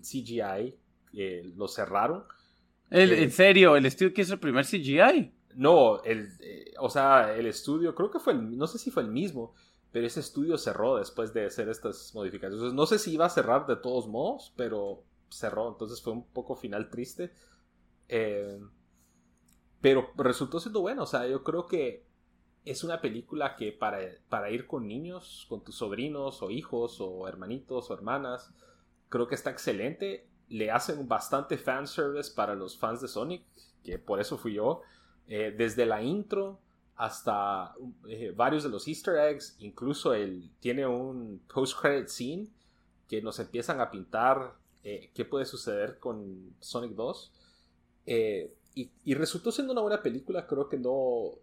CGI 0.03 0.75
eh, 1.15 1.53
lo 1.57 1.69
cerraron. 1.69 2.25
El, 2.91 3.13
¿En 3.13 3.31
serio? 3.31 3.77
¿El 3.77 3.87
estudio 3.87 4.13
que 4.13 4.23
hizo 4.23 4.35
el 4.35 4.41
primer 4.41 4.67
CGI? 4.67 5.33
No, 5.55 6.03
el, 6.05 6.29
eh, 6.41 6.75
o 6.79 6.89
sea, 6.89 7.35
el 7.35 7.47
estudio, 7.47 7.95
creo 7.95 8.11
que 8.11 8.19
fue 8.19 8.35
el, 8.35 8.57
no 8.57 8.67
sé 8.67 8.79
si 8.79 8.91
fue 8.91 9.03
el 9.03 9.09
mismo, 9.09 9.55
pero 9.99 10.07
ese 10.07 10.21
estudio 10.21 10.57
cerró 10.59 10.97
después 10.97 11.35
de 11.35 11.47
hacer 11.47 11.69
estas 11.69 12.15
modificaciones. 12.15 12.73
No 12.73 12.87
sé 12.87 13.01
si 13.01 13.15
iba 13.15 13.27
a 13.27 13.31
cerrar 13.31 13.67
de 13.67 13.75
todos 13.75 14.07
modos, 14.07 14.55
pero 14.57 15.03
cerró, 15.29 15.69
entonces 15.69 16.01
fue 16.01 16.13
un 16.13 16.25
poco 16.25 16.55
final 16.55 16.89
triste. 16.89 17.33
Eh, 18.09 18.61
pero 19.81 20.13
resultó 20.17 20.61
siendo 20.61 20.83
bueno, 20.83 21.03
o 21.03 21.07
sea, 21.07 21.27
yo 21.27 21.43
creo 21.43 21.67
que 21.67 22.07
es 22.65 22.85
una 22.85 23.01
película 23.01 23.57
que 23.57 23.73
para, 23.73 23.99
para 24.29 24.53
ir 24.53 24.69
con 24.69 24.87
niños, 24.87 25.47
con 25.49 25.65
tus 25.65 25.75
sobrinos 25.75 26.43
o 26.43 26.53
hijos 26.53 27.01
o 27.01 27.27
hermanitos 27.27 27.91
o 27.91 27.95
hermanas, 27.95 28.55
creo 29.09 29.27
que 29.27 29.35
está 29.35 29.51
excelente. 29.51 30.29
Le 30.47 30.71
hacen 30.71 31.09
bastante 31.09 31.59
fanservice 31.59 32.33
para 32.33 32.55
los 32.55 32.79
fans 32.79 33.01
de 33.01 33.09
Sonic, 33.09 33.45
que 33.83 33.99
por 33.99 34.21
eso 34.21 34.39
fui 34.39 34.55
yo. 34.55 34.81
Eh, 35.27 35.53
desde 35.59 35.87
la 35.87 36.03
intro 36.03 36.61
hasta 36.99 37.75
eh, 38.09 38.33
varios 38.37 38.65
de 38.65 38.71
los 38.71 38.89
easter 38.89 39.17
eggs, 39.17 39.57
incluso 39.61 40.13
él 40.15 40.51
tiene 40.59 40.85
un 40.85 41.41
post-credit 41.53 42.09
scene 42.09 42.49
que 43.09 43.23
nos 43.23 43.39
empiezan 43.39 43.81
a 43.81 43.89
pintar 43.89 44.57
eh, 44.83 45.13
qué 45.15 45.25
puede 45.25 45.47
suceder 45.47 46.01
con 46.01 46.57
Sonic 46.59 46.93
2. 46.93 47.33
Eh, 48.07 48.53
y, 48.75 49.15
resultó 49.15 49.51
siendo 49.51 49.73
una 49.73 49.83
buena 49.83 50.03
película, 50.03 50.47
creo 50.47 50.69
que 50.69 50.77
no, 50.77 51.39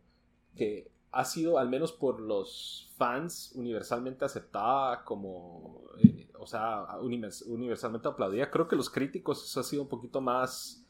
que 0.55 0.89
ha 1.11 1.25
sido 1.25 1.57
al 1.57 1.69
menos 1.69 1.91
por 1.91 2.19
los 2.19 2.91
fans 2.97 3.51
universalmente 3.55 4.23
aceptada 4.23 5.03
como, 5.03 5.83
o 6.37 6.47
sea, 6.47 6.97
universalmente 7.01 8.07
aplaudida. 8.07 8.49
Creo 8.51 8.67
que 8.69 8.77
los 8.77 8.89
críticos 8.89 9.43
eso 9.43 9.59
ha 9.59 9.63
sido 9.63 9.81
un 9.81 9.89
poquito 9.89 10.21
más, 10.21 10.85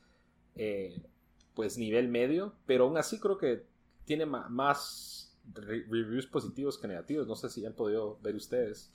pues, 1.56 1.80
nivel 1.80 2.10
medio, 2.10 2.54
pero 2.68 2.86
aún 2.86 2.98
así 2.98 3.20
creo 3.20 3.40
que 3.40 3.75
tiene 4.06 4.26
más 4.26 5.36
reviews 5.54 6.28
positivos 6.28 6.78
que 6.78 6.88
negativos. 6.88 7.28
No 7.28 7.36
sé 7.36 7.50
si 7.50 7.66
han 7.66 7.74
podido 7.74 8.20
ver 8.22 8.36
ustedes. 8.36 8.92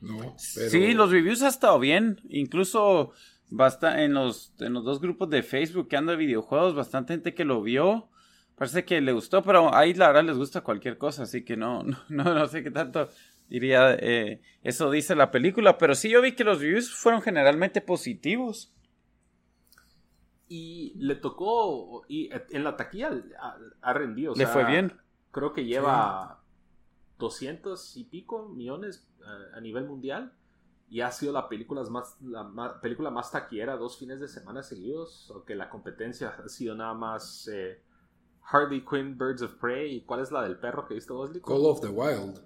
No, 0.00 0.34
Sí, 0.38 0.94
los 0.94 1.10
reviews 1.10 1.42
ha 1.42 1.48
estado 1.48 1.78
bien. 1.78 2.20
Incluso 2.28 3.12
Basta 3.50 4.04
en 4.04 4.14
los, 4.14 4.54
en 4.60 4.72
los 4.72 4.84
dos 4.84 5.00
grupos 5.00 5.28
de 5.28 5.42
Facebook 5.42 5.88
que 5.88 5.96
ando 5.96 6.12
de 6.12 6.18
videojuegos, 6.18 6.76
bastante 6.76 7.14
gente 7.14 7.34
que 7.34 7.44
lo 7.44 7.60
vio. 7.62 8.08
Parece 8.54 8.84
que 8.84 9.00
le 9.00 9.10
gustó, 9.10 9.42
pero 9.42 9.74
ahí 9.74 9.92
la 9.92 10.06
verdad 10.06 10.22
les 10.22 10.36
gusta 10.36 10.60
cualquier 10.60 10.98
cosa, 10.98 11.24
así 11.24 11.44
que 11.44 11.56
no, 11.56 11.82
no, 12.08 12.24
no, 12.24 12.46
sé 12.46 12.62
qué 12.62 12.70
tanto 12.70 13.08
diría 13.48 13.94
eh, 13.94 14.40
eso 14.62 14.88
dice 14.92 15.16
la 15.16 15.32
película, 15.32 15.78
pero 15.78 15.96
sí 15.96 16.08
yo 16.08 16.22
vi 16.22 16.32
que 16.32 16.44
los 16.44 16.60
reviews 16.60 16.92
fueron 16.92 17.22
generalmente 17.22 17.80
positivos. 17.80 18.72
Y 20.52 20.94
le 20.96 21.14
tocó, 21.14 22.04
y 22.08 22.28
en 22.50 22.64
la 22.64 22.76
taquilla 22.76 23.12
ha, 23.80 23.92
rendido. 23.92 24.34
le 24.34 24.48
fue 24.48 24.64
bien. 24.64 24.92
Creo 25.30 25.52
que 25.52 25.64
lleva 25.64 26.42
200 27.18 27.96
y 27.96 28.04
pico 28.04 28.48
millones 28.48 29.08
eh, 29.20 29.56
a 29.56 29.60
nivel 29.60 29.86
mundial 29.86 30.32
y 30.88 31.02
ha 31.02 31.12
sido 31.12 31.32
la 31.32 31.48
película 31.48 31.84
más, 31.84 32.16
la 32.20 32.80
película 32.80 33.10
más 33.10 33.30
taquillera 33.30 33.76
dos 33.76 33.96
fines 33.96 34.18
de 34.18 34.26
semana 34.26 34.64
seguidos, 34.64 35.30
aunque 35.32 35.54
la 35.54 35.70
competencia 35.70 36.34
ha 36.44 36.48
sido 36.48 36.74
nada 36.74 36.94
más 36.94 37.46
eh, 37.46 37.80
Harley 38.42 38.84
Quinn, 38.84 39.16
Birds 39.16 39.42
of 39.42 39.54
Prey, 39.54 39.98
¿y 39.98 40.00
cuál 40.04 40.20
es 40.20 40.32
la 40.32 40.42
del 40.42 40.58
perro 40.58 40.88
que 40.88 40.94
viste 40.94 41.12
vos, 41.12 41.30
Call 41.46 41.64
of 41.64 41.80
the 41.80 41.88
Wild. 41.88 42.40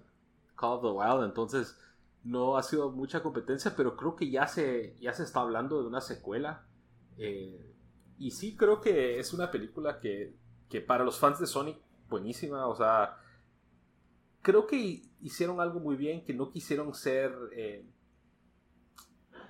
Call 0.56 0.72
of 0.74 0.82
the 0.82 0.90
Wild, 0.90 1.24
entonces 1.24 1.78
no 2.22 2.58
ha 2.58 2.62
sido 2.62 2.90
mucha 2.90 3.22
competencia, 3.22 3.74
pero 3.74 3.96
creo 3.96 4.14
que 4.14 4.30
ya 4.30 4.46
se, 4.46 4.98
ya 5.00 5.14
se 5.14 5.22
está 5.22 5.40
hablando 5.40 5.80
de 5.80 5.88
una 5.88 6.02
secuela. 6.02 6.66
Eh, 7.16 7.73
y 8.24 8.30
sí 8.30 8.56
creo 8.56 8.80
que 8.80 9.18
es 9.20 9.34
una 9.34 9.50
película 9.50 10.00
que, 10.00 10.34
que 10.70 10.80
para 10.80 11.04
los 11.04 11.18
fans 11.18 11.38
de 11.40 11.46
Sonic, 11.46 11.76
buenísima, 12.08 12.66
o 12.66 12.74
sea, 12.74 13.18
creo 14.40 14.66
que 14.66 15.02
hicieron 15.20 15.60
algo 15.60 15.78
muy 15.78 15.94
bien, 15.94 16.24
que 16.24 16.32
no 16.32 16.50
quisieron 16.50 16.94
ser... 16.94 17.36
Eh, 17.52 17.84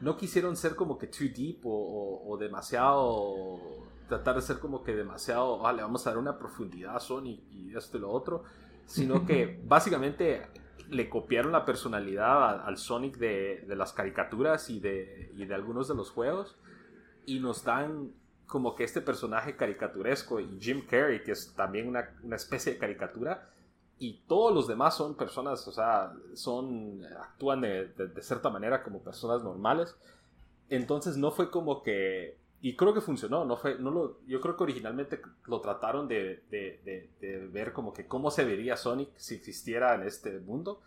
no 0.00 0.16
quisieron 0.16 0.56
ser 0.56 0.74
como 0.74 0.98
que 0.98 1.06
too 1.06 1.28
deep 1.32 1.60
o, 1.62 2.36
demasiado 2.40 3.60
tratar 4.08 4.34
de 4.34 4.42
ser 4.42 4.58
como 4.58 4.82
que 4.82 4.92
demasiado, 4.92 5.60
vale, 5.60 5.80
vamos 5.80 6.04
a 6.04 6.10
dar 6.10 6.18
una 6.18 6.36
profundidad 6.36 6.96
a 6.96 7.00
Sonic 7.00 7.44
y 7.52 7.76
esto 7.76 7.96
y 7.96 8.00
lo 8.00 8.10
otro, 8.10 8.42
sino 8.86 9.24
que 9.24 9.62
básicamente 9.64 10.48
le 10.90 11.08
copiaron 11.08 11.52
la 11.52 11.64
personalidad 11.64 12.66
al 12.66 12.76
Sonic 12.76 13.18
de, 13.18 13.64
las 13.68 13.92
caricaturas 13.92 14.68
y 14.68 14.80
de, 14.80 15.30
y 15.36 15.44
de 15.44 15.54
algunos 15.54 15.86
de 15.86 15.94
los 15.94 16.10
juegos 16.10 16.58
y 17.24 17.38
nos 17.38 17.62
dan 17.62 18.12
como 18.46 18.74
que 18.74 18.84
este 18.84 19.00
personaje 19.00 19.56
caricaturesco 19.56 20.40
y 20.40 20.58
Jim 20.60 20.86
Carrey, 20.86 21.22
que 21.22 21.32
es 21.32 21.54
también 21.54 21.88
una, 21.88 22.10
una 22.22 22.36
especie 22.36 22.74
de 22.74 22.78
caricatura, 22.78 23.50
y 23.98 24.22
todos 24.26 24.52
los 24.52 24.66
demás 24.66 24.96
son 24.96 25.14
personas, 25.14 25.66
o 25.68 25.72
sea, 25.72 26.12
son, 26.34 27.04
actúan 27.20 27.60
de, 27.60 27.86
de, 27.88 28.22
cierta 28.22 28.50
manera 28.50 28.82
como 28.82 29.02
personas 29.02 29.42
normales. 29.42 29.96
Entonces 30.68 31.16
no 31.16 31.30
fue 31.30 31.50
como 31.50 31.82
que, 31.82 32.38
y 32.60 32.76
creo 32.76 32.92
que 32.92 33.00
funcionó, 33.00 33.44
no 33.44 33.56
fue, 33.56 33.78
no 33.78 33.90
lo, 33.90 34.18
yo 34.26 34.40
creo 34.40 34.56
que 34.56 34.64
originalmente 34.64 35.20
lo 35.46 35.60
trataron 35.60 36.08
de, 36.08 36.42
de, 36.50 37.48
ver 37.52 37.72
como 37.72 37.92
que 37.92 38.06
cómo 38.06 38.30
se 38.30 38.44
vería 38.44 38.76
Sonic 38.76 39.10
si 39.16 39.36
existiera 39.36 39.94
en 39.94 40.02
este 40.02 40.40
mundo, 40.40 40.80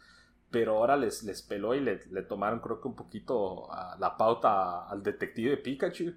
pero 0.51 0.77
ahora 0.77 0.97
les, 0.97 1.23
les 1.23 1.41
peló 1.41 1.75
y 1.75 1.79
le, 1.79 2.05
le 2.11 2.23
tomaron 2.23 2.59
creo 2.59 2.81
que 2.81 2.87
un 2.87 2.95
poquito 2.95 3.69
la 3.99 4.17
pauta 4.17 4.87
al 4.87 5.03
detective 5.03 5.57
Pikachu, 5.57 6.13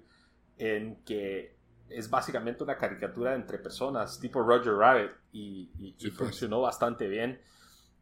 en 0.61 1.03
que 1.03 1.55
es 1.89 2.09
básicamente 2.09 2.63
una 2.63 2.77
caricatura 2.77 3.33
entre 3.33 3.57
personas, 3.57 4.19
tipo 4.19 4.41
Roger 4.41 4.75
Rabbit, 4.75 5.11
y, 5.33 5.93
pues. 5.99 6.13
funcionó 6.13 6.61
bastante 6.61 7.07
bien. 7.07 7.41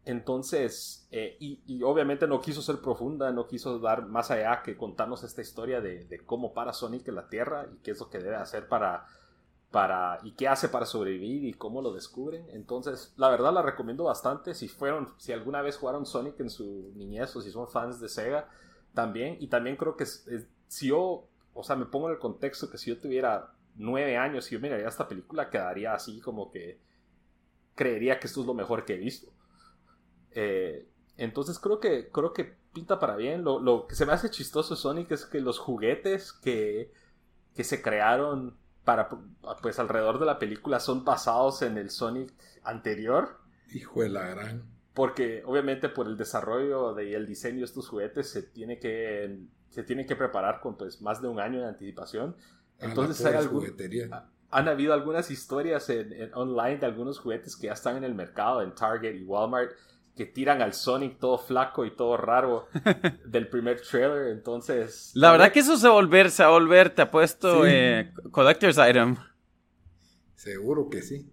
Entonces, 0.06 1.08
eh, 1.12 1.38
y, 1.40 1.82
obviamente 1.84 2.28
no 2.28 2.42
quiso 2.42 2.62
ser 2.62 2.82
profunda, 2.82 3.32
no 3.32 3.48
quiso 3.48 3.80
dar 3.80 4.08
más 4.08 4.30
allá 4.30 4.62
que 4.62 4.76
contarnos 4.76 5.24
esta 5.24 5.42
historia 5.42 5.80
de, 5.82 6.22
cómo 6.26 6.54
para 6.54 6.74
Sonic 6.74 7.08
en 7.08 7.16
la 7.16 7.30
Tierra 7.30 7.68
y 7.74 7.78
qué 7.78 7.92
es 7.92 8.00
lo 8.00 8.10
que 8.10 8.20
debe 8.20 8.36
hacer 8.36 8.68
para, 8.68 9.06
para, 9.72 10.20
y 10.24 10.32
qué 10.32 10.48
hace 10.48 10.68
para 10.68 10.86
sobrevivir 10.86 11.46
y 11.46 11.54
cómo 11.54 11.82
lo 11.82 11.94
descubren. 11.94 12.46
Entonces, 12.52 13.14
la 13.16 13.30
verdad 13.30 13.54
la 13.54 13.62
recomiendo 13.62 14.04
bastante. 14.04 14.54
Si 14.54 14.68
fueron, 14.68 15.14
si 15.18 15.32
alguna 15.32 15.62
vez 15.62 15.78
jugaron 15.78 16.06
Sonic 16.06 16.40
en 16.42 16.50
su 16.50 16.92
niñez 16.96 17.34
o 17.36 17.42
si 17.42 17.52
son 17.52 17.70
fans 17.70 18.02
de 18.02 18.10
Sega, 18.10 18.50
también. 18.94 19.38
Y 19.40 19.48
también 19.48 19.78
creo 19.78 19.96
que 19.96 20.06
si 20.06 20.88
yo, 20.88 21.30
o 21.60 21.64
sea, 21.64 21.76
me 21.76 21.86
pongo 21.86 22.08
en 22.08 22.14
el 22.14 22.20
contexto 22.20 22.70
que 22.70 22.78
si 22.78 22.90
yo 22.90 23.00
tuviera 23.00 23.54
nueve 23.76 24.18
años 24.18 24.50
y 24.50 24.56
yo 24.56 24.62
miraría 24.62 24.88
esta 24.88 25.08
película, 25.08 25.50
quedaría 25.50 25.94
así 25.94 26.22
como 26.22 26.52
que 26.52 26.80
creería 27.76 28.20
que 28.20 28.28
esto 28.28 28.42
es 28.42 28.48
lo 28.48 28.54
mejor 28.54 28.86
que 28.86 28.94
he 28.94 28.98
visto. 28.98 29.34
Eh, 30.32 30.88
entonces 31.18 31.60
creo 31.60 31.80
que, 31.80 32.10
creo 32.12 32.32
que 32.32 32.56
pinta 32.74 32.98
para 32.98 33.18
bien. 33.18 33.44
Lo, 33.44 33.88
que 33.88 33.96
se 33.96 34.06
me 34.06 34.14
hace 34.14 34.30
chistoso 34.30 34.78
Sonic 34.78 35.12
es 35.12 35.26
que 35.26 35.42
los 35.42 35.60
juguetes 35.60 36.32
que, 36.32 36.94
que 37.56 37.64
se 37.66 37.82
crearon 37.82 38.58
para 38.86 39.10
pues 39.62 39.80
alrededor 39.80 40.20
de 40.20 40.26
la 40.26 40.40
película 40.40 40.80
son 40.80 41.04
basados 41.04 41.62
en 41.62 41.78
el 41.78 41.90
Sonic 41.90 42.34
anterior. 42.64 43.40
Hijo 43.74 44.02
de 44.02 44.10
la 44.10 44.28
gran. 44.28 44.64
Porque 44.94 45.44
obviamente 45.46 45.90
por 45.90 46.08
el 46.08 46.16
desarrollo 46.16 47.00
y 47.02 47.14
el 47.14 47.28
diseño 47.28 47.60
de 47.60 47.66
estos 47.66 47.90
juguetes 47.90 48.30
se 48.30 48.44
tiene 48.44 48.80
que, 48.80 49.46
se 49.70 49.84
tiene 49.84 50.06
que 50.06 50.16
preparar 50.16 50.60
con 50.62 50.78
pues, 50.78 51.02
más 51.02 51.22
de 51.22 51.28
un 51.28 51.40
año 51.40 51.60
de 51.62 51.68
anticipación. 51.68 52.36
Entonces 52.80 53.26
hay 53.26 53.36
algún, 53.36 53.66
han 54.52 54.68
habido 54.68 54.94
algunas 54.94 55.30
historias 55.32 55.90
en, 55.90 56.32
online 56.34 56.78
de 56.78 56.86
algunos 56.86 57.20
juguetes 57.20 57.56
que 57.56 57.68
ya 57.68 57.74
están 57.74 57.98
en 57.98 58.04
el 58.04 58.16
mercado, 58.16 58.62
en 58.62 58.74
Target 58.74 59.16
y 59.16 59.24
Walmart, 59.24 59.72
que 60.16 60.26
tiran 60.26 60.62
al 60.62 60.74
Sonic 60.74 61.20
todo 61.20 61.38
flaco 61.38 61.86
y 61.86 61.96
todo 61.96 62.18
raro 62.18 62.68
del 63.26 63.48
primer 63.48 63.82
trailer. 63.82 64.28
Entonces. 64.28 65.12
La 65.14 65.32
verdad 65.32 65.52
que 65.52 65.60
eso 65.60 65.78
se 65.78 65.88
va 65.88 65.94
a 65.94 65.96
volver, 65.96 66.32
se 66.32 66.44
va 66.44 66.50
a 66.50 66.54
volver, 66.54 66.90
te 66.90 67.04
ha 67.04 67.12
puesto 67.12 67.66
eh, 67.66 68.12
Collector's 68.32 68.78
Item. 68.78 69.18
Seguro 70.36 70.90
que 70.90 71.02
sí. 71.02 71.30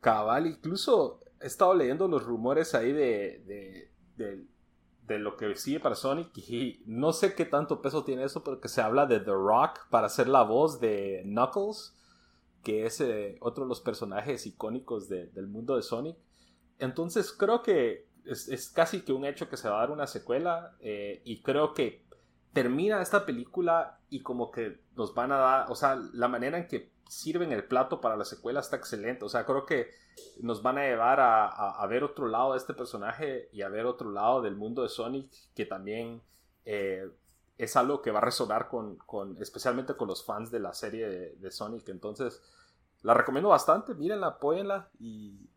Cabal, 0.00 0.46
incluso 0.46 1.20
he 1.40 1.46
estado 1.46 1.74
leyendo 1.74 2.08
los 2.08 2.22
rumores 2.22 2.74
ahí 2.74 2.92
de, 2.92 3.42
de, 3.46 3.90
de, 4.16 4.44
lo 5.18 5.36
que 5.36 5.54
sigue 5.56 5.80
para 5.80 5.94
Sonic 5.94 6.36
y 6.36 6.82
no 6.86 7.12
sé 7.12 7.34
qué 7.34 7.44
tanto 7.44 7.82
peso 7.82 8.04
tiene 8.04 8.24
eso, 8.24 8.44
pero 8.44 8.60
que 8.60 8.68
se 8.68 8.80
habla 8.80 9.06
de 9.06 9.20
The 9.20 9.32
Rock 9.32 9.88
para 9.90 10.06
hacer 10.06 10.28
la 10.28 10.42
voz 10.42 10.80
de 10.80 11.22
Knuckles 11.24 11.94
que 12.62 12.86
es 12.86 13.00
eh, 13.00 13.38
otro 13.40 13.64
de 13.64 13.68
los 13.68 13.80
personajes 13.80 14.46
icónicos 14.46 15.08
del 15.08 15.46
mundo 15.46 15.76
de 15.76 15.82
Sonic. 15.82 16.16
Entonces 16.78 17.32
creo 17.32 17.62
que 17.62 18.06
es, 18.24 18.70
casi 18.70 19.02
que 19.02 19.12
un 19.12 19.24
hecho 19.24 19.48
que 19.48 19.56
se 19.56 19.68
va 19.68 19.76
a 19.76 19.80
dar 19.80 19.90
una 19.90 20.06
secuela 20.06 20.76
eh, 20.80 21.22
y 21.24 21.42
creo 21.42 21.74
que 21.74 22.04
termina 22.52 23.00
esta 23.00 23.24
película 23.24 24.00
y 24.10 24.22
como 24.22 24.50
que 24.50 24.80
nos 24.96 25.14
van 25.14 25.32
a 25.32 25.38
dar, 25.38 25.70
o 25.70 25.74
sea, 25.74 25.96
la 26.12 26.28
manera 26.28 26.58
en 26.58 26.68
que 26.68 26.89
sirven 27.10 27.50
el 27.50 27.64
plato 27.64 28.00
para 28.00 28.16
la 28.16 28.24
secuela 28.24 28.60
está 28.60 28.76
excelente, 28.76 29.24
o 29.24 29.28
sea, 29.28 29.44
creo 29.44 29.66
que 29.66 29.90
nos 30.40 30.62
van 30.62 30.78
a 30.78 30.84
llevar 30.84 31.18
a, 31.20 31.84
ver 31.88 32.04
otro 32.04 32.28
lado 32.28 32.52
de 32.52 32.58
este 32.58 32.72
personaje 32.72 33.48
y 33.52 33.62
a 33.62 33.68
ver 33.68 33.86
otro 33.86 34.12
lado 34.12 34.42
del 34.42 34.54
mundo 34.54 34.82
de 34.82 34.88
Sonic 34.88 35.28
que 35.54 35.66
también 35.66 36.22
eh, 36.64 37.10
es 37.58 37.76
algo 37.76 38.00
que 38.00 38.12
va 38.12 38.20
a 38.20 38.22
resonar 38.22 38.68
con, 38.68 39.36
especialmente 39.40 39.96
con 39.96 40.06
los 40.06 40.24
fans 40.24 40.52
de 40.52 40.60
la 40.60 40.72
serie 40.72 41.08
de, 41.08 41.50
Sonic. 41.50 41.88
Entonces, 41.88 42.42
la 43.02 43.12
recomiendo 43.12 43.48
bastante, 43.48 43.94
mírenla, 43.94 44.28
apóyenla 44.28 44.88
y, 45.00 45.50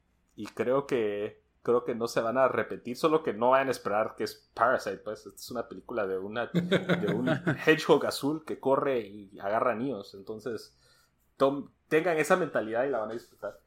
creo 0.55 0.87
que 0.87 1.43
creo 1.61 1.85
que 1.85 1.95
no 1.95 2.07
se 2.07 2.19
van 2.19 2.37
a 2.37 2.49
repetir, 2.49 2.97
solo 2.97 3.23
que 3.23 3.31
no 3.33 3.51
vayan 3.51 3.69
a 3.69 3.71
esperar 3.71 4.15
que 4.17 4.23
es 4.25 4.49
Parasite, 4.55 4.97
pues. 4.97 5.27
Es 5.27 5.51
una 5.51 5.69
película 5.69 6.07
de, 6.07 6.17
una, 6.17 6.47
de 6.47 7.13
un 7.13 7.29
hedgehog 7.65 8.05
azul 8.05 8.43
que 8.43 8.59
corre 8.59 8.99
y 9.01 9.39
agarra 9.39 9.75
niños, 9.75 10.13
entonces 10.15 10.75
tengan 11.87 12.17
esa 12.17 12.35
mentalidad 12.35 12.85
y 12.85 12.89
la 12.89 12.99
van 12.99 13.11
a 13.11 13.13
disfrutar. 13.13 13.59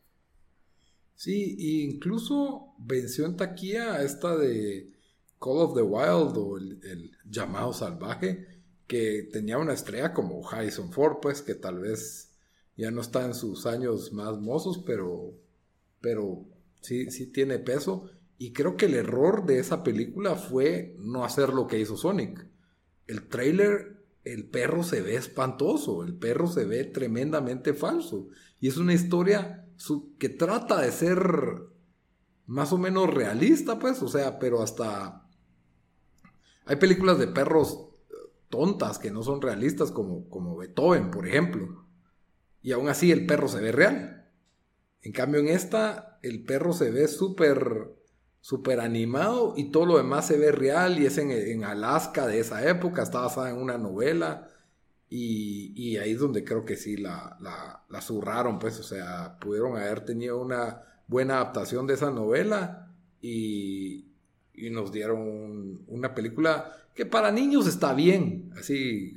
Sí, 1.14 1.56
incluso 1.84 2.74
venció 2.78 3.24
en 3.24 3.36
taquilla 3.36 4.02
esta 4.02 4.36
de 4.36 4.92
Call 5.40 5.58
of 5.58 5.74
the 5.74 5.82
Wild 5.82 6.36
o 6.36 6.58
el, 6.58 7.10
llamado 7.24 7.72
salvaje, 7.72 8.62
que 8.86 9.28
tenía 9.32 9.58
una 9.58 9.72
estrella 9.72 10.12
como 10.12 10.46
Harrison 10.48 10.92
Ford, 10.92 11.16
pues 11.20 11.42
que 11.42 11.54
tal 11.54 11.80
vez 11.80 12.32
ya 12.76 12.90
no 12.90 13.00
está 13.00 13.24
en 13.24 13.34
sus 13.34 13.66
años 13.66 14.12
más 14.12 14.38
mozos, 14.38 14.82
pero, 14.86 15.32
pero 16.00 16.44
sí, 16.82 17.10
sí 17.10 17.26
tiene 17.26 17.58
peso. 17.58 18.10
Y 18.38 18.52
creo 18.52 18.76
que 18.76 18.86
el 18.86 18.94
error 18.94 19.46
de 19.46 19.58
esa 19.58 19.82
película 19.82 20.34
fue 20.34 20.94
no 20.98 21.24
hacer 21.24 21.48
lo 21.50 21.66
que 21.66 21.80
hizo 21.80 21.96
Sonic. 21.96 22.46
El 23.06 23.28
trailer, 23.28 23.95
el 24.26 24.44
perro 24.48 24.82
se 24.82 25.02
ve 25.02 25.14
espantoso, 25.14 26.02
el 26.02 26.12
perro 26.14 26.48
se 26.48 26.64
ve 26.64 26.82
tremendamente 26.82 27.74
falso. 27.74 28.26
Y 28.58 28.66
es 28.66 28.76
una 28.76 28.92
historia 28.92 29.68
que 30.18 30.28
trata 30.28 30.80
de 30.80 30.90
ser 30.90 31.20
más 32.46 32.72
o 32.72 32.78
menos 32.78 33.14
realista, 33.14 33.78
pues, 33.78 34.02
o 34.02 34.08
sea, 34.08 34.40
pero 34.40 34.62
hasta 34.62 35.28
hay 36.64 36.76
películas 36.76 37.20
de 37.20 37.28
perros 37.28 37.88
eh, 38.10 38.14
tontas 38.48 38.98
que 38.98 39.12
no 39.12 39.22
son 39.22 39.40
realistas, 39.40 39.92
como, 39.92 40.28
como 40.28 40.56
Beethoven, 40.56 41.12
por 41.12 41.28
ejemplo. 41.28 41.86
Y 42.62 42.72
aún 42.72 42.88
así 42.88 43.12
el 43.12 43.26
perro 43.26 43.46
se 43.46 43.60
ve 43.60 43.70
real. 43.70 44.28
En 45.02 45.12
cambio, 45.12 45.38
en 45.38 45.48
esta, 45.48 46.18
el 46.22 46.44
perro 46.44 46.72
se 46.72 46.90
ve 46.90 47.06
súper 47.06 47.94
súper 48.46 48.78
animado 48.78 49.54
y 49.56 49.72
todo 49.72 49.86
lo 49.86 49.96
demás 49.96 50.28
se 50.28 50.38
ve 50.38 50.52
real 50.52 51.00
y 51.00 51.06
es 51.06 51.18
en, 51.18 51.64
Alaska 51.64 52.28
de 52.28 52.38
esa 52.38 52.64
época, 52.70 53.02
está 53.02 53.22
basada 53.22 53.50
en 53.50 53.56
una 53.56 53.76
novela 53.76 54.48
y, 55.10 55.96
ahí 55.96 56.12
es 56.12 56.20
donde 56.20 56.44
creo 56.44 56.64
que 56.64 56.76
sí 56.76 56.96
la, 56.96 57.36
la, 57.40 58.00
zurraron, 58.00 58.60
pues, 58.60 58.78
o 58.78 58.84
sea, 58.84 59.36
pudieron 59.40 59.76
haber 59.76 60.04
tenido 60.04 60.40
una 60.40 60.80
buena 61.08 61.34
adaptación 61.34 61.88
de 61.88 61.94
esa 61.94 62.12
novela 62.12 62.94
y, 63.20 64.12
y 64.54 64.70
nos 64.70 64.92
dieron 64.92 65.82
una 65.88 66.14
película 66.14 66.72
que 66.94 67.04
para 67.04 67.32
niños 67.32 67.66
está 67.66 67.94
bien, 67.94 68.52
así, 68.56 69.16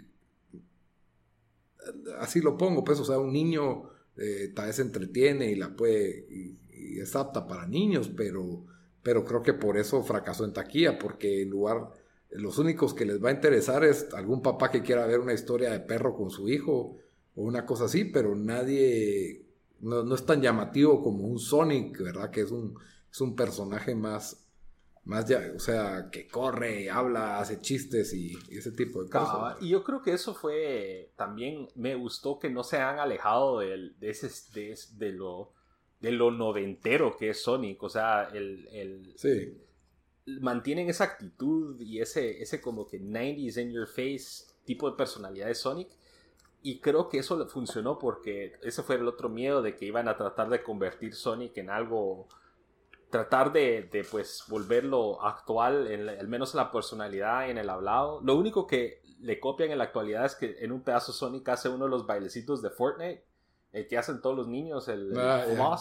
así 2.18 2.42
lo 2.42 2.58
pongo, 2.58 2.84
pues, 2.84 3.00
o 3.00 3.06
sea, 3.06 3.20
un 3.20 3.32
niño 3.32 3.92
eh, 4.18 4.52
tal 4.56 4.66
vez 4.66 4.78
se 4.78 4.82
entretiene 4.82 5.52
y 5.52 5.56
la 5.56 5.76
puede, 5.76 6.26
y, 6.32 7.00
es 7.00 7.16
apta 7.16 7.46
para 7.46 7.68
niños, 7.68 8.10
pero, 8.10 8.66
pero 9.04 9.24
creo 9.26 9.41
que 9.41 9.54
por 9.54 9.78
eso 9.78 10.04
fracasó 10.04 10.45
en 10.45 10.54
taquilla, 10.54 11.00
porque 11.00 11.41
en 11.41 11.50
lugar, 11.50 11.89
los 12.32 12.58
únicos 12.58 12.93
que 12.93 13.06
les 13.06 13.24
va 13.24 13.30
a 13.30 13.34
interesar 13.34 13.84
es 13.84 14.14
algún 14.14 14.41
papá 14.41 14.72
que 14.72 14.82
quiera 14.82 15.06
ver 15.06 15.20
una 15.20 15.34
historia 15.34 15.72
de 15.72 15.80
perro 15.80 16.16
con 16.16 16.30
su 16.30 16.47
hijo 16.50 16.97
o 17.36 17.43
una 17.43 17.66
cosa 17.66 17.86
así, 17.86 18.06
pero 18.06 18.36
nadie, 18.36 19.45
no, 19.80 20.14
es 20.14 20.26
tan 20.26 20.41
llamativo 20.41 21.02
como 21.02 21.26
un 21.26 21.39
Sonic, 21.39 22.02
¿verdad? 22.02 22.30
Que 22.30 22.41
es 22.41 22.52
un, 22.52 22.78
es 23.12 23.22
un 23.22 23.36
personaje 23.36 23.95
más 23.95 24.50
más 25.10 25.26
ya, 25.26 25.41
o 25.56 25.60
sea, 25.60 26.10
que 26.12 26.28
corre, 26.28 26.89
habla, 26.89 27.39
hace 27.39 27.60
chistes 27.60 28.14
y, 28.14 28.38
ese 28.52 28.72
tipo 28.72 29.04
de 29.04 29.10
cosas. 29.10 29.58
y 29.60 29.70
yo 29.70 29.84
creo 29.84 30.04
que 30.04 30.14
eso 30.14 30.36
fue 30.36 31.12
también 31.16 31.68
me 31.76 31.95
gustó 31.95 32.38
que 32.38 32.50
no 32.50 32.64
se 32.64 32.78
han 32.78 33.00
alejado 33.00 33.60
de, 33.60 33.91
ese 34.02 34.30
de, 34.97 35.12
lo 35.12 35.54
de 36.00 36.12
lo 36.12 36.32
noventero 36.32 37.18
que 37.18 37.30
es 37.30 37.41
Sonic, 37.41 37.82
o 37.84 37.89
sea, 37.89 38.30
el, 38.34 38.68
el 38.72 39.14
sí. 39.18 39.58
mantienen 40.41 40.89
esa 40.89 41.04
actitud 41.06 41.80
y 41.82 42.00
ese 42.00 42.41
ese 42.41 42.62
como 42.62 42.88
que 42.88 43.02
90s 43.02 43.62
in 43.62 43.72
your 43.72 43.88
face 43.88 44.45
tipo 44.66 44.89
de 44.89 44.95
personalidad 44.95 45.47
de 45.47 45.56
Sonic 45.56 45.89
y 46.62 46.80
creo 46.80 47.10
que 47.10 47.20
eso 47.20 47.47
funcionó 47.47 48.00
porque 48.00 48.54
ese 48.64 48.84
fue 48.84 48.95
el 48.95 49.08
otro 49.08 49.30
miedo 49.30 49.62
de 49.62 49.76
que 49.76 49.86
iban 49.86 50.08
a 50.08 50.18
tratar 50.18 50.50
de 50.50 50.62
convertir 50.62 51.16
Sonic 51.16 51.58
en 51.58 51.70
algo 51.70 52.28
tratar 53.10 53.52
de, 53.52 54.06
pues 54.10 54.43
volverlo 54.47 55.22
actual, 55.24 55.88
en, 55.88 56.10
al 56.10 56.28
menos 56.28 56.54
en 56.54 56.60
la 56.60 56.72
personalidad, 56.72 57.50
en 57.50 57.58
el 57.58 57.70
hablado. 57.70 58.22
Lo 58.22 58.36
único 58.36 58.68
que 58.68 59.02
le 59.20 59.39
copian 59.39 59.72
en 59.72 59.80
la 59.80 59.86
actualidad 59.86 60.26
es 60.26 60.36
que 60.36 60.58
en 60.60 60.72
un 60.72 60.82
pedazo 60.82 61.12
Sonic 61.12 61.47
hace 61.50 61.70
uno 61.70 61.86
de 61.86 61.91
los 61.91 62.06
bailecitos 62.06 62.62
de 62.62 62.70
Fortnite, 62.70 63.26
el 63.72 63.88
que 63.88 63.98
hacen 63.98 64.22
todos 64.22 64.36
los 64.36 64.48
niños, 64.48 64.88
el, 64.88 65.18
ah, 65.18 65.78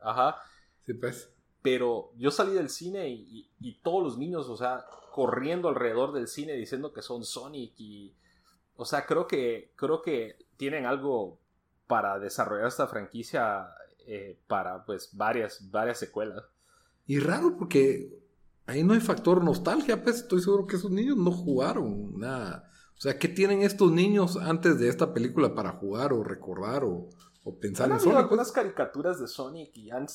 Ajá. 0.00 0.36
Sí, 0.84 0.94
pues. 0.94 1.32
Pero 1.62 2.12
yo 2.16 2.30
salí 2.30 2.52
del 2.52 2.68
cine 2.68 3.08
y, 3.08 3.78
todos 3.82 4.02
los 4.02 4.18
niños, 4.18 4.48
o 4.48 4.56
sea, 4.56 4.84
corriendo 5.12 5.68
alrededor 5.68 6.12
del 6.12 6.26
cine 6.26 6.54
diciendo 6.54 6.92
que 6.92 7.02
son 7.02 7.24
Sonic 7.24 7.74
y... 7.78 8.14
O 8.74 8.84
sea, 8.84 9.06
creo 9.06 9.26
que, 9.28 9.72
creo 9.76 10.02
que 10.02 10.38
tienen 10.56 10.86
algo 10.86 11.38
para 11.86 12.18
desarrollar 12.18 12.66
esta 12.66 12.86
franquicia 12.86 13.68
eh, 14.06 14.38
para 14.48 14.84
pues 14.84 15.10
varias, 15.12 15.70
varias 15.70 15.98
secuelas. 15.98 16.42
Y 17.06 17.18
raro 17.20 17.56
porque 17.56 18.18
ahí 18.66 18.82
no 18.82 18.94
hay 18.94 19.00
factor 19.00 19.44
nostalgia, 19.44 20.02
pues 20.02 20.16
estoy 20.16 20.40
seguro 20.40 20.66
que 20.66 20.76
esos 20.76 20.90
niños 20.90 21.16
no 21.16 21.30
jugaron 21.30 22.18
nada. 22.18 22.71
O 23.02 23.08
sea, 23.10 23.18
¿qué 23.18 23.26
tienen 23.26 23.62
estos 23.62 23.90
niños 23.90 24.36
antes 24.36 24.78
de 24.78 24.88
esta 24.88 25.12
película 25.12 25.56
para 25.56 25.72
jugar 25.72 26.12
o 26.12 26.22
recordar 26.22 26.84
o, 26.84 27.08
pensar 27.60 27.90
en 27.90 27.98
Sonic? 27.98 28.16
algunas 28.16 28.52
caricaturas 28.52 29.18
de 29.18 29.26
Sonic 29.26 29.76
y 29.76 29.90
han, 29.90 30.06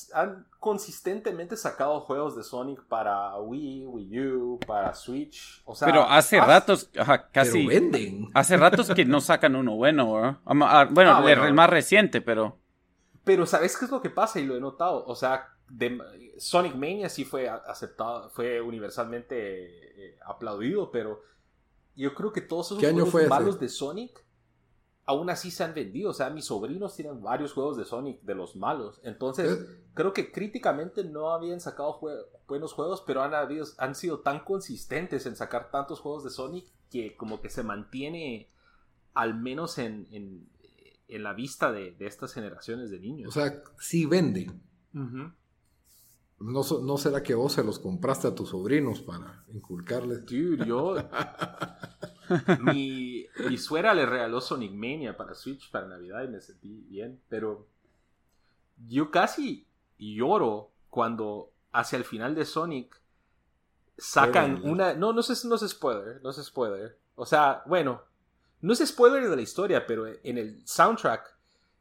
consistentemente 0.58 1.58
sacado 1.58 2.00
juegos 2.00 2.34
de 2.34 2.42
Sonic 2.42 2.82
para 2.84 3.36
Wii, 3.36 3.84
Wii 3.88 4.20
U, 4.20 4.60
para 4.66 4.94
Switch. 4.94 5.60
O 5.66 5.74
sea, 5.74 5.84
pero 5.84 6.04
hace 6.04 6.40
ratos, 6.40 6.90
casi. 7.30 7.66
Pero 7.66 7.68
venden. 7.68 8.30
Hace 8.32 8.56
ratos 8.56 8.88
que 8.94 9.04
no 9.04 9.20
sacan 9.20 9.54
uno 9.54 9.76
bueno, 9.76 10.24
ah, 10.24 10.40
ah, 10.46 10.88
bueno, 10.90 11.28
el 11.28 11.52
más 11.52 11.68
reciente, 11.68 12.22
pero. 12.22 12.56
Pero 13.22 13.44
¿sabes 13.44 13.76
qué 13.76 13.84
es 13.84 13.90
lo 13.90 14.00
que 14.00 14.08
pasa? 14.08 14.40
Y 14.40 14.46
lo 14.46 14.56
he 14.56 14.60
notado. 14.60 15.04
O 15.04 15.14
sea, 15.14 15.46
Sonic 16.38 16.74
Mania 16.74 17.10
sí 17.10 17.26
fue 17.26 17.50
aceptado, 17.50 18.30
fue 18.30 18.62
universalmente 18.62 20.06
eh, 20.06 20.18
aplaudido, 20.24 20.90
pero 20.90 21.28
yo 22.02 22.14
creo 22.14 22.32
que 22.32 22.40
todos 22.40 22.72
esos 22.72 23.10
juegos 23.10 23.28
malos 23.28 23.58
de 23.60 23.68
Sonic 23.68 24.24
aún 25.08 25.30
así 25.30 25.50
se 25.50 25.64
han 25.64 25.72
vendido. 25.72 26.10
O 26.10 26.12
sea, 26.14 26.28
mis 26.28 26.44
sobrinos 26.44 26.94
tienen 26.94 27.22
varios 27.22 27.54
juegos 27.54 27.78
de 27.78 27.86
Sonic 27.86 28.20
de 28.22 28.34
los 28.34 28.56
malos. 28.56 29.00
Entonces, 29.02 29.66
creo 29.94 30.12
que 30.12 30.30
críticamente 30.30 31.02
no 31.02 31.32
habían 31.32 31.60
sacado 31.60 31.98
buenos 32.46 32.74
juegos, 32.74 33.02
pero 33.06 33.22
han, 33.22 33.32
habido, 33.32 33.64
han 33.78 33.94
sido 33.94 34.20
tan 34.20 34.44
consistentes 34.44 35.24
en 35.24 35.34
sacar 35.34 35.70
tantos 35.70 36.00
juegos 36.00 36.24
de 36.24 36.30
Sonic 36.30 36.66
que 36.90 37.16
como 37.16 37.40
que 37.40 37.48
se 37.48 37.62
mantiene 37.62 38.50
al 39.14 39.34
menos 39.34 39.78
en, 39.78 40.06
en, 40.12 41.22
la 41.22 41.32
vista 41.32 41.72
de, 41.72 41.96
estas 42.00 42.34
generaciones 42.34 42.90
de 42.90 43.00
niños. 43.00 43.30
O 43.34 43.40
sea, 43.40 43.62
sí 43.78 44.04
vende. 44.04 44.52
¿No, 46.40 46.62
¿No 46.82 46.98
será 46.98 47.22
que 47.22 47.34
vos 47.34 47.52
se 47.52 47.64
los 47.64 47.78
compraste 47.78 48.28
a 48.28 48.34
tus 48.34 48.50
sobrinos 48.50 49.00
para 49.00 49.44
inculcarles? 49.48 50.24
Dude, 50.24 50.64
yo... 50.66 50.96
mi, 52.60 53.26
mi 53.48 53.58
suegra 53.58 53.92
le 53.94 54.06
regaló 54.06 54.40
Sonic 54.40 54.72
Mania 54.72 55.16
para 55.16 55.34
Switch 55.34 55.70
para 55.70 55.88
Navidad 55.88 56.22
y 56.24 56.28
me 56.28 56.40
sentí 56.40 56.84
bien, 56.88 57.20
pero 57.28 57.66
yo 58.86 59.10
casi 59.10 59.66
lloro 59.98 60.70
cuando 60.90 61.52
hacia 61.72 61.96
el 61.96 62.04
final 62.04 62.34
de 62.34 62.44
Sonic 62.44 63.00
sacan 63.96 64.60
una... 64.64 64.94
No, 64.94 65.12
no 65.12 65.20
es, 65.20 65.44
no 65.44 65.56
es 65.56 65.68
spoiler, 65.68 66.20
no 66.22 66.30
es 66.30 66.36
spoiler. 66.36 66.98
O 67.16 67.26
sea, 67.26 67.62
bueno, 67.66 68.02
no 68.60 68.72
es 68.72 68.86
spoiler 68.86 69.28
de 69.28 69.36
la 69.36 69.42
historia, 69.42 69.86
pero 69.86 70.06
en 70.06 70.38
el 70.38 70.66
soundtrack 70.66 71.37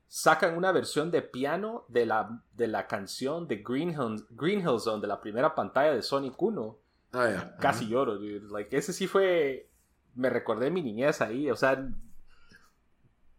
sacan 0.07 0.57
una 0.57 0.71
versión 0.71 1.11
de 1.11 1.21
piano 1.21 1.85
de 1.89 2.05
la, 2.05 2.41
de 2.53 2.67
la 2.67 2.87
canción 2.87 3.47
de 3.47 3.57
Green 3.57 3.89
Hill, 3.89 4.25
Green 4.31 4.61
Hill 4.61 4.79
Zone 4.79 5.01
de 5.01 5.07
la 5.07 5.21
primera 5.21 5.53
pantalla 5.53 5.93
de 5.93 6.01
Sonic 6.01 6.41
1. 6.41 6.77
Ah, 7.13 7.55
Casi 7.59 7.87
lloro, 7.87 8.17
dude. 8.17 8.49
Like, 8.49 8.75
ese 8.75 8.93
sí 8.93 9.07
fue... 9.07 9.69
Me 10.15 10.29
recordé 10.29 10.71
mi 10.71 10.81
niñez 10.81 11.21
ahí, 11.21 11.49
o 11.49 11.55
sea... 11.55 11.89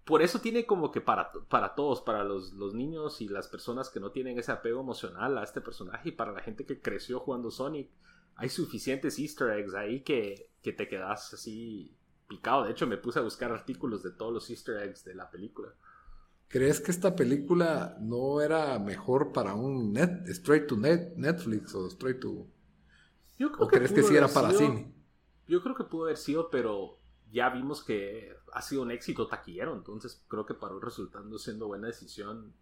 Por 0.05 0.23
eso 0.23 0.41
tiene 0.41 0.65
como 0.65 0.91
que 0.91 1.03
para, 1.03 1.31
para 1.51 1.75
todos, 1.75 2.01
para 2.01 2.25
los, 2.25 2.55
los 2.55 2.73
niños 2.73 3.21
y 3.21 3.29
las 3.29 3.47
personas 3.47 3.91
que 3.91 4.01
no 4.01 4.11
tienen 4.11 4.39
ese 4.39 4.53
apego 4.53 4.81
emocional 4.81 5.37
a 5.37 5.43
este 5.43 5.61
personaje 5.61 6.09
y 6.09 6.13
para 6.13 6.33
la 6.33 6.41
gente 6.41 6.65
que 6.65 6.81
creció 6.81 7.21
jugando 7.21 7.51
Sonic, 7.51 7.91
hay 8.37 8.49
suficientes 8.49 9.19
easter 9.19 9.51
eggs 9.51 9.75
ahí 9.75 10.01
que, 10.01 10.49
que 10.63 10.73
te 10.73 10.89
quedas 10.89 11.35
así 11.35 11.95
picado. 12.27 12.65
De 12.65 12.71
hecho, 12.71 12.87
me 12.87 12.97
puse 12.97 13.19
a 13.19 13.23
buscar 13.23 13.53
artículos 13.53 14.03
de 14.03 14.13
todos 14.13 14.33
los 14.33 14.49
easter 14.49 14.83
eggs 14.83 15.05
de 15.05 15.15
la 15.15 15.31
película. 15.31 15.75
¿Crees 16.49 16.81
que 16.81 16.91
esta 16.91 17.15
película 17.15 17.99
no 18.01 18.41
era 18.41 18.79
mejor 18.79 19.33
para 19.33 19.55
un 19.55 19.93
net, 19.93 20.27
straight 20.29 20.67
to 20.67 20.77
net, 20.77 21.15
Netflix 21.17 21.75
o 21.75 21.87
straight 21.89 22.21
to... 22.21 22.47
Yo 23.39 23.53
creo 23.53 23.67
¿O 23.67 23.69
crees 23.69 23.93
que 23.93 24.03
sí 24.03 24.17
era 24.17 24.29
para 24.29 24.53
cine? 24.53 24.93
Yo 25.47 25.63
creo 25.63 25.75
que 25.75 25.85
pudo 25.85 26.05
haber 26.05 26.17
sido, 26.17 26.51
pero 26.51 26.99
ya 27.31 27.51
vimos 27.51 27.85
que 27.85 28.33
ha 28.53 28.63
sido 28.63 28.83
un 28.83 28.91
éxito 28.91 29.29
taquillero, 29.29 29.75
entonces 29.77 30.25
creo 30.27 30.47
que 30.47 30.55
paró 30.55 30.81
resultando 30.81 31.39
siendo 31.39 31.69
buena 31.69 31.89
decisión 31.89 32.55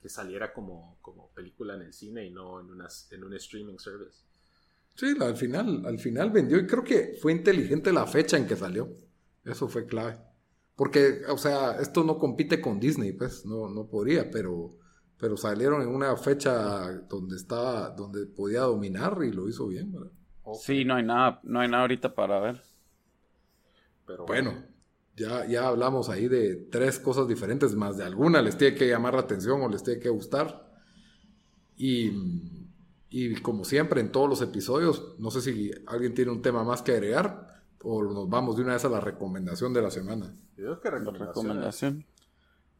que 0.00 0.08
saliera 0.08 0.52
como, 0.52 0.98
como 1.02 1.30
película 1.32 1.74
en 1.74 1.82
el 1.82 1.92
cine 1.92 2.24
y 2.24 2.30
no 2.30 2.60
en, 2.60 2.68
en 3.10 3.24
un 3.24 3.34
streaming 3.34 3.78
service. 3.78 4.22
Sí, 4.94 5.14
al 5.20 5.36
final, 5.36 5.84
al 5.86 5.98
final 5.98 6.30
vendió 6.30 6.58
y 6.58 6.66
creo 6.66 6.82
que 6.82 7.16
fue 7.20 7.32
inteligente 7.32 7.92
la 7.92 8.06
fecha 8.06 8.36
en 8.36 8.46
que 8.46 8.56
salió. 8.56 8.88
Eso 9.44 9.68
fue 9.68 9.86
clave. 9.86 10.18
Porque, 10.78 11.22
o 11.28 11.36
sea, 11.36 11.72
esto 11.80 12.04
no 12.04 12.18
compite 12.18 12.60
con 12.60 12.78
Disney, 12.78 13.10
pues, 13.10 13.44
no, 13.44 13.68
no 13.68 13.88
podría, 13.88 14.30
pero, 14.30 14.76
pero 15.18 15.36
salieron 15.36 15.82
en 15.82 15.88
una 15.88 16.16
fecha 16.16 16.92
donde 17.08 17.34
estaba, 17.34 17.90
donde 17.90 18.26
podía 18.26 18.60
dominar 18.60 19.18
y 19.24 19.32
lo 19.32 19.48
hizo 19.48 19.66
bien, 19.66 19.90
¿verdad? 19.90 20.12
Sí, 20.54 20.84
no 20.84 20.94
hay 20.94 21.02
nada, 21.02 21.40
no 21.42 21.58
hay 21.58 21.68
nada 21.68 21.82
ahorita 21.82 22.14
para 22.14 22.38
ver. 22.38 22.62
Pero 24.06 24.24
bueno, 24.24 24.54
ya, 25.16 25.44
ya 25.46 25.66
hablamos 25.66 26.10
ahí 26.10 26.28
de 26.28 26.54
tres 26.54 27.00
cosas 27.00 27.26
diferentes, 27.26 27.74
más 27.74 27.96
de 27.96 28.04
alguna 28.04 28.40
les 28.40 28.56
tiene 28.56 28.76
que 28.76 28.86
llamar 28.86 29.14
la 29.14 29.22
atención 29.22 29.60
o 29.60 29.68
les 29.68 29.82
tiene 29.82 29.98
que 29.98 30.10
gustar. 30.10 30.78
Y, 31.76 32.12
y 33.10 33.34
como 33.42 33.64
siempre 33.64 34.00
en 34.00 34.12
todos 34.12 34.28
los 34.28 34.42
episodios, 34.42 35.16
no 35.18 35.32
sé 35.32 35.40
si 35.40 35.72
alguien 35.88 36.14
tiene 36.14 36.30
un 36.30 36.40
tema 36.40 36.62
más 36.62 36.82
que 36.82 36.92
agregar 36.92 37.57
o 37.82 38.02
nos 38.02 38.28
vamos 38.28 38.56
de 38.56 38.62
una 38.62 38.74
vez 38.74 38.84
a 38.84 38.88
la 38.88 39.00
recomendación 39.00 39.72
de 39.72 39.82
la 39.82 39.90
semana. 39.90 40.34
Yo 40.56 40.80
que 40.80 40.90
recomendación. 40.90 42.04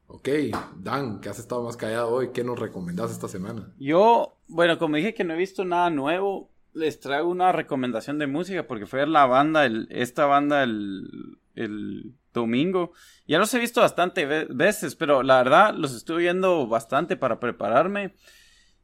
Ok, 0.07 0.29
Dan, 0.77 1.21
que 1.21 1.29
has 1.29 1.39
estado 1.39 1.63
más 1.63 1.77
callado 1.77 2.09
hoy, 2.09 2.31
¿qué 2.33 2.43
nos 2.43 2.59
recomendás 2.59 3.11
esta 3.11 3.29
semana? 3.29 3.73
Yo, 3.79 4.39
bueno, 4.49 4.79
como 4.79 4.97
dije 4.97 5.13
que 5.13 5.23
no 5.23 5.35
he 5.35 5.37
visto 5.37 5.67
nada 5.67 5.91
nuevo, 5.91 6.51
les 6.73 6.99
traigo 6.99 7.29
una 7.29 7.53
recomendación 7.53 8.19
de 8.19 8.27
música 8.27 8.67
porque 8.67 8.87
fue 8.87 9.07
la 9.07 9.27
banda, 9.27 9.67
el, 9.67 9.87
esta 9.91 10.25
banda 10.25 10.63
el, 10.63 11.39
el 11.55 12.15
domingo. 12.33 12.93
Ya 13.27 13.39
los 13.39 13.53
he 13.53 13.59
visto 13.59 13.83
bastante 13.83 14.25
veces, 14.25 14.97
pero 14.97 15.23
la 15.23 15.39
verdad 15.43 15.75
los 15.75 15.95
estuve 15.95 16.23
viendo 16.23 16.67
bastante 16.67 17.17
para 17.17 17.39
prepararme. 17.39 18.15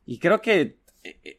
Y 0.04 0.18
creo 0.18 0.42
que 0.42 0.78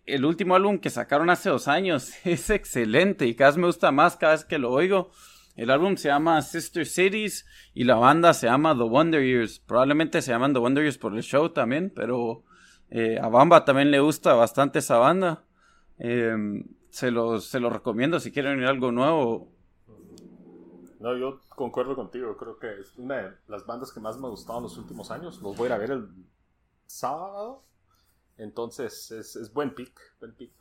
el 0.06 0.26
último 0.26 0.56
álbum 0.56 0.80
que 0.80 0.90
sacaron 0.90 1.30
hace 1.30 1.50
dos 1.50 1.68
años 1.68 2.14
es 2.26 2.50
excelente 2.50 3.26
y 3.26 3.36
cada 3.36 3.52
vez 3.52 3.58
me 3.58 3.68
gusta 3.68 3.92
más 3.92 4.18
cada 4.18 4.34
vez 4.34 4.46
que 4.46 4.60
lo 4.60 4.72
oigo. 4.72 5.12
El 5.56 5.72
álbum 5.72 5.96
se 5.96 6.10
llama 6.10 6.42
Sister 6.42 6.86
Cities 6.86 7.46
y 7.74 7.86
la 7.86 7.96
banda 7.96 8.34
se 8.34 8.48
llama 8.48 8.76
The 8.76 8.84
Wonder 8.84 9.24
Years. 9.24 9.60
Probablemente 9.60 10.22
se 10.22 10.32
llaman 10.32 10.54
The 10.54 10.60
Wonder 10.60 10.84
Years 10.84 10.98
por 10.98 11.16
el 11.16 11.24
show 11.24 11.50
también, 11.50 11.92
pero 11.96 12.44
eh, 12.90 13.18
a 13.22 13.30
Bamba 13.30 13.64
también 13.64 13.90
le 13.90 14.02
gusta 14.02 14.34
bastante 14.34 14.80
esa 14.80 14.98
banda. 14.98 15.46
Em, 15.98 16.66
se 16.90 17.10
los 17.10 17.46
se 17.46 17.62
lo 17.62 17.70
recomiendo 17.70 18.20
si 18.20 18.34
quieren 18.34 18.60
oír 18.60 18.68
algo 18.68 18.92
nuevo. 18.92 19.50
No, 21.00 21.16
yo 21.16 21.40
concuerdo 21.50 21.96
contigo. 21.96 22.36
Creo 22.36 22.60
que 22.60 22.80
es 22.82 22.98
una 22.98 23.16
de 23.16 23.32
las 23.48 23.66
bandas 23.66 23.94
que 23.94 24.02
más 24.02 24.18
me 24.18 24.28
ha 24.28 24.30
gustado 24.30 24.60
en 24.60 24.64
los 24.64 24.78
últimos 24.78 25.10
años. 25.10 25.42
Los 25.42 25.56
voy 25.56 25.66
a 25.66 25.68
ir 25.68 25.74
a 25.74 25.78
ver 25.78 25.92
el 25.92 26.10
sábado. 26.86 27.64
Entonces 28.38 29.12
es, 29.12 29.54
buen 29.54 29.74
pick. 29.74 30.00
Buen 30.20 30.36
pick, 30.36 30.52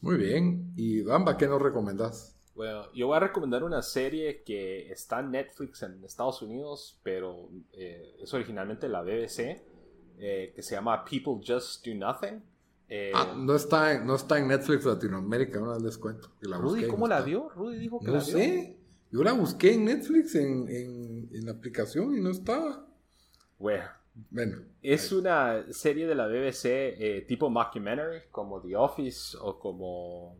Muy 0.00 0.16
bien. 0.16 0.72
¿Y 0.76 1.02
Bamba, 1.02 1.36
qué 1.36 1.46
nos 1.46 1.60
recomendás? 1.60 2.36
Bueno, 2.54 2.92
yo 2.92 3.06
voy 3.06 3.16
a 3.16 3.20
recomendar 3.20 3.64
una 3.64 3.80
serie 3.80 4.42
que 4.42 4.90
está 4.92 5.20
en 5.20 5.30
Netflix 5.30 5.82
en 5.82 6.04
Estados 6.04 6.42
Unidos, 6.42 7.00
pero 7.02 7.48
eh, 7.72 8.16
es 8.20 8.32
originalmente 8.34 8.88
la 8.88 9.02
BBC, 9.02 9.62
eh, 10.18 10.52
que 10.54 10.62
se 10.62 10.74
llama 10.74 11.02
People 11.04 11.40
Just 11.46 11.86
Do 11.86 11.94
Nothing. 11.94 12.42
Eh, 12.88 13.10
ah, 13.14 13.34
no 13.34 13.54
está, 13.56 13.94
en, 13.94 14.06
no 14.06 14.16
está 14.16 14.38
en 14.38 14.48
Netflix 14.48 14.84
Latinoamérica, 14.84 15.60
no 15.60 15.78
les 15.78 15.96
cuento. 15.96 16.32
La 16.42 16.58
Rudy, 16.58 16.86
¿cómo 16.88 17.08
la 17.08 17.22
vio? 17.22 17.48
Rudy 17.48 17.78
dijo 17.78 18.00
que 18.00 18.06
no 18.06 18.12
la 18.14 18.20
sé. 18.20 18.76
Yo 19.10 19.22
la 19.22 19.32
busqué 19.32 19.74
en 19.74 19.86
Netflix, 19.86 20.34
en, 20.34 20.68
en, 20.68 21.28
en 21.32 21.46
la 21.46 21.52
aplicación, 21.52 22.16
y 22.16 22.20
no 22.20 22.30
estaba. 22.30 22.86
Bueno, 23.58 23.84
bueno, 24.30 24.58
es 24.82 25.10
una 25.12 25.72
serie 25.72 26.06
de 26.06 26.14
la 26.14 26.26
BBC 26.26 27.26
tipo 27.26 27.48
mockumentary, 27.48 28.22
como 28.30 28.60
The 28.60 28.76
Office 28.76 29.36
o 29.40 29.58
como 29.58 30.36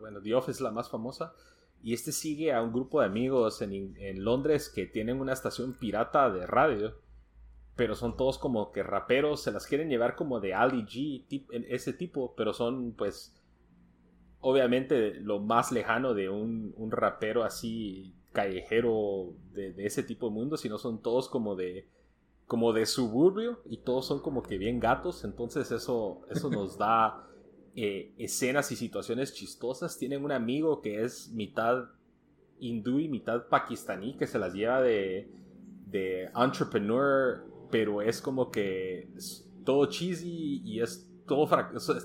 bueno, 0.00 0.20
The 0.22 0.34
Office 0.34 0.58
es 0.58 0.60
la 0.60 0.70
más 0.70 0.88
famosa. 0.90 1.34
Y 1.82 1.92
este 1.92 2.12
sigue 2.12 2.52
a 2.52 2.62
un 2.62 2.72
grupo 2.72 3.00
de 3.00 3.06
amigos 3.06 3.60
en, 3.60 3.94
en, 3.98 4.24
Londres 4.24 4.70
que 4.70 4.86
tienen 4.86 5.20
una 5.20 5.32
estación 5.32 5.74
pirata 5.74 6.30
de 6.30 6.46
radio. 6.46 6.94
Pero 7.76 7.94
son 7.94 8.16
todos 8.16 8.38
como 8.38 8.72
que 8.72 8.82
raperos. 8.82 9.42
Se 9.42 9.52
las 9.52 9.66
quieren 9.66 9.90
llevar 9.90 10.16
como 10.16 10.40
de 10.40 10.54
Ali 10.54 10.84
G, 10.84 11.44
ese 11.68 11.92
tipo. 11.92 12.34
Pero 12.36 12.54
son 12.54 12.92
pues 12.92 13.36
obviamente 14.40 15.14
lo 15.14 15.40
más 15.40 15.72
lejano 15.72 16.14
de 16.14 16.28
un, 16.28 16.72
un 16.76 16.90
rapero 16.90 17.44
así 17.44 18.14
callejero 18.34 19.32
de, 19.54 19.74
ese 19.78 20.02
tipo 20.02 20.28
de 20.28 20.34
mundo. 20.34 20.58
Sino 20.58 20.76
son 20.76 21.00
todos 21.00 21.30
como 21.30 21.56
de 21.56 21.88
como 22.46 22.74
de 22.74 22.84
suburbio. 22.84 23.62
Y 23.64 23.78
todos 23.78 24.06
son 24.06 24.20
como 24.20 24.42
que 24.42 24.58
bien 24.58 24.78
gatos. 24.78 25.24
Entonces 25.24 25.70
eso, 25.72 26.20
eso 26.30 26.50
nos 26.50 26.76
da... 26.76 27.28
Eh, 27.76 28.14
escenas 28.18 28.70
y 28.70 28.76
situaciones 28.76 29.34
chistosas. 29.34 29.98
Tienen 29.98 30.24
un 30.24 30.30
amigo 30.30 30.80
que 30.80 31.02
es 31.02 31.32
mitad 31.32 31.86
hindú 32.60 33.00
y 33.00 33.08
mitad 33.08 33.48
pakistaní 33.48 34.16
que 34.16 34.26
se 34.26 34.38
las 34.38 34.54
lleva 34.54 34.80
de, 34.80 35.28
de 35.86 36.30
entrepreneur, 36.36 37.44
pero 37.70 38.00
es 38.00 38.20
como 38.20 38.50
que 38.50 39.08
todo 39.64 39.86
cheesy 39.86 40.62
y 40.64 40.80
es 40.80 41.10
todo 41.26 41.48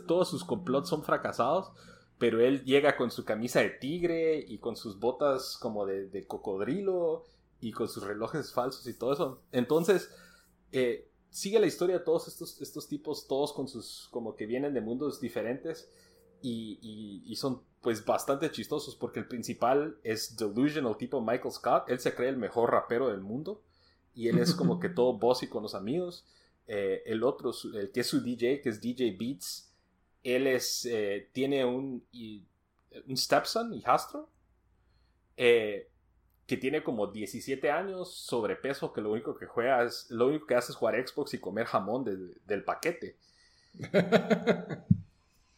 todos 0.08 0.30
sus 0.30 0.44
complots 0.44 0.90
son 0.90 1.04
fracasados. 1.04 1.72
Pero 2.20 2.42
él 2.42 2.64
llega 2.64 2.96
con 2.96 3.10
su 3.10 3.26
camisa 3.26 3.62
de 3.62 3.70
tigre 3.70 4.46
y 4.48 4.60
con 4.60 4.76
sus 4.76 5.00
botas 5.00 5.58
como 5.58 5.86
de, 5.86 6.08
de 6.08 6.28
cocodrilo 6.28 7.24
y 7.62 7.72
con 7.72 7.90
sus 7.90 8.04
relojes 8.04 8.54
falsos 8.54 8.86
y 8.88 8.94
todo 8.94 9.14
eso. 9.14 9.42
Entonces, 9.52 10.12
eh, 10.72 11.10
sigue 11.30 11.60
la 11.60 11.68
historia 11.68 12.00
de 12.00 12.04
todos 12.04 12.28
estos, 12.28 12.62
estos 12.62 12.88
tipos, 12.88 13.28
todos 13.28 13.54
con 13.54 13.68
sus, 13.68 14.08
como 14.12 14.36
que 14.36 14.46
vienen 14.46 14.74
de 14.74 14.82
mundos 14.82 15.20
diferentes 15.20 15.92
y, 16.42 16.80
y, 17.26 17.36
son 17.36 17.62
pues 17.82 18.06
bastante 18.06 18.50
chistosos 18.50 18.96
porque 18.96 19.20
el 19.20 19.28
principal 19.28 19.98
es 20.04 20.38
Delusional 20.38 20.98
tipo 20.98 21.20
Michael 21.22 21.52
Scott, 21.52 21.90
él 21.90 22.00
se 22.00 22.16
cree 22.16 22.30
el 22.30 22.38
mejor 22.38 22.72
rapero 22.72 23.10
del 23.10 23.22
mundo 23.22 23.62
y 24.16 24.30
él 24.30 24.40
es 24.40 24.56
como 24.56 24.80
que 24.80 24.90
todo 24.90 25.18
bossy 25.18 25.48
con 25.48 25.64
los 25.64 25.76
amigos. 25.76 26.26
Eh, 26.66 27.02
el 27.06 27.24
otro, 27.24 27.52
el 27.74 27.92
que 27.92 28.02
es 28.02 28.08
su 28.08 28.22
DJ, 28.22 28.62
que 28.62 28.70
es 28.70 28.80
DJ 28.80 29.16
Beats, 29.20 29.69
él 30.24 30.48
es, 30.48 30.86
eh, 30.86 31.30
tiene 31.32 31.66
un, 31.66 32.04
un 33.08 33.18
stepson, 33.18 33.74
hijastro, 33.74 34.30
eh, 35.38 35.90
que 36.46 36.58
tiene 36.58 36.84
como 36.84 37.08
17 37.08 37.70
años, 37.70 38.14
sobrepeso, 38.14 38.92
que 38.92 39.02
lo 39.02 39.12
único 39.12 39.38
que 39.38 39.46
juega 39.46 39.84
es, 39.84 40.08
lo 40.10 40.28
único 40.28 40.48
que 40.48 40.56
hace 40.56 40.72
es 40.72 40.76
jugar 40.76 41.08
Xbox 41.08 41.34
y 41.36 41.40
comer 41.40 41.68
jamón 41.68 42.04
del 42.04 42.64
paquete. 42.64 43.16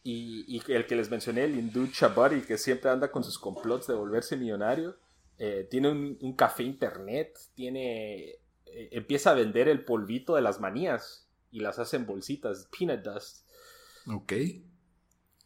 y, 0.04 0.60
el 0.70 0.86
que 0.86 0.94
les 0.94 1.10
mencioné, 1.10 1.44
el 1.44 1.58
hindú 1.58 1.88
Chabari, 1.88 2.42
que 2.42 2.58
siempre 2.58 2.90
anda 2.90 3.10
con 3.10 3.24
sus 3.24 3.38
complots 3.38 3.86
de 3.86 3.94
volverse 3.94 4.36
millonario, 4.36 4.98
eh, 5.38 5.66
tiene 5.70 5.90
un, 5.90 6.34
café 6.34 6.62
internet, 6.62 7.38
tiene, 7.54 8.36
eh, 8.66 8.88
empieza 8.92 9.30
a 9.30 9.34
vender 9.34 9.66
el 9.66 9.84
polvito 9.84 10.34
de 10.36 10.42
las 10.42 10.60
manías. 10.60 11.26
y 11.50 11.60
las 11.60 11.78
hace 11.78 11.96
en 11.96 12.06
bolsitas, 12.06 12.68
peanut 12.70 13.02
dust. 13.02 13.46
Ok. 14.06 14.32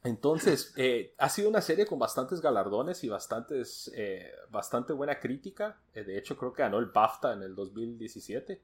Entonces, 0.06 0.72
eh, 0.76 1.14
ha 1.18 1.28
sido 1.28 1.48
una 1.48 1.60
serie 1.60 1.84
con 1.84 1.98
bastantes 1.98 2.40
galardones 2.40 3.02
y 3.02 3.08
bastantes, 3.08 3.90
eh, 3.96 4.30
bastante 4.50 4.92
buena 4.92 5.18
crítica. 5.18 5.80
Eh, 5.94 6.04
de 6.04 6.16
hecho, 6.16 6.36
creo 6.36 6.52
que 6.52 6.62
ganó 6.62 6.78
el 6.78 6.86
BAFTA 6.86 7.32
en 7.32 7.42
el 7.42 7.56
2017. 7.56 8.62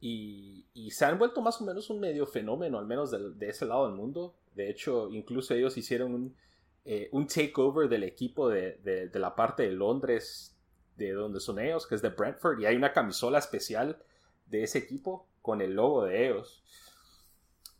Y, 0.00 0.66
y, 0.74 0.90
se 0.90 1.04
han 1.04 1.18
vuelto 1.18 1.40
más 1.40 1.60
o 1.60 1.64
menos 1.64 1.88
un 1.88 2.00
medio 2.00 2.26
fenómeno, 2.26 2.80
al 2.80 2.86
menos 2.86 3.12
de, 3.12 3.48
ese 3.48 3.66
lado 3.66 3.86
del 3.86 3.94
mundo. 3.94 4.34
De 4.56 4.68
hecho, 4.68 5.08
incluso 5.12 5.54
ellos 5.54 5.76
hicieron 5.76 6.14
un, 6.14 6.36
un 7.12 7.26
takeover 7.28 7.88
del 7.88 8.02
equipo 8.02 8.48
de, 8.48 8.80
de, 8.82 9.08
de, 9.08 9.18
la 9.20 9.36
parte 9.36 9.62
de 9.62 9.70
Londres, 9.70 10.56
de 10.96 11.12
donde 11.12 11.38
son 11.38 11.60
ellos, 11.60 11.86
que 11.86 11.94
es 11.94 12.02
de 12.02 12.08
Brentford. 12.08 12.58
Y 12.58 12.66
hay 12.66 12.74
una 12.74 12.92
camisola 12.92 13.38
especial 13.38 14.02
de 14.46 14.64
ese 14.64 14.78
equipo 14.78 15.28
con 15.40 15.60
el 15.60 15.74
logo 15.74 16.04
de 16.04 16.26
ellos. 16.26 16.64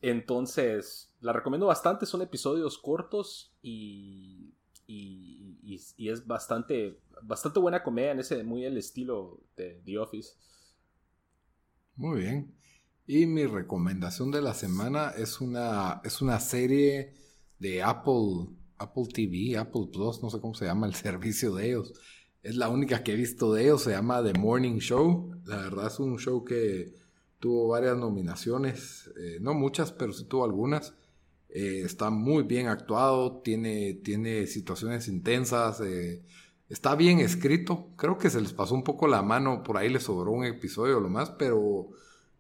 Entonces, 0.01 1.12
la 1.23 1.33
recomiendo 1.33 1.67
bastante, 1.67 2.05
son 2.05 2.21
episodios 2.21 2.79
cortos 2.79 3.55
y, 3.63 4.53
y, 4.87 5.57
y, 5.63 6.09
es 6.09 6.27
bastante, 6.27 7.01
bastante 7.23 7.61
buena 7.61 7.83
comedia 7.83 8.11
en 8.11 8.19
ese, 8.19 8.43
muy 8.43 8.65
el 8.65 8.77
estilo 8.77 9.41
de 9.57 9.81
The 9.85 9.99
Office. 9.99 10.35
Muy 11.95 12.21
bien. 12.21 12.55
Y 13.07 13.27
mi 13.27 13.47
recomendación 13.47 14.31
de 14.33 14.43
la 14.43 14.53
semana 14.53 15.11
es 15.11 15.41
una, 15.41 16.01
es 16.05 16.21
una 16.23 16.41
serie 16.41 17.15
de 17.59 17.83
Apple, 17.83 18.49
Apple 18.79 19.07
TV, 19.13 19.57
Apple 19.57 19.89
Plus, 19.93 20.23
no 20.23 20.31
sé 20.31 20.41
cómo 20.41 20.55
se 20.55 20.65
llama 20.65 20.89
el 20.89 20.95
servicio 20.97 21.55
de 21.55 21.69
ellos. 21.69 21.93
Es 22.43 22.57
la 22.57 22.69
única 22.69 23.05
que 23.05 23.13
he 23.13 23.17
visto 23.17 23.53
de 23.53 23.63
ellos, 23.63 23.83
se 23.83 23.93
llama 23.93 24.25
The 24.25 24.37
Morning 24.37 24.79
Show. 24.79 25.41
La 25.45 25.59
verdad 25.59 25.87
es 25.87 26.01
un 26.01 26.19
show 26.19 26.45
que 26.45 26.95
tuvo 27.39 27.69
varias 27.69 27.97
nominaciones, 27.97 29.09
eh, 29.17 29.39
no 29.41 29.55
muchas, 29.55 29.93
pero 29.93 30.13
sí 30.13 30.25
tuvo 30.25 30.45
algunas. 30.45 30.95
Eh, 31.53 31.83
está 31.85 32.11
muy 32.11 32.45
bien 32.45 32.69
actuado, 32.69 33.43
tiene, 33.43 33.95
tiene 33.95 34.47
situaciones 34.47 35.09
intensas, 35.09 35.81
eh, 35.81 36.23
está 36.69 36.95
bien 36.95 37.21
escrito. 37.21 37.89
Creo 37.97 38.19
que 38.19 38.31
se 38.31 38.41
les 38.41 38.53
pasó 38.53 38.75
un 38.75 38.85
poco 38.85 39.07
la 39.07 39.23
mano, 39.23 39.63
por 39.63 39.77
ahí 39.77 39.89
les 39.89 40.05
sobró 40.05 40.33
un 40.33 40.45
episodio 40.45 40.99
o 40.99 41.01
lo 41.01 41.11
más, 41.11 41.31
pero, 41.31 41.91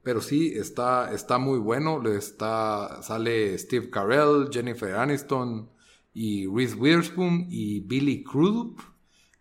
pero 0.02 0.20
sí 0.20 0.52
está, 0.54 1.12
está 1.12 1.38
muy 1.38 1.58
bueno. 1.58 2.02
Está, 2.10 3.02
sale 3.02 3.58
Steve 3.58 3.90
Carell, 3.90 4.48
Jennifer 4.50 4.94
Aniston 4.94 5.68
y 6.14 6.46
Reese 6.46 6.76
Witherspoon 6.76 7.46
y 7.50 7.80
Billy 7.80 8.24
Crudup, 8.24 8.80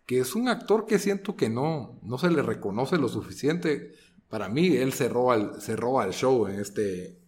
que 0.06 0.20
es 0.20 0.34
un 0.34 0.48
actor 0.48 0.86
que 0.86 0.98
siento 0.98 1.36
que 1.36 1.48
no, 1.48 1.98
no 2.02 2.18
se 2.18 2.30
le 2.30 2.42
reconoce 2.42 2.98
lo 2.98 3.08
suficiente 3.08 3.92
para 4.32 4.48
mí 4.48 4.68
él 4.78 4.94
se 4.94 5.10
roba 5.10 5.34
el, 5.34 5.60
se 5.60 5.76
show 6.12 6.46
en 6.46 6.58
este, 6.58 7.18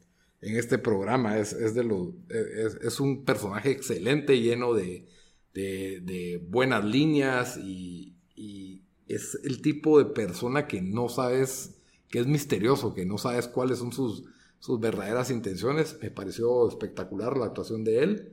en 0.44 0.56
este 0.56 0.78
programa. 0.78 1.38
Es, 1.38 1.52
es 1.52 1.74
de 1.74 1.84
lo, 1.84 2.14
es, 2.28 2.76
es, 2.82 3.00
un 3.00 3.24
personaje 3.24 3.70
excelente, 3.70 4.40
lleno 4.40 4.74
de, 4.74 5.06
de, 5.52 6.44
buenas 6.48 6.84
líneas 6.84 7.56
y, 7.56 8.16
y, 8.34 8.82
es 9.06 9.38
el 9.44 9.60
tipo 9.60 9.98
de 9.98 10.06
persona 10.06 10.66
que 10.66 10.80
no 10.80 11.08
sabes, 11.10 11.76
que 12.08 12.20
es 12.20 12.26
misterioso, 12.26 12.94
que 12.94 13.04
no 13.04 13.18
sabes 13.18 13.48
cuáles 13.48 13.78
son 13.78 13.92
sus, 13.92 14.24
sus 14.60 14.80
verdaderas 14.80 15.30
intenciones. 15.30 15.98
Me 16.00 16.10
pareció 16.10 16.68
espectacular 16.68 17.36
la 17.36 17.46
actuación 17.46 17.84
de 17.84 18.02
él. 18.02 18.32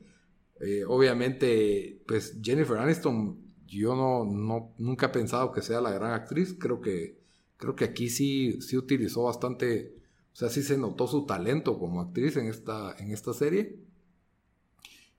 Eh, 0.62 0.84
obviamente, 0.88 2.02
pues 2.08 2.38
Jennifer 2.42 2.78
Aniston, 2.78 3.38
yo 3.68 3.96
no, 3.96 4.24
no, 4.24 4.74
nunca 4.78 5.08
he 5.08 5.10
pensado 5.10 5.52
que 5.52 5.62
sea 5.62 5.82
la 5.82 5.92
gran 5.92 6.14
actriz. 6.14 6.56
Creo 6.58 6.80
que 6.80 7.22
creo 7.62 7.76
que 7.76 7.86
aquí 7.86 8.10
sí, 8.10 8.60
sí 8.60 8.76
utilizó 8.76 9.24
bastante, 9.24 9.96
o 10.34 10.36
sea, 10.36 10.50
sí 10.50 10.64
se 10.64 10.78
notó 10.78 11.08
su 11.08 11.26
talento 11.26 11.78
como 11.78 12.02
actriz 12.02 12.38
en 12.38 12.48
esta, 12.48 12.96
en 12.98 13.12
esta 13.12 13.34
serie. 13.34 13.80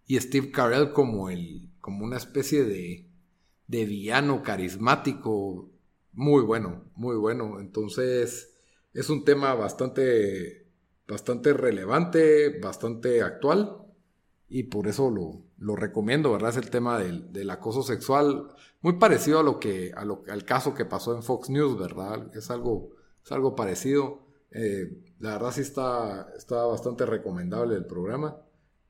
Y 0.07 0.19
Steve 0.19 0.51
Carell 0.51 0.93
como, 0.93 1.31
el, 1.31 1.71
como 1.81 2.05
una 2.05 2.17
especie 2.17 2.65
de, 2.65 3.07
de 3.67 3.85
villano 3.85 4.43
carismático, 4.43 5.71
muy 6.13 6.43
bueno, 6.43 6.85
muy 6.95 7.17
bueno. 7.17 7.61
Entonces, 7.61 8.55
es 8.95 9.11
un 9.11 9.25
tema 9.25 9.55
bastante, 9.55 10.67
bastante 11.07 11.53
relevante, 11.53 12.59
bastante 12.59 13.23
actual 13.23 13.79
y 14.49 14.65
por 14.65 14.87
eso 14.87 15.11
lo, 15.11 15.43
lo 15.59 15.77
recomiendo, 15.77 16.33
¿verdad? 16.33 16.51
Es 16.51 16.57
el 16.59 16.71
tema 16.71 16.99
del, 16.99 17.33
del, 17.33 17.49
acoso 17.49 17.83
sexual, 17.83 18.49
muy 18.83 18.95
parecido 18.95 19.41
a 19.41 19.43
lo 19.43 19.59
que, 19.59 19.93
a 19.97 20.05
lo, 20.05 20.25
al 20.29 20.45
caso 20.45 20.75
que 20.75 20.85
pasó 20.85 21.17
en 21.17 21.23
Fox 21.23 21.49
News, 21.49 21.79
¿verdad? 21.79 22.31
Es 22.37 22.51
algo, 22.51 22.91
es 23.25 23.33
algo 23.33 23.55
parecido. 23.57 24.22
Eh, 24.55 25.15
la 25.19 25.33
verdad 25.35 25.53
sí 25.53 25.61
está, 25.63 26.29
está 26.37 26.65
bastante 26.65 27.07
recomendable 27.07 27.75
el 27.75 27.87
programa. 27.87 28.37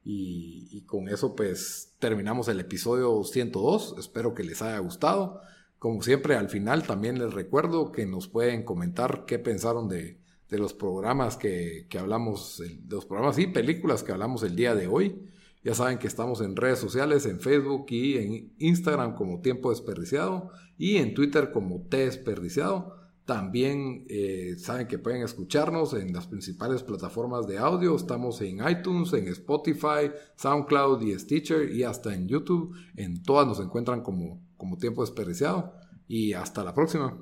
Y, 0.05 0.83
con 0.87 1.09
eso 1.09 1.37
pues 1.37 1.95
terminamos 1.99 2.49
el 2.49 2.61
episodio 2.61 3.23
102. 3.23 3.97
Espero 3.99 4.35
que 4.35 4.45
les 4.45 4.61
haya 4.63 4.79
gustado. 4.79 5.41
Como 5.79 6.03
siempre 6.03 6.37
al 6.37 6.49
final 6.49 6.87
también 6.87 7.19
les 7.19 7.33
recuerdo 7.33 7.93
que 7.93 8.07
nos 8.07 8.29
pueden 8.29 8.65
comentar 8.65 9.25
qué 9.27 9.39
pensaron 9.39 9.89
de, 9.89 10.19
de 10.49 10.59
los 10.59 10.75
programas 10.75 11.37
que, 11.37 11.87
que 11.89 11.99
hablamos, 11.99 12.59
de 12.59 12.95
los 12.95 13.07
programas 13.07 13.39
y 13.39 13.47
películas 13.47 14.03
que 14.03 14.13
hablamos 14.13 14.43
el 14.43 14.57
día 14.57 14.75
de 14.75 14.87
hoy. 14.87 15.29
Ya 15.65 15.75
saben 15.75 15.99
que 15.99 16.09
estamos 16.09 16.41
en 16.41 16.57
redes 16.57 16.81
sociales, 16.81 17.25
en 17.25 17.41
Facebook 17.41 17.87
y 17.91 18.19
en 18.19 18.53
Instagram 18.59 19.15
como 19.15 19.41
Tiempo 19.41 19.71
Desperdiciado 19.71 20.51
y 20.77 20.97
en 20.97 21.15
Twitter 21.15 21.53
como 21.53 21.83
T 21.83 21.99
Desperdiciado. 21.99 23.02
También 23.25 24.05
eh, 24.09 24.57
saben 24.59 24.89
que 24.89 24.99
pueden 24.99 25.23
escucharnos 25.23 25.95
en 25.95 26.13
las 26.13 26.27
principales 26.27 26.83
plataformas 26.83 27.47
de 27.47 27.59
audio. 27.59 27.95
Estamos 27.95 28.41
en 28.41 28.67
iTunes, 28.69 29.13
en 29.13 29.29
Spotify, 29.29 30.11
SoundCloud 30.37 31.03
y 31.03 31.19
Stitcher 31.19 31.73
y 31.73 31.85
hasta 31.85 32.15
en 32.15 32.27
YouTube. 32.27 32.75
En 32.97 33.23
todas 33.23 33.47
nos 33.47 33.61
encuentran 33.61 34.03
como, 34.03 34.43
como 34.57 34.77
Tiempo 34.77 35.03
Desperdiciado. 35.03 35.73
Y 36.09 36.33
hasta 36.33 36.65
la 36.65 36.75
próxima. 36.75 37.17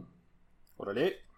Órale. 0.76 1.29